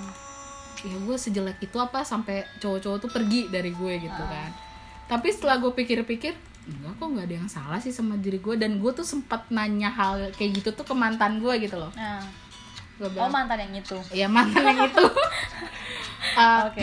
ya 0.86 0.96
gue 0.96 1.18
sejelek 1.18 1.58
itu 1.64 1.78
apa 1.78 2.06
sampai 2.06 2.46
cowok-cowok 2.62 2.98
tuh 3.02 3.12
pergi 3.12 3.50
dari 3.50 3.74
gue 3.74 3.94
gitu 3.98 4.24
kan. 4.24 4.52
Tapi 5.08 5.28
setelah 5.32 5.58
gue 5.58 5.72
pikir-pikir 5.72 6.34
enggak 6.68 6.94
kok 7.00 7.08
nggak 7.08 7.26
ada 7.32 7.36
yang 7.40 7.48
salah 7.48 7.80
sih 7.80 7.96
sama 7.96 8.20
diri 8.20 8.44
gue 8.44 8.60
dan 8.60 8.84
gue 8.84 8.92
tuh 8.92 9.08
sempat 9.08 9.48
nanya 9.48 9.88
hal 9.88 10.36
kayak 10.36 10.60
gitu 10.60 10.70
tuh 10.76 10.84
ke 10.84 10.92
mantan 10.94 11.40
gue 11.40 11.54
gitu 11.64 11.80
loh. 11.80 11.90
Nah. 11.96 12.22
gue 12.98 13.06
Oh 13.06 13.14
bilang 13.14 13.30
mantan 13.30 13.62
yang 13.62 13.74
itu. 13.78 13.98
ya 14.10 14.26
mantan 14.26 14.64
yang 14.66 14.90
itu. 14.90 15.06
Eh, 16.34 16.60
Oke. 16.68 16.82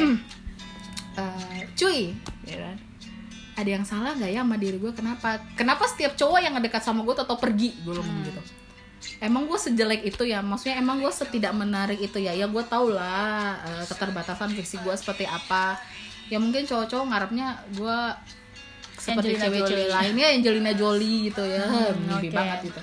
eh, 1.18 1.58
cuy 1.74 2.00
ya 2.46 2.56
kan? 2.62 2.76
ada 3.54 3.70
yang 3.70 3.86
salah 3.86 4.14
nggak 4.18 4.30
ya 4.34 4.42
sama 4.42 4.56
diri 4.58 4.78
gue 4.78 4.90
kenapa? 4.94 5.38
Kenapa 5.54 5.86
setiap 5.86 6.14
cowok 6.18 6.38
yang 6.42 6.54
ngedekat 6.58 6.82
sama 6.82 7.02
gue 7.06 7.14
atau 7.14 7.38
pergi? 7.38 7.70
Gue 7.82 7.94
ngomong 7.94 8.26
gitu 8.26 8.42
emang 9.20 9.48
gue 9.48 9.58
sejelek 9.58 10.02
itu 10.04 10.22
ya? 10.28 10.40
Maksudnya 10.44 10.80
emang 10.80 11.00
gue 11.00 11.12
setidak 11.12 11.52
menarik 11.56 12.00
itu 12.00 12.18
ya? 12.20 12.32
Ya 12.34 12.46
gue 12.46 12.64
tau 12.66 12.90
lah 12.90 13.60
eh, 13.64 13.84
keterbatasan 13.88 14.52
fisik 14.52 14.82
gue 14.84 14.94
seperti 14.94 15.24
apa. 15.24 15.80
Ya 16.32 16.40
mungkin 16.40 16.64
cowok-cowok 16.64 17.06
ngarepnya 17.08 17.60
gue 17.76 17.98
seperti 18.94 19.36
cewek-cewek 19.36 19.92
lainnya 19.92 20.26
Angelina 20.32 20.72
Jolie 20.72 21.28
gitu 21.28 21.44
ya. 21.44 21.68
Mimpi 21.92 22.28
oke. 22.30 22.36
banget 22.36 22.58
gitu. 22.72 22.80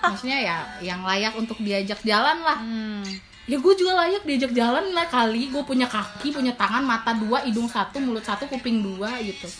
Maksudnya 0.00 0.38
ya 0.40 0.56
yang 0.80 1.04
layak 1.04 1.36
untuk 1.36 1.60
diajak 1.60 2.00
jalan 2.04 2.40
lah. 2.40 2.58
Hmm. 2.60 3.04
ya 3.50 3.58
gue 3.58 3.74
juga 3.74 3.98
layak 4.06 4.22
diajak 4.22 4.52
jalan 4.54 4.94
lah 4.94 5.10
kali. 5.10 5.50
Gue 5.50 5.66
punya 5.66 5.90
kaki 5.90 6.30
punya 6.30 6.54
tangan 6.54 6.86
mata 6.86 7.12
dua 7.18 7.42
hidung 7.44 7.66
satu 7.66 7.98
mulut 7.98 8.22
satu 8.22 8.46
kuping 8.46 8.80
dua 8.80 9.18
gitu 9.20 9.50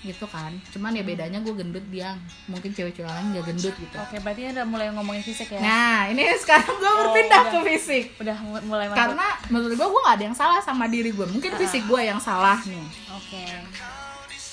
gitu 0.00 0.24
kan. 0.24 0.48
Cuman 0.70 0.92
ya 0.92 1.02
bedanya 1.02 1.38
gue 1.38 1.52
gendut 1.52 1.84
dia 1.86 2.16
mungkin 2.46 2.72
cewek-cewek 2.72 3.04
lain 3.04 3.36
gak 3.36 3.46
gendut 3.46 3.74
gitu. 3.74 3.96
Oke, 3.96 4.16
berarti 4.18 4.48
udah 4.48 4.64
mulai 4.64 4.88
ngomongin 4.88 5.20
fisik 5.20 5.52
ya. 5.52 5.60
nah 5.60 6.08
ini 6.08 6.24
sekarang 6.42 6.72
gue 6.72 6.92
berpindah 7.04 7.42
udah. 7.42 7.52
ke 7.52 7.58
fisik. 7.68 8.04
Udah 8.16 8.36
mu- 8.40 8.64
mulai 8.66 8.88
masuk. 8.88 8.96
karena 8.96 9.26
menurut 9.48 9.74
gue 9.74 9.86
gue 9.86 10.02
gak 10.02 10.16
ada 10.16 10.24
yang 10.24 10.34
salah 10.34 10.60
sama 10.60 10.84
diri 10.86 11.10
gue 11.10 11.26
mungkin 11.26 11.52
fisik 11.54 11.84
gue 11.84 12.00
yang 12.00 12.16
salah 12.16 12.56
nih. 12.62 12.86
Oke. 13.12 13.44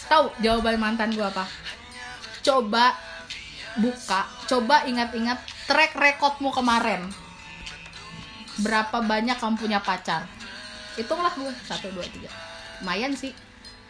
tahu 0.08 0.32
jawaban 0.40 0.76
mantan 0.78 1.12
gue 1.12 1.24
apa? 1.24 1.48
Coba 2.40 2.96
buka 3.76 4.22
coba 4.46 4.84
ingat-ingat 4.84 5.40
track 5.66 5.96
recordmu 5.96 6.52
kemarin. 6.52 7.08
Berapa 8.58 9.00
banyak 9.00 9.38
kamu 9.38 9.56
punya 9.56 9.80
pacar? 9.80 10.26
Hitunglah 10.96 11.32
gue 11.32 11.52
satu 11.64 11.88
dua 11.92 12.04
tiga. 12.04 12.28
Lumayan 12.80 13.14
sih 13.14 13.32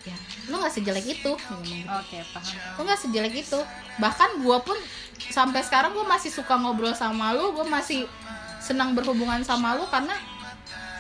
ya. 0.08 0.18
Lu 0.48 0.56
nggak 0.64 0.74
sejelek 0.74 1.06
itu. 1.06 1.32
Oke, 1.36 2.18
paham. 2.32 2.56
lu 2.80 2.82
nggak 2.88 3.00
sejelek 3.00 3.36
itu. 3.36 3.60
Bahkan 4.00 4.30
gue 4.42 4.58
pun 4.64 4.78
sampai 5.20 5.62
sekarang 5.62 5.92
gue 5.92 6.06
masih 6.08 6.32
suka 6.32 6.56
ngobrol 6.56 6.96
sama 6.96 7.36
lu 7.36 7.52
gue 7.52 7.66
masih 7.68 8.08
senang 8.64 8.96
berhubungan 8.96 9.44
sama 9.44 9.76
lu 9.76 9.86
karena 9.88 10.14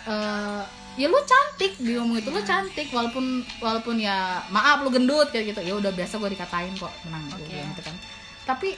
eh, 0.07 0.61
ya 0.97 1.07
lu 1.07 1.19
cantik 1.23 1.79
ngomong 1.79 2.19
itu 2.19 2.29
lu 2.29 2.41
cantik. 2.43 2.87
Walaupun 2.91 3.43
walaupun 3.63 3.95
ya 3.97 4.43
maaf 4.51 4.83
lu 4.83 4.91
gendut 4.91 5.31
kayak 5.31 5.55
gitu. 5.55 5.61
Ya 5.63 5.73
udah 5.79 5.91
biasa 5.95 6.19
gue 6.19 6.29
dikatain 6.35 6.73
kok. 6.75 6.91
Menang 7.07 7.23
bilang 7.39 7.71
gitu 7.73 7.81
kan. 7.87 7.95
Tapi 8.47 8.75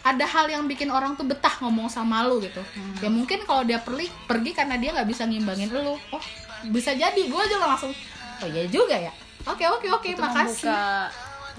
ada 0.00 0.24
hal 0.24 0.48
yang 0.48 0.64
bikin 0.64 0.88
orang 0.88 1.12
tuh 1.12 1.28
betah 1.28 1.60
ngomong 1.60 1.92
sama 1.92 2.24
lu 2.24 2.40
gitu. 2.40 2.64
Hmm. 2.64 2.96
ya 3.04 3.12
mungkin 3.12 3.44
kalau 3.44 3.68
dia 3.68 3.76
pergi 3.84 4.08
pergi 4.24 4.56
karena 4.56 4.80
dia 4.80 4.96
nggak 4.96 5.08
bisa 5.08 5.28
ngimbangin 5.28 5.68
lu. 5.72 5.96
Oh 6.12 6.24
bisa 6.72 6.92
jadi. 6.96 7.22
Gue 7.28 7.44
juga 7.48 7.68
langsung 7.68 7.92
oh 8.40 8.48
iya 8.48 8.64
juga 8.68 8.96
ya 8.96 9.12
oke 9.46 9.64
oke 9.64 9.86
oke 9.88 10.08
Itu 10.12 10.20
makasih 10.20 10.68
membuka 10.68 10.82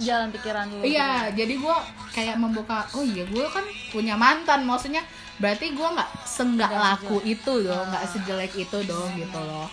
jalan 0.02 0.28
pikiran 0.34 0.66
dulu. 0.72 0.82
Iya, 0.88 1.30
jadi 1.36 1.54
gue 1.62 1.78
kayak 2.16 2.38
membuka, 2.42 2.90
oh 2.98 3.06
iya 3.06 3.24
gue 3.28 3.46
kan 3.52 3.62
punya 3.94 4.18
mantan, 4.18 4.66
maksudnya 4.66 5.06
berarti 5.38 5.74
gue 5.74 5.88
nggak 5.88 6.10
senggak 6.26 6.70
Nggak 6.74 6.82
laku 6.82 7.18
itu 7.22 7.54
dong, 7.62 7.86
nggak 7.92 8.06
sejelek 8.10 8.54
itu 8.56 8.78
dong 8.88 9.10
gitu 9.14 9.40
loh. 9.40 9.70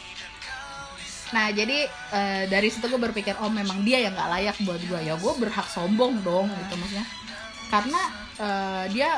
Nah 1.33 1.53
jadi 1.53 1.89
eh, 2.13 2.45
dari 2.49 2.69
situ 2.69 2.89
gue 2.89 3.01
berpikir, 3.01 3.37
oh 3.41 3.49
memang 3.49 3.85
dia 3.85 4.05
yang 4.05 4.13
nggak 4.13 4.31
layak 4.33 4.57
buat 4.69 4.81
gue, 4.81 5.01
ya 5.01 5.15
gue 5.17 5.33
berhak 5.39 5.69
sombong 5.69 6.21
dong 6.21 6.49
gitu 6.53 6.75
maksudnya, 6.77 7.07
karena 7.73 8.01
eh, 8.37 8.85
dia 8.93 9.11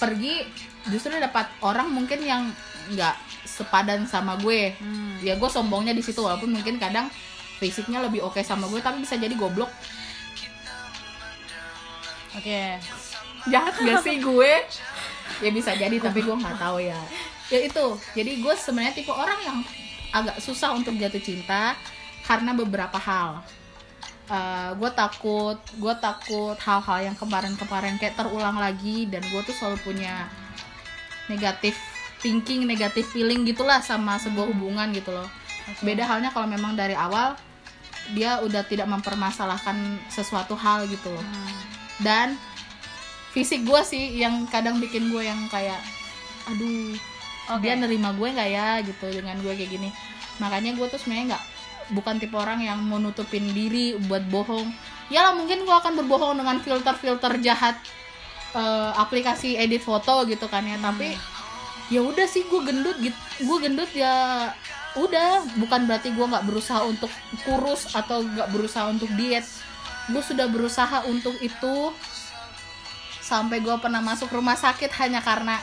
pergi 0.00 0.48
justru 0.88 1.12
dapat 1.14 1.46
orang 1.60 1.92
mungkin 1.92 2.20
yang 2.24 2.42
nggak 2.94 3.14
sepadan 3.44 4.08
sama 4.08 4.40
gue, 4.40 4.74
Hmm. 4.80 5.20
ya 5.20 5.36
gue 5.36 5.50
sombongnya 5.50 5.92
di 5.92 6.00
situ 6.00 6.24
walaupun 6.24 6.50
mungkin 6.56 6.80
kadang 6.80 7.06
fisiknya 7.62 8.02
lebih 8.02 8.26
oke 8.26 8.42
sama 8.42 8.66
gue 8.66 8.82
tapi 8.82 9.06
bisa 9.06 9.14
jadi 9.14 9.30
goblok. 9.38 9.70
Oke. 12.34 12.82
jahat 13.46 13.74
gak 13.78 14.02
sih 14.02 14.18
gue? 14.18 14.52
Ya 15.42 15.50
bisa 15.54 15.74
jadi 15.78 15.94
tapi 16.02 16.26
gue 16.26 16.34
nggak 16.34 16.58
tahu 16.58 16.82
ya. 16.82 16.98
Ya 17.54 17.58
itu 17.62 17.84
jadi 18.18 18.42
gue 18.42 18.54
sebenarnya 18.58 18.98
tipe 18.98 19.14
orang 19.14 19.38
yang 19.46 19.58
agak 20.10 20.42
susah 20.42 20.74
untuk 20.74 20.98
jatuh 20.98 21.22
cinta 21.22 21.78
karena 22.26 22.50
beberapa 22.50 22.98
hal. 22.98 23.42
Eh, 24.32 24.70
gue 24.78 24.90
takut 24.94 25.58
gue 25.76 25.94
takut 25.98 26.56
hal-hal 26.56 26.98
yang 27.10 27.16
kemarin-kemarin 27.18 27.98
kayak 27.98 28.16
terulang 28.16 28.56
lagi 28.56 29.06
dan 29.10 29.20
gue 29.26 29.40
tuh 29.44 29.54
selalu 29.54 29.78
punya 29.82 30.30
negatif 31.26 31.74
thinking 32.22 32.64
negatif 32.64 33.10
feeling 33.10 33.42
gitulah 33.42 33.82
sama 33.82 34.16
sebuah 34.22 34.50
hubungan 34.54 34.94
gitu 34.94 35.10
loh. 35.10 35.26
Beda 35.82 36.06
halnya 36.06 36.30
kalau 36.30 36.46
memang 36.46 36.78
dari 36.78 36.94
awal 36.94 37.34
dia 38.10 38.42
udah 38.42 38.66
tidak 38.66 38.90
mempermasalahkan 38.90 40.02
sesuatu 40.10 40.58
hal 40.58 40.90
gitu 40.90 41.08
loh. 41.10 41.22
Hmm. 41.22 41.60
dan 42.02 42.28
fisik 43.32 43.62
gue 43.64 43.80
sih 43.86 44.20
yang 44.20 44.44
kadang 44.50 44.82
bikin 44.82 45.08
gue 45.08 45.22
yang 45.24 45.48
kayak 45.48 45.78
aduh 46.50 46.92
Oke. 47.50 47.64
dia 47.64 47.74
nerima 47.74 48.14
gue 48.14 48.28
nggak 48.28 48.50
ya? 48.50 48.68
gitu 48.84 49.06
dengan 49.10 49.38
gue 49.42 49.52
kayak 49.54 49.70
gini. 49.70 49.90
Makanya 50.38 50.78
gue 50.78 50.86
tuh 50.86 50.98
sebenarnya 51.00 51.34
nggak 51.34 51.44
bukan 51.98 52.14
tipe 52.22 52.36
orang 52.38 52.62
yang 52.62 52.78
mau 52.78 53.02
nutupin 53.02 53.42
diri 53.50 53.98
buat 54.06 54.22
bohong. 54.30 54.70
Ya 55.10 55.26
lah 55.26 55.32
mungkin 55.34 55.66
gue 55.66 55.74
akan 55.74 55.98
berbohong 56.02 56.38
dengan 56.38 56.62
filter-filter 56.62 57.42
jahat 57.42 57.76
eh, 58.54 58.90
aplikasi 58.94 59.58
edit 59.58 59.82
foto 59.82 60.22
gitu 60.28 60.46
kan 60.46 60.62
ya. 60.62 60.78
Tapi 60.78 61.18
ya 61.90 62.00
udah 62.00 62.24
sih 62.24 62.46
gue 62.46 62.60
gendut 62.62 62.96
gitu 63.02 63.18
gue 63.42 63.58
gendut 63.58 63.90
ya 63.92 64.48
udah 64.92 65.48
bukan 65.56 65.88
berarti 65.88 66.12
gue 66.12 66.26
nggak 66.26 66.44
berusaha 66.44 66.84
untuk 66.84 67.08
kurus 67.44 67.96
atau 67.96 68.20
nggak 68.20 68.48
berusaha 68.52 68.88
untuk 68.92 69.08
diet. 69.16 69.44
Gue 70.10 70.20
sudah 70.20 70.50
berusaha 70.50 71.06
untuk 71.08 71.38
itu 71.40 71.94
sampai 73.22 73.64
gue 73.64 73.72
pernah 73.80 74.04
masuk 74.04 74.28
rumah 74.28 74.58
sakit 74.58 74.92
hanya 75.00 75.24
karena 75.24 75.56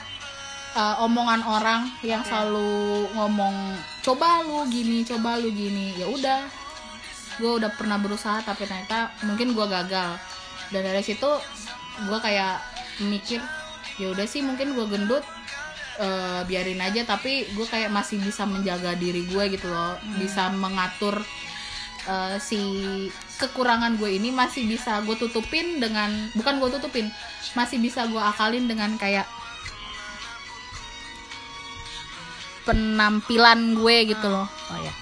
uh, 0.73 1.05
omongan 1.05 1.45
orang 1.45 1.81
yang 2.01 2.25
Oke. 2.25 2.29
selalu 2.33 3.05
ngomong 3.13 3.77
coba 4.01 4.41
lu 4.41 4.65
gini 4.71 5.05
coba 5.05 5.37
lu 5.37 5.53
gini. 5.53 5.93
Ya 5.99 6.09
udah 6.09 6.49
gue 7.37 7.51
udah 7.61 7.71
pernah 7.77 8.01
berusaha 8.01 8.41
tapi 8.41 8.65
ternyata 8.65 9.13
mungkin 9.27 9.53
gue 9.53 9.65
gagal. 9.69 10.17
Dan 10.73 10.81
dari 10.85 11.01
situ 11.05 11.29
gue 12.05 12.19
kayak 12.21 12.61
mikir 13.03 13.43
ya 13.99 14.15
udah 14.15 14.23
sih 14.23 14.39
mungkin 14.39 14.73
gue 14.73 14.85
gendut 14.87 15.23
eh, 15.99 16.41
biarin 16.47 16.79
aja 16.79 17.03
tapi 17.03 17.45
gue 17.51 17.67
kayak 17.67 17.91
masih 17.91 18.17
bisa 18.23 18.47
menjaga 18.47 18.95
diri 18.95 19.27
gue 19.27 19.43
gitu 19.53 19.67
loh. 19.67 19.99
Bisa 20.15 20.49
mengatur 20.55 21.19
eh, 22.07 22.37
si 22.39 22.59
kekurangan 23.39 23.99
gue 23.99 24.15
ini 24.15 24.31
masih 24.31 24.65
bisa 24.67 25.03
gue 25.03 25.15
tutupin 25.19 25.83
dengan 25.83 26.11
bukan 26.35 26.59
gue 26.59 26.69
tutupin 26.79 27.07
masih 27.55 27.79
bisa 27.79 28.07
gue 28.07 28.19
akalin 28.19 28.67
dengan 28.67 28.95
kayak 28.99 29.27
penampilan 32.63 33.75
gue 33.75 33.95
gitu 34.15 34.27
loh. 34.31 34.47
Oh 34.47 34.79
ya 34.79 34.93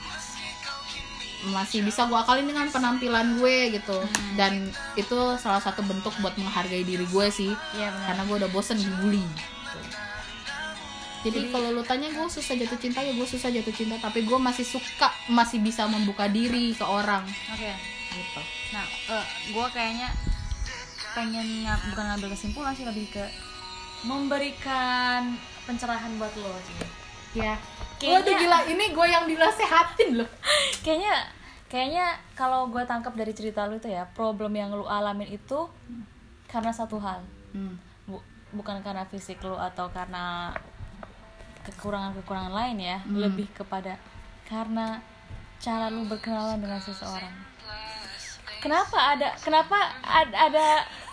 masih 1.48 1.80
bisa 1.86 2.04
gue 2.12 2.18
akalin 2.18 2.44
dengan 2.44 2.68
penampilan 2.68 3.40
gue 3.40 3.80
gitu. 3.80 3.98
Dan 4.36 4.68
itu 5.00 5.18
salah 5.40 5.64
satu 5.64 5.80
bentuk 5.86 6.12
buat 6.20 6.36
menghargai 6.36 6.84
diri 6.84 7.08
gue 7.08 7.28
sih. 7.32 7.52
Benar. 7.54 7.94
karena 8.10 8.22
gue 8.28 8.36
udah 8.44 8.52
bosen 8.52 8.78
dibully 8.82 9.24
jadi 11.20 11.48
kalau 11.48 11.72
lu 11.72 11.82
tanya 11.82 12.08
gue 12.08 12.28
susah 12.28 12.54
jatuh 12.54 12.76
cinta 12.76 13.00
ya 13.00 13.12
gue 13.12 13.26
susah 13.26 13.50
jatuh 13.50 13.72
cinta 13.72 13.96
tapi 13.98 14.22
gue 14.22 14.38
masih 14.38 14.64
suka 14.64 15.08
masih 15.28 15.60
bisa 15.60 15.86
membuka 15.86 16.26
diri 16.28 16.72
ke 16.72 16.84
orang 16.84 17.26
Oke. 17.50 17.72
gitu 18.12 18.42
Nah, 18.68 18.84
eh 19.10 19.26
gue 19.48 19.68
kayaknya 19.70 20.12
pengen 21.14 21.64
nga- 21.64 21.80
bukan 21.88 22.06
ngambil 22.06 22.30
kesimpulan 22.30 22.72
sih 22.72 22.84
lebih 22.84 23.08
ke 23.10 23.24
memberikan 24.04 25.36
pencerahan 25.64 26.12
buat 26.16 26.32
lo 26.36 26.52
sih. 26.62 26.76
ya 27.36 27.56
Kayaknya- 27.98 28.22
Waduh 28.22 28.34
gila 28.38 28.60
ini 28.68 28.86
gue 28.90 29.08
yang 29.08 29.26
dinasehatin 29.26 30.10
loh 30.16 30.30
Kayaknya 30.86 31.14
kayaknya 31.68 32.06
kalau 32.34 32.68
gue 32.68 32.80
tangkap 32.84 33.12
dari 33.12 33.32
cerita 33.32 33.66
lu 33.66 33.76
itu 33.76 33.88
ya, 33.88 34.08
problem 34.10 34.54
yang 34.54 34.70
lu 34.70 34.86
alamin 34.86 35.28
itu 35.30 35.68
karena 36.46 36.72
satu 36.72 36.96
hal. 36.98 37.20
hmm. 37.52 37.76
Bu- 38.06 38.24
bukan 38.54 38.80
karena 38.80 39.04
fisik 39.04 39.42
lu 39.42 39.54
atau 39.54 39.90
karena 39.90 40.56
kekurangan-kekurangan 41.68 42.54
lain 42.54 42.78
ya, 42.82 42.98
Hmm. 43.00 43.20
lebih 43.20 43.48
kepada 43.52 44.00
karena 44.44 45.04
cara 45.58 45.88
lu 45.88 46.06
berkenalan 46.06 46.58
dengan 46.58 46.80
seseorang. 46.80 47.34
Kenapa 48.58 49.14
ada 49.14 49.38
kenapa 49.38 49.78
ad- 50.02 50.34
ada 50.34 50.66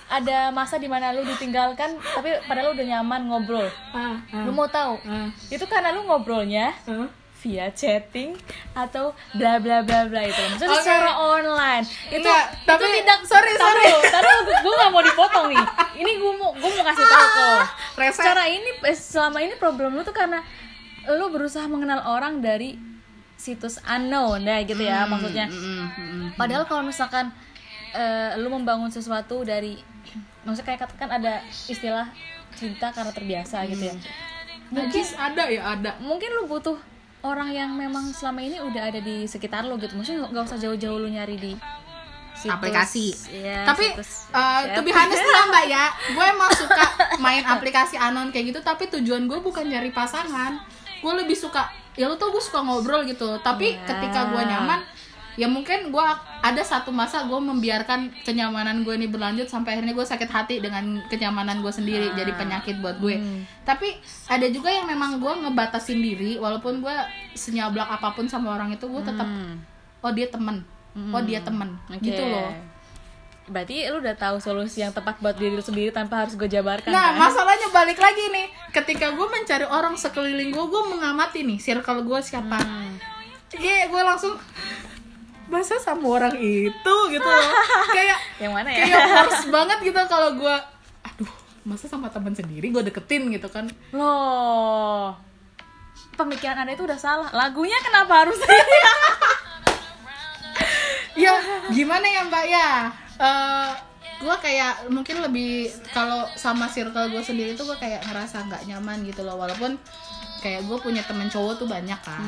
ada 0.06 0.36
masa 0.50 0.76
di 0.76 0.86
mana 0.86 1.10
lu 1.10 1.24
ditinggalkan 1.24 1.96
tapi 1.98 2.30
padahal 2.44 2.70
lu 2.70 2.76
udah 2.76 2.86
nyaman 2.88 3.20
ngobrol. 3.24 3.68
ah, 3.90 4.16
Lu 4.44 4.50
mau 4.50 4.64
tahu? 4.66 4.96
ah, 5.02 5.28
Itu 5.48 5.64
karena 5.64 5.90
lu 5.90 6.04
ngobrolnya 6.04 6.72
ah. 6.84 7.08
Via 7.44 7.68
chatting 7.76 8.32
atau 8.72 9.12
bla 9.36 9.60
bla 9.60 9.84
bla 9.84 10.08
bla 10.08 10.24
itu. 10.24 10.40
Maksudnya 10.48 10.72
Oke. 10.72 10.80
secara 10.80 11.12
online. 11.12 11.84
Itu 12.08 12.24
Enggak, 12.24 12.44
tapi- 12.64 12.88
itu 12.88 13.04
tidak 13.04 13.18
sorry, 13.28 13.52
sorry. 13.52 13.84
taruh 14.08 14.36
gue 14.48 14.72
gak 14.80 14.90
mau 14.90 15.04
dipotong 15.04 15.46
nih. 15.52 15.64
Ini 16.00 16.10
gue 16.16 16.32
mau 16.40 16.56
gue 16.56 16.70
mau 16.72 16.84
kasih 16.88 17.04
tahu 17.04 17.26
kok. 17.28 17.62
Rese. 18.00 18.16
secara 18.16 18.48
ini 18.48 18.70
eh, 18.80 18.96
selama 18.96 19.38
ini 19.44 19.54
problem 19.60 19.92
lu 19.92 20.00
tuh 20.00 20.16
karena 20.16 20.40
lu 21.04 21.28
berusaha 21.28 21.68
mengenal 21.68 22.00
orang 22.08 22.40
dari 22.40 22.80
situs 23.36 23.76
unknown 23.84 24.40
ya 24.40 24.64
gitu 24.64 24.80
ya 24.80 25.04
maksudnya. 25.04 25.44
Mm, 25.52 25.60
mm, 25.60 25.84
mm. 26.00 26.28
padahal 26.40 26.64
kalau 26.64 26.80
misalkan 26.80 27.28
eh, 27.92 28.40
lu 28.40 28.48
membangun 28.48 28.88
sesuatu 28.88 29.44
dari 29.44 29.76
maksudnya 30.48 30.72
kayak 30.72 30.80
katakan 30.88 31.20
ada 31.20 31.44
istilah 31.68 32.08
cinta 32.56 32.88
karena 32.88 33.12
terbiasa 33.12 33.68
gitu 33.68 33.92
ya. 33.92 33.94
Najis 34.72 35.12
ada 35.12 35.44
ya 35.52 35.76
ada. 35.76 36.00
mungkin 36.00 36.32
lu 36.40 36.48
butuh 36.48 36.80
orang 37.24 37.50
yang 37.50 37.72
memang 37.72 38.12
selama 38.12 38.38
ini 38.38 38.60
udah 38.60 38.92
ada 38.92 39.00
di 39.00 39.24
sekitar 39.24 39.64
lu 39.64 39.80
gitu 39.80 39.96
maksudnya 39.96 40.28
nggak 40.28 40.44
usah 40.44 40.60
jauh-jauh 40.60 41.00
lu 41.00 41.08
nyari 41.08 41.40
di 41.40 41.52
situs, 42.34 42.50
aplikasi. 42.50 43.06
Iya, 43.32 43.64
tapi 43.64 43.86
situs 43.94 44.28
uh, 44.28 44.66
to 44.74 44.82
be 44.82 44.92
honest 44.92 45.22
lah 45.22 45.44
mbak 45.54 45.64
ya, 45.64 45.84
gue 45.88 46.24
emang 46.26 46.50
suka 46.52 46.84
main 47.16 47.40
aplikasi 47.40 47.96
anon 47.96 48.28
kayak 48.28 48.52
gitu. 48.52 48.60
Tapi 48.60 48.90
tujuan 48.90 49.24
gue 49.24 49.38
bukan 49.38 49.64
nyari 49.64 49.88
pasangan. 49.88 50.58
Gue 50.98 51.12
lebih 51.14 51.38
suka, 51.38 51.64
ya 51.94 52.10
lu 52.10 52.18
tau 52.18 52.34
gue 52.34 52.42
suka 52.42 52.60
ngobrol 52.60 53.06
gitu. 53.06 53.38
Tapi 53.38 53.78
Iya. 53.78 53.86
ketika 53.86 54.34
gue 54.34 54.42
nyaman, 54.44 54.82
ya 55.34 55.46
mungkin 55.46 55.90
gue 55.90 56.06
ada 56.40 56.62
satu 56.62 56.88
masa 56.88 57.26
gue 57.26 57.34
membiarkan 57.36 58.12
kenyamanan 58.22 58.82
gue 58.82 58.94
ini 58.94 59.06
berlanjut 59.06 59.46
sampai 59.46 59.74
akhirnya 59.74 59.90
gue 59.92 60.06
sakit 60.06 60.30
hati 60.30 60.54
dengan 60.58 61.02
kenyamanan 61.06 61.58
gue 61.58 61.70
sendiri. 61.70 62.10
Ah. 62.10 62.14
Jadi 62.14 62.32
penyakit 62.34 62.76
buat 62.78 62.98
gue. 62.98 63.18
Hmm. 63.18 63.42
Tapi 63.62 63.98
ada 64.26 64.46
juga 64.46 64.68
yang 64.68 64.86
memang 64.86 65.18
gue 65.18 65.32
ngebatasin 65.42 65.98
diri, 65.98 66.36
walaupun 66.36 66.78
gue 66.78 66.96
senyablak 67.32 67.88
apa 67.88 68.12
pun 68.12 68.26
sama 68.26 68.54
orang 68.54 68.70
itu, 68.70 68.84
gue 68.84 69.02
tetap 69.02 69.26
Hmm. 69.26 69.58
oh 70.00 70.12
dia 70.12 70.28
temen, 70.28 70.62
oh 70.94 71.22
dia 71.22 71.40
temen, 71.40 71.74
Oke. 71.88 72.04
gitu 72.04 72.22
loh. 72.22 72.54
berarti 73.44 73.84
lu 73.92 74.00
udah 74.00 74.16
tahu 74.16 74.40
solusi 74.40 74.80
yang 74.80 74.88
tepat 74.88 75.20
buat 75.20 75.36
diri 75.36 75.52
lu 75.52 75.60
sendiri 75.60 75.92
tanpa 75.92 76.24
harus 76.24 76.32
gue 76.32 76.48
jabarkan 76.48 76.88
Nah, 76.88 77.12
kan? 77.12 77.28
masalahnya 77.28 77.68
balik 77.68 78.00
lagi 78.00 78.32
nih. 78.32 78.48
Ketika 78.72 79.12
gue 79.12 79.26
mencari 79.26 79.68
orang 79.68 79.92
sekeliling 79.94 80.48
gue, 80.48 80.64
gue 80.64 80.82
mengamati 80.88 81.44
nih 81.44 81.60
circle 81.60 82.00
gue 82.02 82.20
siapa. 82.20 82.56
Hmm. 82.56 82.96
Iya, 83.52 83.86
gue 83.86 84.00
langsung 84.00 84.32
masa 85.46 85.76
sama 85.76 86.06
orang 86.10 86.34
itu 86.34 86.94
gitu 87.10 87.24
loh. 87.24 87.50
kayak 87.90 88.18
yang 88.42 88.52
mana 88.52 88.68
ya? 88.68 88.84
kayak 88.84 89.04
harus 89.14 89.40
banget 89.48 89.78
gitu 89.82 90.00
kalau 90.06 90.32
gue 90.34 90.56
aduh, 91.04 91.30
masa 91.62 91.84
sama 91.84 92.08
teman 92.08 92.32
sendiri 92.32 92.68
gue 92.68 92.82
deketin 92.82 93.28
gitu 93.28 93.48
kan. 93.48 93.68
loh. 93.90 95.12
Pemikiran 96.14 96.56
anda 96.56 96.72
itu 96.72 96.82
udah 96.82 96.94
salah. 96.94 97.28
Lagunya 97.30 97.74
kenapa 97.80 98.22
harus 98.22 98.38
Ya, 101.14 101.34
gimana 101.68 102.02
ya, 102.04 102.22
Mbak? 102.24 102.44
Ya? 102.48 102.70
Eh 103.16 103.70
gue 104.14 104.36
kayak 104.40 104.88
mungkin 104.88 105.20
lebih 105.20 105.68
kalau 105.90 106.24
sama 106.34 106.64
circle 106.66 107.10
gue 107.10 107.20
sendiri 107.20 107.52
tuh 107.52 107.66
gue 107.66 107.76
kayak 107.76 108.06
ngerasa 108.06 108.46
nggak 108.46 108.62
nyaman 108.66 109.02
gitu 109.02 109.22
loh. 109.22 109.34
Walaupun 109.36 109.78
kayak 110.38 110.64
gue 110.64 110.78
punya 110.78 111.02
temen 111.02 111.26
cowok 111.26 111.58
tuh 111.58 111.68
banyak 111.68 111.98
kan 111.98 112.22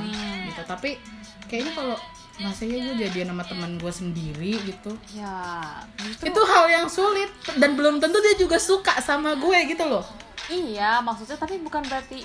gitu. 0.44 0.62
Tapi 0.62 0.98
kayaknya 1.46 1.72
kalau 1.72 1.96
masanya 2.38 2.78
gue 2.82 2.94
jadian 3.00 3.28
sama 3.30 3.42
teman 3.42 3.72
gue 3.74 3.88
sendiri 3.88 4.52
gitu 4.62 4.92
ya 5.10 5.80
itu 6.20 6.40
hal 6.42 6.64
yang 6.68 6.86
sulit 6.86 7.28
dan 7.54 7.72
belum 7.72 7.96
tentu 7.96 8.20
dia 8.20 8.36
juga 8.36 8.56
suka 8.56 8.92
sama 9.00 9.32
gue 9.34 9.58
gitu 9.66 9.84
loh 9.84 10.04
Iya, 10.46 11.02
maksudnya 11.02 11.34
tapi 11.34 11.58
bukan 11.58 11.82
berarti 11.82 12.22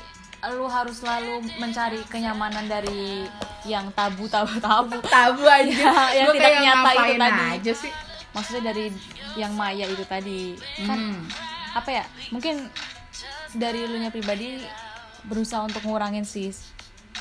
lu 0.52 0.66
harus 0.66 1.02
selalu 1.02 1.42
mencari 1.58 2.06
kenyamanan 2.06 2.66
dari 2.66 3.26
yang 3.64 3.90
tabu 3.90 4.26
tabu 4.28 4.58
tabu. 4.58 4.94
tabu 5.10 5.42
aja 5.42 5.74
Ya, 5.74 5.94
yang 6.16 6.30
Gua 6.30 6.36
tidak 6.38 6.54
nyata 6.56 6.92
itu 6.94 7.14
tadi. 7.18 7.42
aja 7.52 7.74
sih 7.74 7.92
Maksudnya 8.30 8.64
dari 8.70 8.94
yang 9.34 9.54
maya 9.54 9.86
itu 9.86 10.06
tadi. 10.06 10.54
Kan 10.80 11.18
Hmm. 11.18 11.26
apa 11.74 11.90
ya? 11.92 12.06
Mungkin 12.30 12.70
dari 13.54 13.84
lu 13.84 13.98
nya 13.98 14.08
pribadi 14.08 14.62
berusaha 15.24 15.62
untuk 15.62 15.82
ngurangin 15.82 16.22
sih 16.24 16.54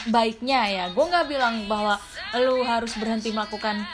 baiknya 0.09 0.61
ya. 0.71 0.85
Gue 0.95 1.05
nggak 1.05 1.27
bilang 1.29 1.69
bahwa 1.69 2.01
lu 2.39 2.65
harus 2.65 2.97
berhenti 2.97 3.35
melakukan 3.35 3.85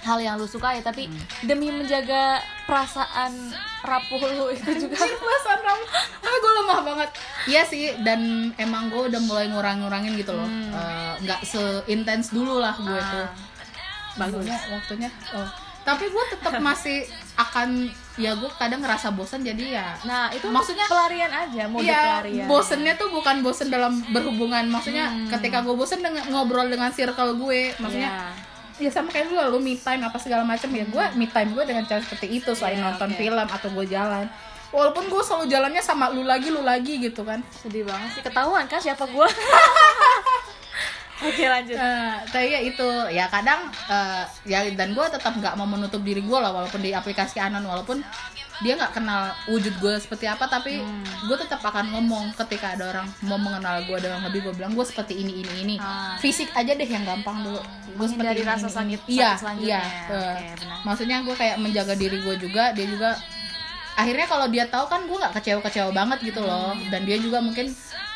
hal 0.00 0.16
yang 0.22 0.40
lu 0.40 0.48
suka 0.48 0.76
ya, 0.78 0.82
tapi 0.84 1.10
demi 1.44 1.68
menjaga 1.68 2.40
perasaan 2.64 3.52
rapuh 3.82 4.20
lu 4.20 4.46
itu 4.54 4.86
juga. 4.86 4.96
perasaan 5.24 5.60
kamu 5.60 5.84
ah 6.20 6.36
gue 6.38 6.52
lemah 6.62 6.80
banget. 6.86 7.08
Iya 7.50 7.62
sih 7.66 7.84
dan 8.06 8.52
emang 8.56 8.88
gue 8.92 9.10
udah 9.10 9.20
mulai 9.26 9.50
ngurang-ngurangin 9.50 10.14
gitu 10.16 10.32
loh. 10.32 10.46
Eh, 10.46 11.12
nggak 11.24 11.40
seintens 11.44 12.32
dulu 12.32 12.62
lah 12.62 12.76
gue 12.78 13.00
tuh 13.00 13.26
Bagus. 14.18 14.42
waktunya 14.42 14.56
waktunya 14.74 15.10
oh 15.36 15.69
tapi 15.80 16.04
gue 16.06 16.24
tetap 16.28 16.52
masih 16.58 17.08
akan 17.34 17.88
ya 18.14 18.32
gue 18.32 18.50
kadang 18.54 18.78
ngerasa 18.78 19.10
bosan 19.10 19.40
jadi 19.40 19.64
ya 19.74 19.88
Nah, 20.02 20.28
itu 20.28 20.44
Maksudnya- 20.46 20.84
pelarian 20.86 21.30
aja, 21.30 21.64
mode 21.64 21.82
Iya, 21.82 22.20
pelarian. 22.20 22.46
bosennya 22.46 22.94
tuh 22.94 23.08
bukan 23.08 23.40
bosen 23.40 23.68
dalam 23.68 23.96
berhubungan 24.06 24.66
maksudnya 24.66 25.08
ketika 25.28 25.60
gue 25.60 25.72
bosen 25.72 25.98
dengan 25.98 26.20
ngobrol 26.26 26.66
dengan 26.66 26.90
circle 26.90 27.32
gue 27.34 27.72
maksudnya 27.76 28.12
Iya. 28.76 28.82
ya 28.82 28.90
sama 28.90 29.08
kayak 29.08 29.28
lu 29.28 29.40
lu 29.48 29.58
me 29.58 29.72
time 29.74 30.00
apa 30.02 30.16
segala 30.16 30.40
macam 30.42 30.68
ya 30.70 30.84
gue 30.84 31.04
me 31.14 31.26
time 31.26 31.50
gue 31.50 31.64
dengan 31.64 31.82
cara 31.82 31.98
seperti 31.98 32.28
itu 32.34 32.50
selain 32.50 32.76
Iya, 32.76 32.84
nonton 32.86 33.08
oke. 33.08 33.18
film 33.18 33.46
atau 33.46 33.68
gue 33.70 33.86
jalan 33.86 34.24
walaupun 34.70 35.04
gue 35.04 35.18
selalu 35.20 35.44
jalannya 35.48 35.80
sama 35.80 36.08
lu 36.08 36.22
lagi 36.22 36.48
lu 36.48 36.62
lagi 36.62 36.96
gitu 36.98 37.20
kan 37.22 37.40
sedih 37.52 37.82
banget 37.82 38.08
sih 38.12 38.22
ketahuan 38.22 38.64
kan 38.64 38.78
siapa 38.78 39.02
gua. 39.06 39.26
Oke, 41.22 41.44
lanjut. 41.44 41.74
Eh, 41.74 42.12
tapi 42.26 42.48
ya 42.48 42.60
itu 42.62 42.88
ya 43.10 43.26
kadang 43.26 43.60
eh, 43.86 44.24
ya 44.44 44.64
dan 44.70 44.90
gue 44.90 45.06
tetap 45.06 45.32
nggak 45.32 45.54
mau 45.54 45.66
menutup 45.66 46.00
diri 46.00 46.20
gue 46.20 46.34
lah 46.34 46.48
walaupun 46.50 46.80
di 46.80 46.90
aplikasi 46.90 47.36
anon 47.38 47.62
walaupun 47.62 48.00
dia 48.58 48.72
nggak 48.74 48.92
kenal 48.92 49.22
wujud 49.46 49.72
gue 49.74 49.94
seperti 49.96 50.24
apa 50.26 50.44
tapi 50.44 50.76
Hmm. 50.76 51.00
gue 51.22 51.36
tetap 51.38 51.60
akan 51.62 51.90
ngomong 51.90 52.32
ketika 52.34 52.72
ada 52.72 52.88
orang 52.90 53.08
mau 53.22 53.36
mengenal 53.36 53.80
gue 53.82 53.98
dengan 53.98 54.20
lebih 54.22 54.40
gue 54.42 54.54
bilang 54.54 54.72
gue 54.72 54.82
seperti 54.82 55.16
ini 55.16 55.40
ini 55.40 55.52
ini 55.62 55.74
Ah. 55.76 56.16
fisik 56.16 56.52
aja 56.52 56.68
deh 56.70 56.84
yang 56.86 57.00
gampang 57.02 57.40
dulu 57.42 57.56
gue 57.56 57.96
Menghindari 58.06 58.40
rasa 58.42 58.68
sakit- 58.68 59.04
iya 59.06 59.32
sakit 59.34 59.60
iya 59.62 59.80
ya. 59.80 60.12
eh, 60.12 60.52
benar. 60.54 60.76
maksudnya 60.84 61.16
gue 61.20 61.32
kayak 61.32 61.56
menjaga 61.56 61.94
diri 61.94 62.16
gue 62.18 62.36
juga 62.38 62.72
dia 62.72 62.84
juga 62.84 63.16
akhirnya 63.94 64.26
kalau 64.26 64.46
dia 64.46 64.64
tahu 64.66 64.84
kan 64.86 65.00
gue 65.02 65.16
nggak 65.18 65.34
kecewa 65.34 65.60
kecewa 65.62 65.90
banget 65.90 66.18
gitu 66.22 66.40
loh 66.42 66.72
Hmm. 66.72 66.88
dan 66.90 67.00
dia 67.02 67.16
juga 67.16 67.40
mungkin 67.40 67.72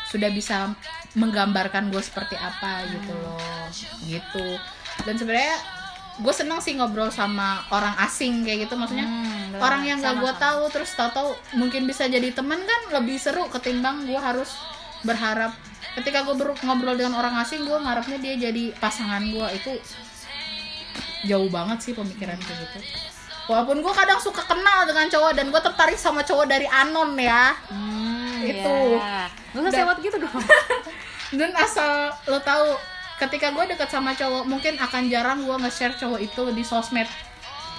sudah 0.09 0.29
bisa 0.29 0.71
menggambarkan 1.15 1.89
gue 1.89 2.01
seperti 2.03 2.35
apa 2.37 2.85
gitu 2.89 3.13
loh. 3.15 3.69
Gitu. 4.05 4.47
Dan 5.03 5.15
sebenarnya 5.17 5.57
gue 6.15 6.33
seneng 6.33 6.63
sih 6.63 6.79
ngobrol 6.79 7.11
sama 7.11 7.63
orang 7.71 7.95
asing 8.05 8.45
kayak 8.47 8.69
gitu. 8.69 8.79
Maksudnya 8.79 9.07
Hmm, 9.07 9.59
orang 9.59 9.83
yang 9.87 9.99
gak 9.99 10.19
gue 10.19 10.33
tahu 10.39 10.63
terus 10.71 10.91
tahu-tahu 10.95 11.35
mungkin 11.55 11.87
bisa 11.87 12.07
jadi 12.07 12.31
teman 12.31 12.59
kan 12.59 12.81
lebih 13.01 13.19
seru 13.19 13.47
ketimbang 13.51 14.07
gue 14.07 14.19
harus 14.19 14.51
berharap. 15.03 15.55
Ketika 15.95 16.27
gue 16.27 16.35
ngobrol 16.63 16.99
dengan 16.99 17.15
orang 17.15 17.39
asing 17.39 17.63
gue 17.63 17.77
ngarepnya 17.79 18.19
dia 18.19 18.35
jadi 18.51 18.75
pasangan 18.79 19.23
gue 19.31 19.47
itu 19.55 19.71
jauh 21.25 21.49
banget 21.49 21.81
sih 21.81 21.93
pemikiran 21.95 22.37
kayak 22.37 22.59
gitu. 22.67 22.79
Walaupun 23.45 23.77
gue 23.85 23.93
kadang 23.93 24.17
suka 24.17 24.41
kenal 24.41 24.89
dengan 24.89 25.05
cowok 25.05 25.31
dan 25.37 25.53
gue 25.53 25.61
tertarik 25.61 25.97
sama 26.01 26.25
cowok 26.25 26.45
dari 26.49 26.65
anon 26.65 27.13
ya. 27.15 27.53
Hmm, 27.69 28.24
Itu. 28.47 28.75
ya. 28.93 29.25
Nggak 29.51 29.61
usah 29.61 29.71
sewot 29.73 29.97
gitu 29.99 30.15
dong. 30.17 30.35
dan 31.39 31.51
asal 31.53 31.91
lo 32.23 32.39
tahu 32.39 32.77
ketika 33.17 33.49
gue 33.49 33.63
deket 33.67 33.87
sama 33.87 34.11
cowok 34.11 34.43
mungkin 34.43 34.75
akan 34.75 35.07
jarang 35.07 35.41
gue 35.41 35.55
nge-share 35.57 35.95
cowok 35.95 36.19
itu 36.19 36.43
di 36.51 36.61
sosmed 36.61 37.07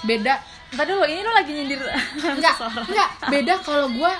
beda 0.03 0.35
Tadi 0.67 0.91
lo 0.91 1.05
ini 1.05 1.21
lo 1.21 1.31
lagi 1.31 1.53
nyindir 1.53 1.79
enggak 2.37 2.57
enggak 2.83 3.09
beda 3.25 3.55
kalau 3.61 3.87
gue 3.89 4.13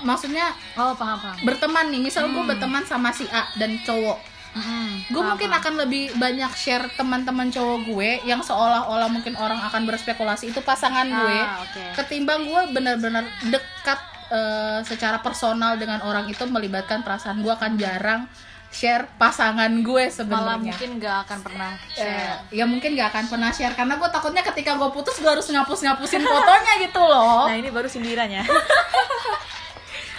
maksudnya 0.00 0.50
Oh 0.74 0.90
paham 0.92 1.16
paham. 1.16 1.36
berteman 1.42 1.86
nih 1.88 2.00
misal 2.00 2.26
gue 2.26 2.42
berteman 2.44 2.82
sama 2.82 3.10
si 3.10 3.26
A 3.28 3.46
dan 3.54 3.78
cowok 3.80 4.18
Mm-mm, 4.50 5.06
gue 5.06 5.22
mungkin 5.22 5.50
akan 5.50 5.74
lebih 5.78 6.16
banyak 6.16 6.50
share 6.52 6.88
teman-teman 6.90 7.46
cowok 7.46 7.78
gue 7.84 8.10
yang 8.24 8.40
seolah-olah 8.40 9.06
mungkin 9.06 9.36
orang 9.36 9.60
akan 9.60 9.84
berspekulasi 9.84 10.50
itu 10.50 10.60
pasangan 10.60 11.06
gue 11.06 11.38
Ah, 11.38 11.62
oke. 11.62 11.82
ketimbang 11.94 12.42
gue 12.42 12.62
benar-benar 12.72 13.22
dekat 13.44 14.00
eh, 14.28 14.80
secara 14.82 15.18
personal 15.18 15.74
dengan 15.74 16.00
orang 16.00 16.26
itu 16.26 16.44
melibatkan 16.44 17.00
perasaan 17.00 17.38
gue 17.38 17.48
akan 17.48 17.74
jarang 17.74 18.22
share 18.68 19.08
pasangan 19.16 19.72
gue 19.80 20.04
Malah 20.04 20.12
sebenarnya 20.12 20.60
mungkin 20.68 20.90
gak 20.98 21.16
akan 21.24 21.38
pernah 21.40 21.72
Eh, 21.90 21.96
share. 21.98 22.36
ya 22.52 22.64
mungkin 22.64 22.90
gak 22.92 23.08
akan 23.08 23.24
pernah 23.26 23.48
share 23.48 23.72
karena 23.72 23.96
gue 23.96 24.08
takutnya 24.08 24.42
ketika 24.42 24.76
gue 24.76 24.88
putus 24.90 25.16
gue 25.16 25.26
harus 25.26 25.46
ngapus-ngapusin 25.46 26.20
fotonya 26.22 26.72
gitu 26.78 27.00
loh 27.00 27.48
Nah 27.48 27.56
ini 27.56 27.68
baru 27.68 27.88
sindirannya. 27.88 28.44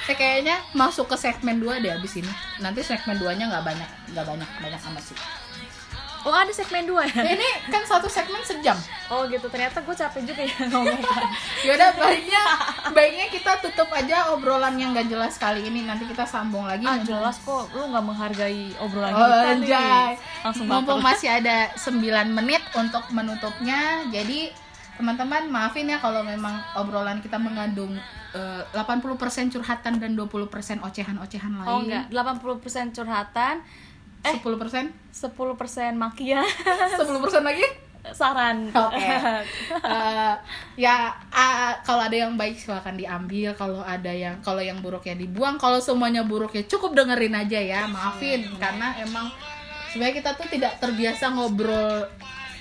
Eh, 0.05 0.17
kayaknya 0.19 0.57
masuk 0.71 1.05
ke 1.05 1.15
segmen 1.15 1.61
2 1.61 1.77
deh 1.77 1.93
abis 1.93 2.17
ini 2.17 2.31
nanti 2.57 2.81
segmen 2.81 3.15
2 3.15 3.29
nya 3.37 3.45
nggak 3.47 3.61
banyak 3.63 3.89
nggak 4.09 4.25
banyak 4.25 4.49
banyak 4.57 4.81
amat 4.89 5.03
sih 5.05 5.17
Oh 6.29 6.37
ada 6.37 6.49
segmen 6.49 6.85
2 6.85 6.93
ya? 7.09 7.21
ini 7.27 7.41
kan 7.67 7.81
satu 7.81 8.05
segmen 8.05 8.37
sejam 8.39 8.77
Oh 9.07 9.25
gitu 9.25 9.45
ternyata 9.45 9.81
gue 9.81 9.91
capek 9.91 10.21
juga 10.23 10.41
ya 10.43 10.69
ngomong. 10.69 11.01
Yaudah 11.65 11.89
baiknya 11.95 12.43
baiknya 12.89 13.25
kita 13.27 13.57
tutup 13.59 13.89
aja 13.89 14.29
obrolan 14.29 14.77
yang 14.77 14.93
gak 14.93 15.09
jelas 15.09 15.35
kali 15.35 15.63
ini 15.63 15.83
nanti 15.83 16.05
kita 16.05 16.23
sambung 16.23 16.63
lagi 16.63 16.85
ah 16.85 17.01
jelas 17.01 17.39
kok 17.39 17.73
lu 17.73 17.89
nggak 17.89 18.05
menghargai 18.05 18.69
obrolan 18.77 19.09
Oh, 19.09 19.25
kita 19.25 19.33
nih. 19.33 19.53
anjay. 19.55 20.11
Langsung 20.39 20.65
Mumpung 20.65 21.01
masih 21.01 21.29
ada 21.31 21.57
9 21.73 21.97
menit 22.29 22.61
untuk 22.71 23.01
menutupnya. 23.09 23.79
Jadi 24.07 24.53
teman-teman 24.95 25.47
maafin 25.47 25.87
ya 25.87 25.97
kalau 25.97 26.21
memang 26.21 26.53
obrolan 26.75 27.17
kita 27.17 27.35
mengandung 27.35 27.95
eh, 28.31 28.61
80% 28.69 29.15
curhatan 29.49 29.97
dan 29.97 30.11
20% 30.13 30.51
ocehan-ocehan 30.79 31.51
lain. 31.55 31.65
Oh 31.65 31.79
enggak, 31.81 32.05
80% 32.11 32.51
curhatan, 32.93 33.63
eh 34.25 34.35
10%? 34.35 34.43
10% 34.43 35.95
makian, 35.95 36.45
10% 36.45 37.43
lagi? 37.43 37.89
saran. 38.13 38.69
Oke. 38.71 38.97
Eh, 39.89 40.35
ya 40.77 41.13
ah, 41.33 41.73
kalau 41.81 42.05
ada 42.05 42.13
yang 42.13 42.37
baik 42.37 42.57
silakan 42.57 42.97
diambil, 42.97 43.53
kalau 43.57 43.81
ada 43.81 44.09
yang 44.11 44.37
kalau 44.41 44.61
yang 44.61 44.81
buruk 44.81 45.05
ya 45.05 45.15
dibuang, 45.17 45.57
kalau 45.57 45.81
semuanya 45.81 46.21
buruk 46.25 46.53
ya 46.53 46.63
cukup 46.65 46.93
dengerin 46.93 47.33
aja 47.33 47.59
ya. 47.59 47.81
Maafin 47.89 48.45
karena 48.57 48.93
emang 49.01 49.29
sebenarnya 49.89 50.15
kita 50.21 50.31
tuh 50.37 50.47
tidak 50.51 50.77
terbiasa 50.77 51.33
ngobrol 51.33 52.05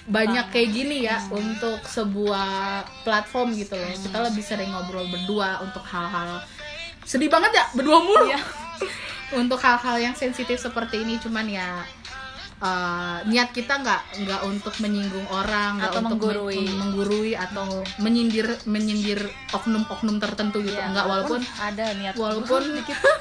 banyak 0.09 0.47
kayak 0.49 0.71
gini 0.73 1.05
ya 1.05 1.21
untuk 1.29 1.85
sebuah 1.85 2.85
platform 3.05 3.53
gitu 3.57 3.77
loh. 3.77 3.93
Kita 3.93 4.19
lebih 4.25 4.45
sering 4.45 4.73
ngobrol 4.73 5.05
berdua 5.09 5.61
untuk 5.61 5.85
hal-hal 5.85 6.41
sedih 7.05 7.29
banget 7.29 7.53
ya 7.57 7.65
berdua 7.77 7.99
mulu. 8.01 8.27
Iya. 8.29 8.41
untuk 9.33 9.59
hal-hal 9.59 9.97
yang 9.99 10.15
sensitif 10.15 10.57
seperti 10.57 11.01
ini 11.01 11.17
cuman 11.17 11.47
ya 11.47 11.69
eh, 12.59 13.19
niat 13.25 13.51
kita 13.51 13.79
nggak 13.79 14.03
nggak 14.19 14.41
untuk 14.43 14.75
menyinggung 14.79 15.29
orang 15.29 15.79
nggak 15.79 15.91
Atau 15.91 16.01
untuk 16.01 16.11
menggurui. 16.19 16.59
men- 16.59 16.75
menggurui 16.77 17.33
atau 17.35 17.67
menyindir 17.99 18.49
menyindir 18.65 19.21
oknum-oknum 19.49 20.19
tertentu 20.19 20.59
gitu. 20.61 20.75
Iya, 20.75 20.91
nggak 20.91 21.07
walaupun 21.07 21.39
ada 21.57 21.85
niat 21.95 22.15
walaupun 22.15 22.63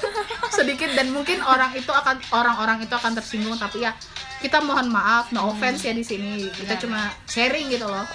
sedikit. 0.50 0.90
dan 0.90 1.10
mungkin 1.10 1.38
orang 1.40 1.70
itu 1.72 1.88
akan 1.88 2.18
orang-orang 2.30 2.82
itu 2.82 2.90
akan 2.90 3.14
tersinggung 3.14 3.54
tapi 3.54 3.82
ya 3.82 3.94
kita 4.38 4.58
mohon 4.58 4.86
maaf 4.88 5.30
no 5.30 5.50
offense 5.50 5.82
ya 5.82 5.92
di 5.92 6.02
sini. 6.02 6.46
Kita 6.48 6.74
Iya. 6.74 6.80
cuma 6.80 7.00
sharing 7.24 7.68
gitu 7.68 7.86
loh. 7.86 8.06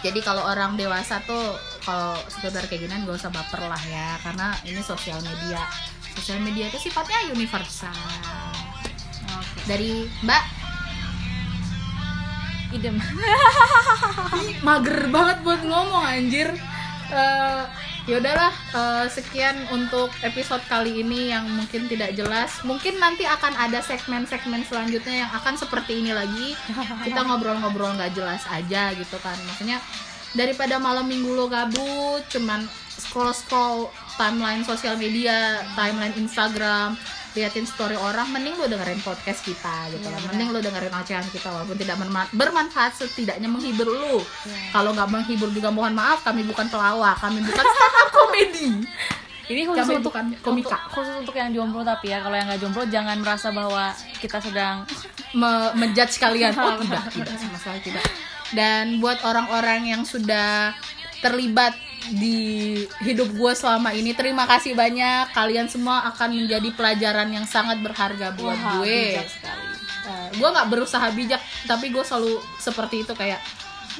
Jadi 0.00 0.20
kalau 0.20 0.44
orang 0.44 0.76
dewasa 0.76 1.20
tuh 1.20 1.52
kalau 1.80 2.12
sekedar 2.28 2.64
kayak 2.64 2.84
gini 2.84 3.04
gak 3.04 3.16
usah 3.18 3.28
baper 3.28 3.60
lah 3.62 3.80
ya 3.82 4.20
karena 4.20 4.52
ini 4.62 4.80
sosial 4.80 5.16
media 5.18 5.64
sosial 6.14 6.40
media 6.40 6.70
itu 6.70 6.78
sifatnya 6.78 7.30
universal. 7.34 7.92
Oke. 9.34 9.60
dari 9.66 10.06
mbak? 10.22 10.44
Idem. 12.74 12.98
Mager 14.66 15.06
banget 15.14 15.38
buat 15.46 15.62
ngomong 15.62 16.04
anjir. 16.04 16.50
Eh, 17.14 17.62
ya 18.10 18.18
udahlah 18.18 18.50
eh, 18.50 19.06
sekian 19.06 19.54
untuk 19.70 20.10
episode 20.26 20.64
kali 20.66 21.06
ini 21.06 21.30
yang 21.30 21.46
mungkin 21.46 21.86
tidak 21.86 22.18
jelas. 22.18 22.50
Mungkin 22.66 22.98
nanti 22.98 23.22
akan 23.24 23.54
ada 23.54 23.78
segmen-segmen 23.78 24.66
selanjutnya 24.66 25.26
yang 25.26 25.30
akan 25.30 25.54
seperti 25.54 26.02
ini 26.02 26.10
lagi. 26.10 26.58
Kita 27.06 27.22
ngobrol-ngobrol 27.30 27.94
nggak 27.94 28.12
jelas 28.18 28.42
aja 28.50 28.90
gitu 28.98 29.16
kan. 29.22 29.38
Maksudnya 29.46 29.78
daripada 30.34 30.82
malam 30.82 31.06
minggu 31.06 31.30
lo 31.30 31.46
gabut 31.46 32.26
cuman 32.26 32.66
scroll 32.90 33.30
scroll 33.30 33.86
timeline 34.14 34.62
sosial 34.62 34.94
media 34.94 35.36
timeline 35.72 36.14
Instagram 36.14 36.94
liatin 37.32 37.64
story 37.64 37.94
orang 37.94 38.30
mending 38.30 38.54
lo 38.54 38.64
dengerin 38.64 39.00
podcast 39.00 39.42
kita 39.42 39.90
gitu 39.90 40.02
kan 40.04 40.14
benar. 40.14 40.30
mending 40.30 40.48
lo 40.48 40.58
dengerin 40.60 40.92
ocehan 40.92 41.26
kita 41.28 41.48
walaupun 41.48 41.74
tidak 41.74 41.98
berma- 41.98 42.30
bermanfaat 42.30 42.94
setidaknya 42.94 43.46
menghibur 43.46 43.86
lo 43.86 44.22
Iya. 44.44 44.70
kalau 44.70 44.90
nggak 44.90 45.08
menghibur 45.08 45.50
juga 45.50 45.68
mohon 45.68 45.92
maaf 45.92 46.22
kami 46.22 46.42
bukan 46.42 46.66
pelawak 46.66 47.18
kami 47.18 47.42
bukan 47.42 47.58
stand 47.60 47.96
up 47.96 48.08
comedy 48.10 48.70
Ini 49.44 49.68
khusus 49.68 49.76
Kami 49.76 49.94
untuk, 49.94 50.08
bukan 50.08 50.24
untuk 50.32 50.40
komika. 50.40 50.76
khusus 50.88 51.20
untuk 51.20 51.36
yang 51.36 51.52
jomblo 51.52 51.84
tapi 51.84 52.08
ya 52.08 52.24
kalau 52.24 52.32
yang 52.32 52.48
nggak 52.48 52.60
jomblo 52.60 52.80
jangan 52.86 53.18
merasa 53.18 53.52
bahwa 53.52 53.92
kita 54.16 54.40
sedang 54.40 54.88
Me- 55.34 55.74
menjudge 55.74 56.16
kalian 56.16 56.54
oh 56.62 56.80
tidak 56.80 57.02
tidak 57.10 57.36
sama 57.36 57.58
sekali 57.58 57.80
tidak 57.84 58.04
dan 58.52 58.96
buat 58.96 59.20
orang-orang 59.20 59.84
yang 59.86 60.02
sudah 60.02 60.72
terlibat 61.18 61.76
di 62.12 62.38
hidup 63.00 63.32
gue 63.32 63.52
selama 63.56 63.94
ini. 63.96 64.12
Terima 64.12 64.44
kasih 64.44 64.76
banyak. 64.76 65.32
Kalian 65.32 65.70
semua 65.70 66.04
akan 66.12 66.44
menjadi 66.44 66.68
pelajaran 66.76 67.28
yang 67.32 67.46
sangat 67.48 67.80
berharga 67.80 68.36
buat 68.36 68.56
Wah, 68.56 68.84
gue. 68.84 69.16
bijak 69.16 69.28
sekali. 69.30 69.62
gue 70.36 70.48
nggak 70.52 70.68
berusaha 70.68 71.06
bijak 71.16 71.40
tapi 71.64 71.88
gue 71.88 72.04
selalu 72.04 72.36
seperti 72.60 73.08
itu 73.08 73.16
kayak 73.16 73.40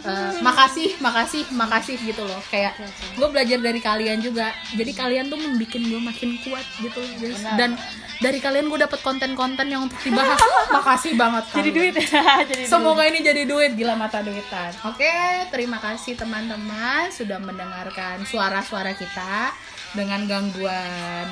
eh, 0.03 0.43
makasih 0.43 0.99
makasih 0.99 1.43
makasih 1.55 1.97
gitu 2.03 2.27
loh. 2.27 2.41
Kayak 2.51 2.75
gue 3.15 3.29
belajar 3.31 3.59
dari 3.63 3.79
kalian 3.79 4.19
juga. 4.19 4.51
Jadi 4.75 4.93
kalian 4.97 5.31
tuh 5.31 5.39
membuat 5.39 5.79
gue 5.79 6.01
makin 6.03 6.31
kuat 6.43 6.67
gitu 6.83 7.01
guys. 7.23 7.39
Dan 7.55 7.79
dari 8.19 8.39
kalian 8.43 8.67
gue 8.67 8.79
dapet 8.83 8.99
konten-konten 9.05 9.67
yang 9.71 9.87
untuk 9.87 9.99
dibahas. 10.03 10.39
Makasih 10.77 11.15
banget 11.15 11.45
Jadi 11.55 11.71
kalian. 11.71 11.77
duit. 11.79 11.95
Jadi 12.51 12.53
duit. 12.65 12.71
Semoga 12.71 13.03
ini 13.07 13.21
jadi 13.23 13.43
duit. 13.47 13.71
Gila 13.79 13.95
mata 13.95 14.23
duitan. 14.25 14.75
Oke, 14.87 15.13
terima 15.55 15.79
kasih 15.79 16.19
teman-teman 16.19 17.11
sudah 17.15 17.39
mendengarkan 17.39 18.23
suara-suara 18.27 18.95
kita 18.99 19.55
dengan 19.95 20.27
gangguan 20.27 21.27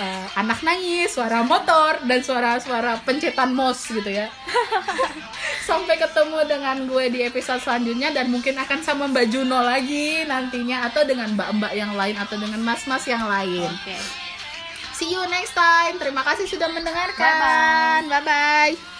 eh, 0.00 0.26
anak 0.38 0.60
nangis, 0.66 1.14
suara 1.14 1.42
motor 1.42 2.02
dan 2.06 2.20
suara-suara 2.22 3.02
pencetan 3.02 3.54
mos 3.54 3.78
gitu 3.86 4.10
ya. 4.10 4.30
Sampai 5.68 5.96
ketemu 5.96 6.44
dengan 6.44 6.76
gue 6.84 7.04
di 7.08 7.20
episode 7.24 7.60
selanjutnya 7.62 8.12
dan 8.12 8.28
mungkin 8.28 8.56
akan 8.58 8.80
sama 8.84 9.08
Mbak 9.08 9.26
Juno 9.32 9.60
lagi 9.64 10.24
nantinya 10.28 10.88
atau 10.88 11.04
dengan 11.08 11.32
mbak-mbak 11.32 11.72
yang 11.72 11.96
lain 11.96 12.16
atau 12.20 12.36
dengan 12.36 12.60
mas-mas 12.60 13.04
yang 13.08 13.24
lain. 13.24 13.64
Oke. 13.64 13.96
See 14.94 15.10
you 15.10 15.24
next 15.26 15.58
time. 15.58 15.98
Terima 15.98 16.22
kasih 16.22 16.46
sudah 16.46 16.70
mendengarkan. 16.70 18.06
Bye 18.06 18.22
bye. 18.22 18.93